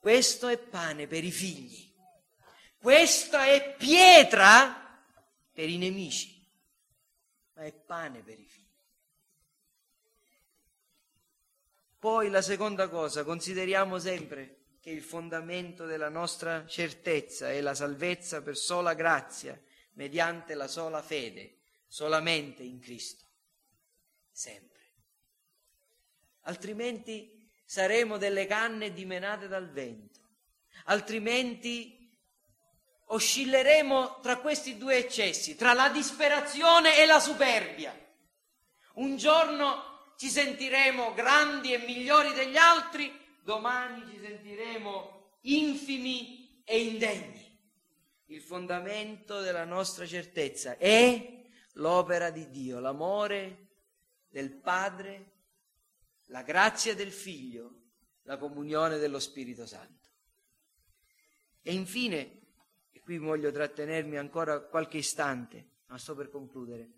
Questo 0.00 0.48
è 0.48 0.56
pane 0.56 1.06
per 1.06 1.22
i 1.22 1.30
figli, 1.30 1.94
questa 2.78 3.44
è 3.44 3.76
pietra 3.76 5.04
per 5.52 5.68
i 5.68 5.76
nemici, 5.76 6.42
ma 7.52 7.64
è 7.64 7.72
pane 7.72 8.22
per 8.22 8.38
i 8.38 8.46
figli. 8.46 8.66
Poi 11.98 12.30
la 12.30 12.40
seconda 12.40 12.88
cosa, 12.88 13.24
consideriamo 13.24 13.98
sempre 13.98 14.78
che 14.80 14.88
il 14.88 15.02
fondamento 15.02 15.84
della 15.84 16.08
nostra 16.08 16.66
certezza 16.66 17.50
è 17.50 17.60
la 17.60 17.74
salvezza 17.74 18.40
per 18.40 18.56
sola 18.56 18.94
grazia, 18.94 19.60
mediante 19.92 20.54
la 20.54 20.66
sola 20.66 21.02
fede, 21.02 21.58
solamente 21.86 22.62
in 22.62 22.80
Cristo. 22.80 23.26
Sempre. 24.32 24.78
altrimenti 26.44 27.39
saremo 27.70 28.16
delle 28.16 28.46
canne 28.46 28.92
dimenate 28.92 29.46
dal 29.46 29.70
vento, 29.70 30.18
altrimenti 30.86 32.12
oscilleremo 33.04 34.18
tra 34.18 34.38
questi 34.38 34.76
due 34.76 34.96
eccessi, 34.96 35.54
tra 35.54 35.72
la 35.72 35.88
disperazione 35.88 36.98
e 36.98 37.06
la 37.06 37.20
superbia. 37.20 37.96
Un 38.94 39.16
giorno 39.16 40.14
ci 40.16 40.28
sentiremo 40.28 41.14
grandi 41.14 41.72
e 41.72 41.78
migliori 41.78 42.32
degli 42.32 42.56
altri, 42.56 43.16
domani 43.44 44.04
ci 44.10 44.18
sentiremo 44.20 45.36
infimi 45.42 46.64
e 46.64 46.82
indegni. 46.82 47.56
Il 48.26 48.40
fondamento 48.40 49.42
della 49.42 49.64
nostra 49.64 50.06
certezza 50.06 50.76
è 50.76 51.44
l'opera 51.74 52.30
di 52.30 52.50
Dio, 52.50 52.80
l'amore 52.80 53.68
del 54.28 54.50
Padre, 54.50 55.29
la 56.30 56.42
grazia 56.42 56.94
del 56.94 57.12
Figlio, 57.12 57.82
la 58.22 58.38
comunione 58.38 58.98
dello 58.98 59.18
Spirito 59.18 59.66
Santo. 59.66 60.08
E 61.62 61.72
infine, 61.72 62.40
e 62.90 63.00
qui 63.00 63.18
voglio 63.18 63.50
trattenermi 63.50 64.16
ancora 64.16 64.60
qualche 64.60 64.98
istante, 64.98 65.68
ma 65.86 65.98
sto 65.98 66.14
per 66.14 66.30
concludere, 66.30 66.90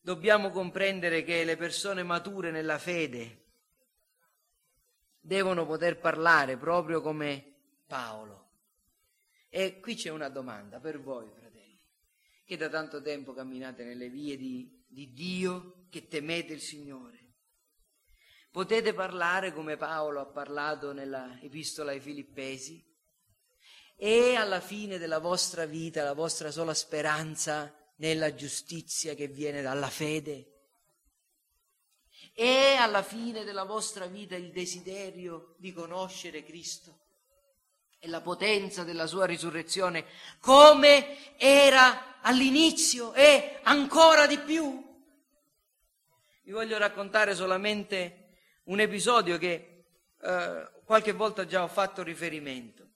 dobbiamo 0.00 0.50
comprendere 0.50 1.22
che 1.22 1.44
le 1.44 1.56
persone 1.56 2.02
mature 2.02 2.50
nella 2.50 2.78
fede 2.78 3.46
devono 5.20 5.66
poter 5.66 5.98
parlare 5.98 6.56
proprio 6.56 7.00
come 7.00 7.56
Paolo. 7.86 8.46
E 9.50 9.80
qui 9.80 9.94
c'è 9.94 10.10
una 10.10 10.28
domanda 10.28 10.78
per 10.78 11.00
voi, 11.00 11.28
fratelli, 11.30 11.80
che 12.44 12.56
da 12.56 12.68
tanto 12.68 13.02
tempo 13.02 13.32
camminate 13.32 13.82
nelle 13.82 14.08
vie 14.08 14.36
di, 14.36 14.84
di 14.86 15.12
Dio, 15.12 15.86
che 15.90 16.06
temete 16.06 16.52
il 16.52 16.60
Signore. 16.60 17.27
Potete 18.50 18.94
parlare 18.94 19.52
come 19.52 19.76
Paolo 19.76 20.20
ha 20.20 20.26
parlato 20.26 20.92
nella 20.92 21.38
epistola 21.40 21.90
ai 21.92 22.00
Filippesi? 22.00 22.84
E 23.96 24.34
alla 24.34 24.60
fine 24.60 24.98
della 24.98 25.18
vostra 25.18 25.66
vita 25.66 26.02
la 26.02 26.14
vostra 26.14 26.50
sola 26.50 26.74
speranza 26.74 27.74
nella 27.96 28.34
giustizia 28.34 29.14
che 29.14 29.28
viene 29.28 29.60
dalla 29.60 29.88
fede? 29.88 30.52
E 32.32 32.74
alla 32.74 33.02
fine 33.02 33.44
della 33.44 33.64
vostra 33.64 34.06
vita 34.06 34.36
il 34.36 34.50
desiderio 34.52 35.54
di 35.58 35.72
conoscere 35.72 36.44
Cristo? 36.44 37.06
e 38.00 38.08
la 38.08 38.20
potenza 38.20 38.84
della 38.84 39.06
sua 39.06 39.26
risurrezione 39.26 40.06
come 40.40 41.36
era 41.36 42.20
all'inizio 42.20 43.12
e 43.12 43.58
ancora 43.62 44.26
di 44.26 44.38
più. 44.38 44.86
Vi 46.44 46.52
voglio 46.52 46.78
raccontare 46.78 47.34
solamente 47.34 48.27
un 48.68 48.80
episodio 48.80 49.38
che 49.38 49.84
eh, 50.20 50.70
qualche 50.84 51.12
volta 51.12 51.46
già 51.46 51.62
ho 51.62 51.68
fatto 51.68 52.02
riferimento. 52.02 52.86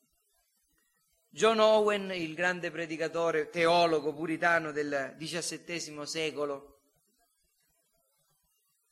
John 1.29 1.61
Owen, 1.61 2.11
il 2.13 2.35
grande 2.35 2.71
predicatore, 2.71 3.49
teologo 3.49 4.13
puritano 4.13 4.71
del 4.71 5.15
XVII 5.19 6.07
secolo, 6.07 6.81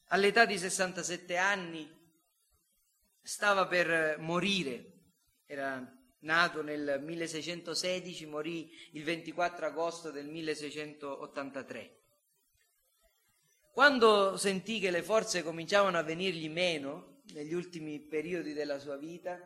all'età 0.06 0.46
di 0.46 0.56
67 0.56 1.36
anni 1.36 1.98
stava 3.20 3.66
per 3.66 4.18
morire, 4.18 4.92
era 5.44 5.86
nato 6.20 6.62
nel 6.62 6.98
1616, 7.02 8.24
morì 8.24 8.70
il 8.92 9.04
24 9.04 9.66
agosto 9.66 10.10
del 10.10 10.26
1683. 10.26 11.99
Quando 13.80 14.36
sentì 14.36 14.78
che 14.78 14.90
le 14.90 15.02
forze 15.02 15.42
cominciavano 15.42 15.96
a 15.96 16.02
venirgli 16.02 16.50
meno 16.50 17.22
negli 17.32 17.54
ultimi 17.54 17.98
periodi 17.98 18.52
della 18.52 18.78
sua 18.78 18.98
vita, 18.98 19.40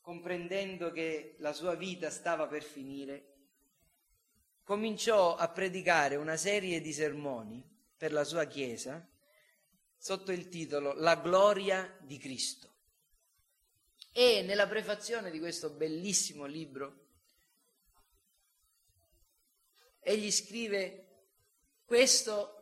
comprendendo 0.00 0.90
che 0.90 1.36
la 1.38 1.52
sua 1.52 1.76
vita 1.76 2.10
stava 2.10 2.48
per 2.48 2.64
finire, 2.64 3.34
cominciò 4.64 5.36
a 5.36 5.48
predicare 5.50 6.16
una 6.16 6.36
serie 6.36 6.80
di 6.80 6.92
sermoni 6.92 7.64
per 7.96 8.12
la 8.12 8.24
sua 8.24 8.46
chiesa 8.46 9.08
sotto 9.96 10.32
il 10.32 10.48
titolo 10.48 10.92
La 10.94 11.14
gloria 11.14 11.96
di 12.00 12.18
Cristo. 12.18 12.68
E 14.10 14.42
nella 14.42 14.66
prefazione 14.66 15.30
di 15.30 15.38
questo 15.38 15.70
bellissimo 15.70 16.44
libro 16.46 17.06
egli 20.00 20.32
scrive 20.32 21.06
questo 21.84 22.55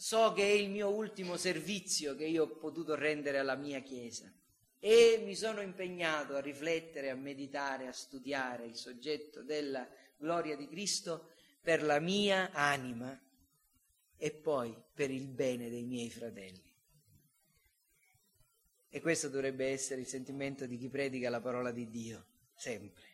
so 0.00 0.32
che 0.32 0.44
è 0.44 0.52
il 0.52 0.70
mio 0.70 0.88
ultimo 0.88 1.36
servizio 1.36 2.16
che 2.16 2.24
io 2.24 2.44
ho 2.44 2.56
potuto 2.56 2.94
rendere 2.94 3.36
alla 3.36 3.54
mia 3.54 3.80
Chiesa 3.80 4.32
e 4.78 5.20
mi 5.26 5.36
sono 5.36 5.60
impegnato 5.60 6.36
a 6.36 6.40
riflettere, 6.40 7.10
a 7.10 7.14
meditare, 7.14 7.86
a 7.86 7.92
studiare 7.92 8.64
il 8.64 8.76
soggetto 8.76 9.42
della 9.42 9.86
gloria 10.16 10.56
di 10.56 10.66
Cristo 10.68 11.32
per 11.60 11.82
la 11.82 12.00
mia 12.00 12.50
anima 12.52 13.14
e 14.16 14.30
poi 14.30 14.74
per 14.94 15.10
il 15.10 15.26
bene 15.26 15.68
dei 15.68 15.84
miei 15.84 16.08
fratelli. 16.08 16.74
E 18.88 19.00
questo 19.02 19.28
dovrebbe 19.28 19.66
essere 19.66 20.00
il 20.00 20.06
sentimento 20.06 20.64
di 20.64 20.78
chi 20.78 20.88
predica 20.88 21.28
la 21.28 21.42
parola 21.42 21.72
di 21.72 21.90
Dio, 21.90 22.24
sempre. 22.54 23.04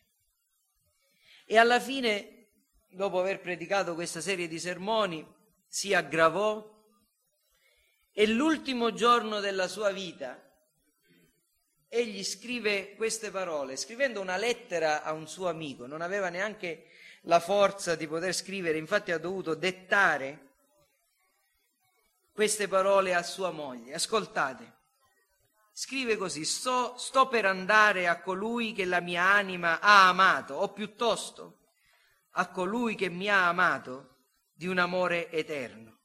E 1.45 1.57
alla 1.57 1.81
fine, 1.81 2.47
dopo 2.91 3.19
aver 3.19 3.41
predicato 3.41 3.95
questa 3.95 4.21
serie 4.21 4.47
di 4.47 4.61
sermoni, 4.61 5.27
si 5.67 5.93
aggravò 5.93 6.75
e 8.19 8.27
l'ultimo 8.27 8.95
giorno 8.95 9.41
della 9.41 9.69
sua 9.69 9.91
vita 9.91 10.43
egli 11.87 12.25
scrive 12.25 12.95
queste 12.95 13.31
parole, 13.31 13.77
scrivendo 13.77 14.23
una 14.23 14.39
lettera 14.39 15.03
a 15.03 15.13
un 15.13 15.29
suo 15.29 15.51
amico, 15.51 15.87
non 15.87 16.01
aveva 16.01 16.31
neanche 16.31 16.87
la 17.25 17.41
forza 17.41 17.95
di 17.95 18.09
poter 18.09 18.33
scrivere, 18.33 18.79
infatti 18.79 19.13
ha 19.13 19.19
dovuto 19.19 19.55
dettare 19.55 20.55
queste 22.33 22.69
parole 22.69 23.13
a 23.15 23.23
sua 23.23 23.51
moglie. 23.51 23.93
Ascoltate, 23.93 24.77
scrive 25.71 26.17
così, 26.17 26.47
sto, 26.47 26.97
sto 26.97 27.29
per 27.29 27.45
andare 27.45 28.09
a 28.09 28.23
colui 28.23 28.73
che 28.73 28.87
la 28.87 29.01
mia 29.01 29.25
anima 29.25 29.79
ha 29.79 30.09
amato, 30.09 30.55
o 30.55 30.73
piuttosto 30.73 31.59
a 32.31 32.49
colui 32.49 32.95
che 32.95 33.11
mi 33.11 33.29
ha 33.29 33.47
amato 33.47 34.15
di 34.55 34.67
un 34.67 34.79
amore 34.79 35.31
eterno. 35.31 35.99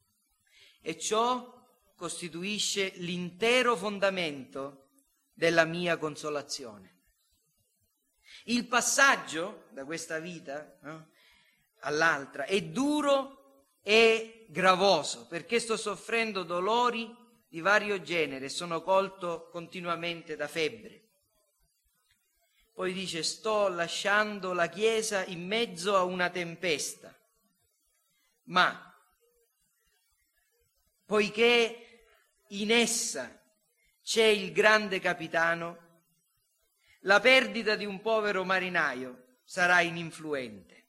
E 0.81 0.99
ciò 0.99 1.59
costituisce 2.01 2.93
l'intero 2.95 3.75
fondamento 3.75 4.87
della 5.33 5.65
mia 5.65 5.97
consolazione. 5.97 6.95
Il 8.45 8.65
passaggio 8.65 9.65
da 9.69 9.85
questa 9.85 10.17
vita 10.17 10.79
no, 10.81 11.11
all'altra 11.81 12.45
è 12.45 12.59
duro 12.63 13.75
e 13.83 14.47
gravoso 14.49 15.27
perché 15.27 15.59
sto 15.59 15.77
soffrendo 15.77 16.41
dolori 16.41 17.15
di 17.47 17.61
vario 17.61 18.01
genere, 18.01 18.49
sono 18.49 18.81
colto 18.81 19.49
continuamente 19.51 20.35
da 20.35 20.47
febbre. 20.47 21.09
Poi 22.73 22.93
dice 22.93 23.21
sto 23.21 23.67
lasciando 23.67 24.53
la 24.53 24.69
Chiesa 24.69 25.23
in 25.25 25.45
mezzo 25.45 25.95
a 25.95 26.01
una 26.01 26.31
tempesta, 26.31 27.15
ma 28.45 28.91
poiché 31.05 31.80
in 32.51 32.71
essa 32.71 33.39
c'è 34.01 34.25
il 34.25 34.51
grande 34.51 34.99
capitano, 34.99 35.89
la 37.01 37.19
perdita 37.19 37.75
di 37.75 37.85
un 37.85 38.01
povero 38.01 38.43
marinaio 38.43 39.39
sarà 39.43 39.81
ininfluente. 39.81 40.87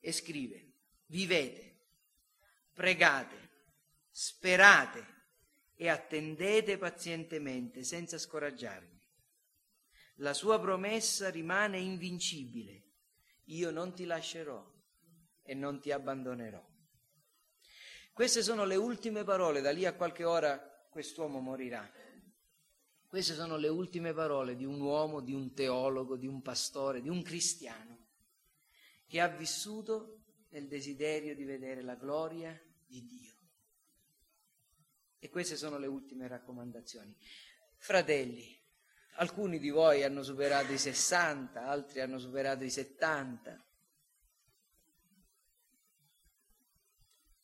E 0.00 0.12
scrive, 0.12 0.72
vivete, 1.06 1.88
pregate, 2.72 3.50
sperate 4.10 5.06
e 5.74 5.88
attendete 5.88 6.78
pazientemente 6.78 7.84
senza 7.84 8.18
scoraggiarvi. 8.18 8.98
La 10.16 10.34
sua 10.34 10.60
promessa 10.60 11.30
rimane 11.30 11.78
invincibile. 11.78 12.84
Io 13.46 13.70
non 13.70 13.94
ti 13.94 14.04
lascerò 14.04 14.64
e 15.42 15.54
non 15.54 15.80
ti 15.80 15.90
abbandonerò. 15.90 16.69
Queste 18.12 18.42
sono 18.42 18.64
le 18.64 18.76
ultime 18.76 19.24
parole, 19.24 19.60
da 19.60 19.70
lì 19.70 19.86
a 19.86 19.94
qualche 19.94 20.24
ora 20.24 20.58
quest'uomo 20.90 21.40
morirà. 21.40 21.88
Queste 23.06 23.34
sono 23.34 23.56
le 23.56 23.68
ultime 23.68 24.12
parole 24.12 24.54
di 24.54 24.64
un 24.64 24.80
uomo, 24.80 25.20
di 25.20 25.32
un 25.32 25.52
teologo, 25.52 26.16
di 26.16 26.26
un 26.26 26.42
pastore, 26.42 27.00
di 27.00 27.08
un 27.08 27.22
cristiano 27.22 28.06
che 29.06 29.20
ha 29.20 29.26
vissuto 29.26 30.20
nel 30.50 30.68
desiderio 30.68 31.34
di 31.34 31.44
vedere 31.44 31.82
la 31.82 31.96
gloria 31.96 32.56
di 32.86 33.04
Dio. 33.04 33.34
E 35.18 35.28
queste 35.28 35.56
sono 35.56 35.78
le 35.78 35.88
ultime 35.88 36.28
raccomandazioni. 36.28 37.16
Fratelli, 37.76 38.56
alcuni 39.16 39.58
di 39.58 39.70
voi 39.70 40.04
hanno 40.04 40.22
superato 40.22 40.72
i 40.72 40.78
60, 40.78 41.66
altri 41.66 42.00
hanno 42.00 42.18
superato 42.18 42.62
i 42.62 42.70
70. 42.70 43.64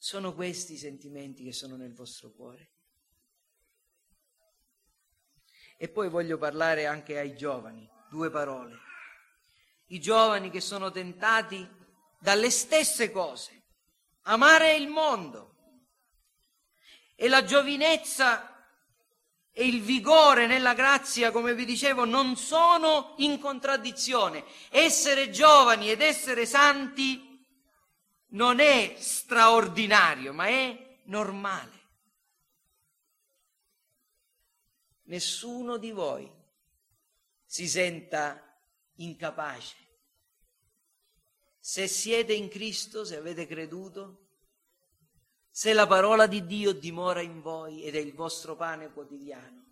Sono 0.07 0.35
questi 0.35 0.75
i 0.75 0.79
sentimenti 0.79 1.43
che 1.43 1.53
sono 1.53 1.75
nel 1.75 1.93
vostro 1.93 2.31
cuore. 2.31 2.71
E 5.77 5.89
poi 5.89 6.09
voglio 6.09 6.39
parlare 6.39 6.87
anche 6.87 7.19
ai 7.19 7.35
giovani, 7.35 7.91
due 8.09 8.31
parole. 8.31 8.79
I 9.87 9.99
giovani 9.99 10.49
che 10.51 10.61
sono 10.61 10.93
tentati 10.93 11.69
dalle 12.21 12.51
stesse 12.51 13.11
cose, 13.11 13.65
amare 14.23 14.77
il 14.77 14.87
mondo. 14.87 15.57
E 17.17 17.27
la 17.27 17.43
giovinezza 17.43 18.65
e 19.51 19.67
il 19.67 19.83
vigore 19.83 20.47
nella 20.47 20.75
grazia, 20.75 21.33
come 21.33 21.53
vi 21.53 21.65
dicevo, 21.65 22.05
non 22.05 22.37
sono 22.37 23.15
in 23.17 23.41
contraddizione. 23.41 24.45
Essere 24.71 25.31
giovani 25.31 25.91
ed 25.91 26.01
essere 26.01 26.47
santi 26.47 27.26
non 28.29 28.61
è 28.61 28.97
straordinario, 28.99 30.33
ma 30.33 30.47
è 30.49 30.99
normale. 31.05 31.75
Nessuno 35.05 35.77
di 35.77 35.93
voi 35.93 36.31
si 37.45 37.69
senta 37.69 38.43
incapace. 38.97 39.77
Se 41.59 41.87
siete 41.87 42.33
in 42.33 42.49
Cristo, 42.49 43.05
se 43.05 43.17
avete 43.17 43.47
creduto, 43.47 44.27
se 45.51 45.73
la 45.73 45.87
parola 45.87 46.27
di 46.27 46.45
Dio 46.45 46.73
dimora 46.73 47.23
in 47.23 47.41
voi 47.41 47.83
ed 47.83 47.95
è 47.95 47.99
il 47.99 48.13
vostro 48.13 48.57
pane 48.57 48.93
quotidiano, 48.93 49.65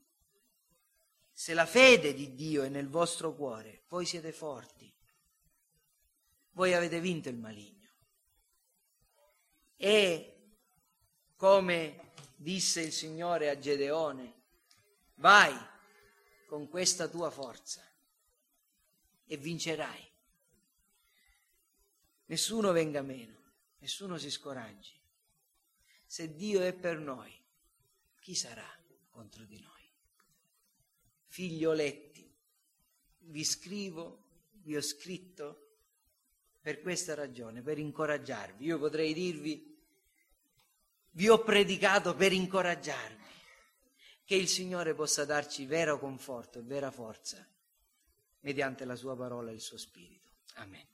se 1.32 1.52
la 1.52 1.66
fede 1.66 2.14
di 2.14 2.34
Dio 2.34 2.62
è 2.62 2.68
nel 2.68 2.88
vostro 2.88 3.34
cuore, 3.34 3.84
voi 3.88 4.06
siete 4.06 4.32
forti, 4.32 4.92
voi 6.52 6.72
avete 6.74 7.00
vinto 7.00 7.28
il 7.28 7.36
maligno. 7.36 7.83
E 9.76 10.34
come 11.36 12.12
disse 12.36 12.80
il 12.80 12.92
Signore 12.92 13.48
a 13.48 13.58
Gedeone, 13.58 14.34
vai 15.16 15.54
con 16.46 16.68
questa 16.68 17.08
tua 17.08 17.30
forza 17.30 17.82
e 19.26 19.36
vincerai. 19.36 20.12
Nessuno 22.26 22.72
venga 22.72 23.02
meno, 23.02 23.36
nessuno 23.78 24.18
si 24.18 24.30
scoraggi. 24.30 24.92
Se 26.06 26.34
Dio 26.34 26.62
è 26.62 26.72
per 26.72 26.98
noi, 26.98 27.32
chi 28.20 28.34
sarà 28.34 28.68
contro 29.10 29.44
di 29.44 29.60
noi? 29.60 29.72
Figlioletti, 31.26 32.32
vi 33.18 33.44
scrivo, 33.44 34.24
vi 34.52 34.76
ho 34.76 34.80
scritto 34.80 35.63
per 36.64 36.80
questa 36.80 37.12
ragione, 37.12 37.60
per 37.60 37.76
incoraggiarvi. 37.76 38.64
Io 38.64 38.78
potrei 38.78 39.12
dirvi, 39.12 39.78
vi 41.10 41.28
ho 41.28 41.42
predicato 41.42 42.14
per 42.14 42.32
incoraggiarvi, 42.32 43.22
che 44.24 44.34
il 44.34 44.48
Signore 44.48 44.94
possa 44.94 45.26
darci 45.26 45.66
vero 45.66 45.98
conforto 45.98 46.58
e 46.58 46.62
vera 46.62 46.90
forza 46.90 47.46
mediante 48.40 48.86
la 48.86 48.96
sua 48.96 49.14
parola 49.14 49.50
e 49.50 49.54
il 49.54 49.60
suo 49.60 49.76
spirito. 49.76 50.30
Amen. 50.54 50.93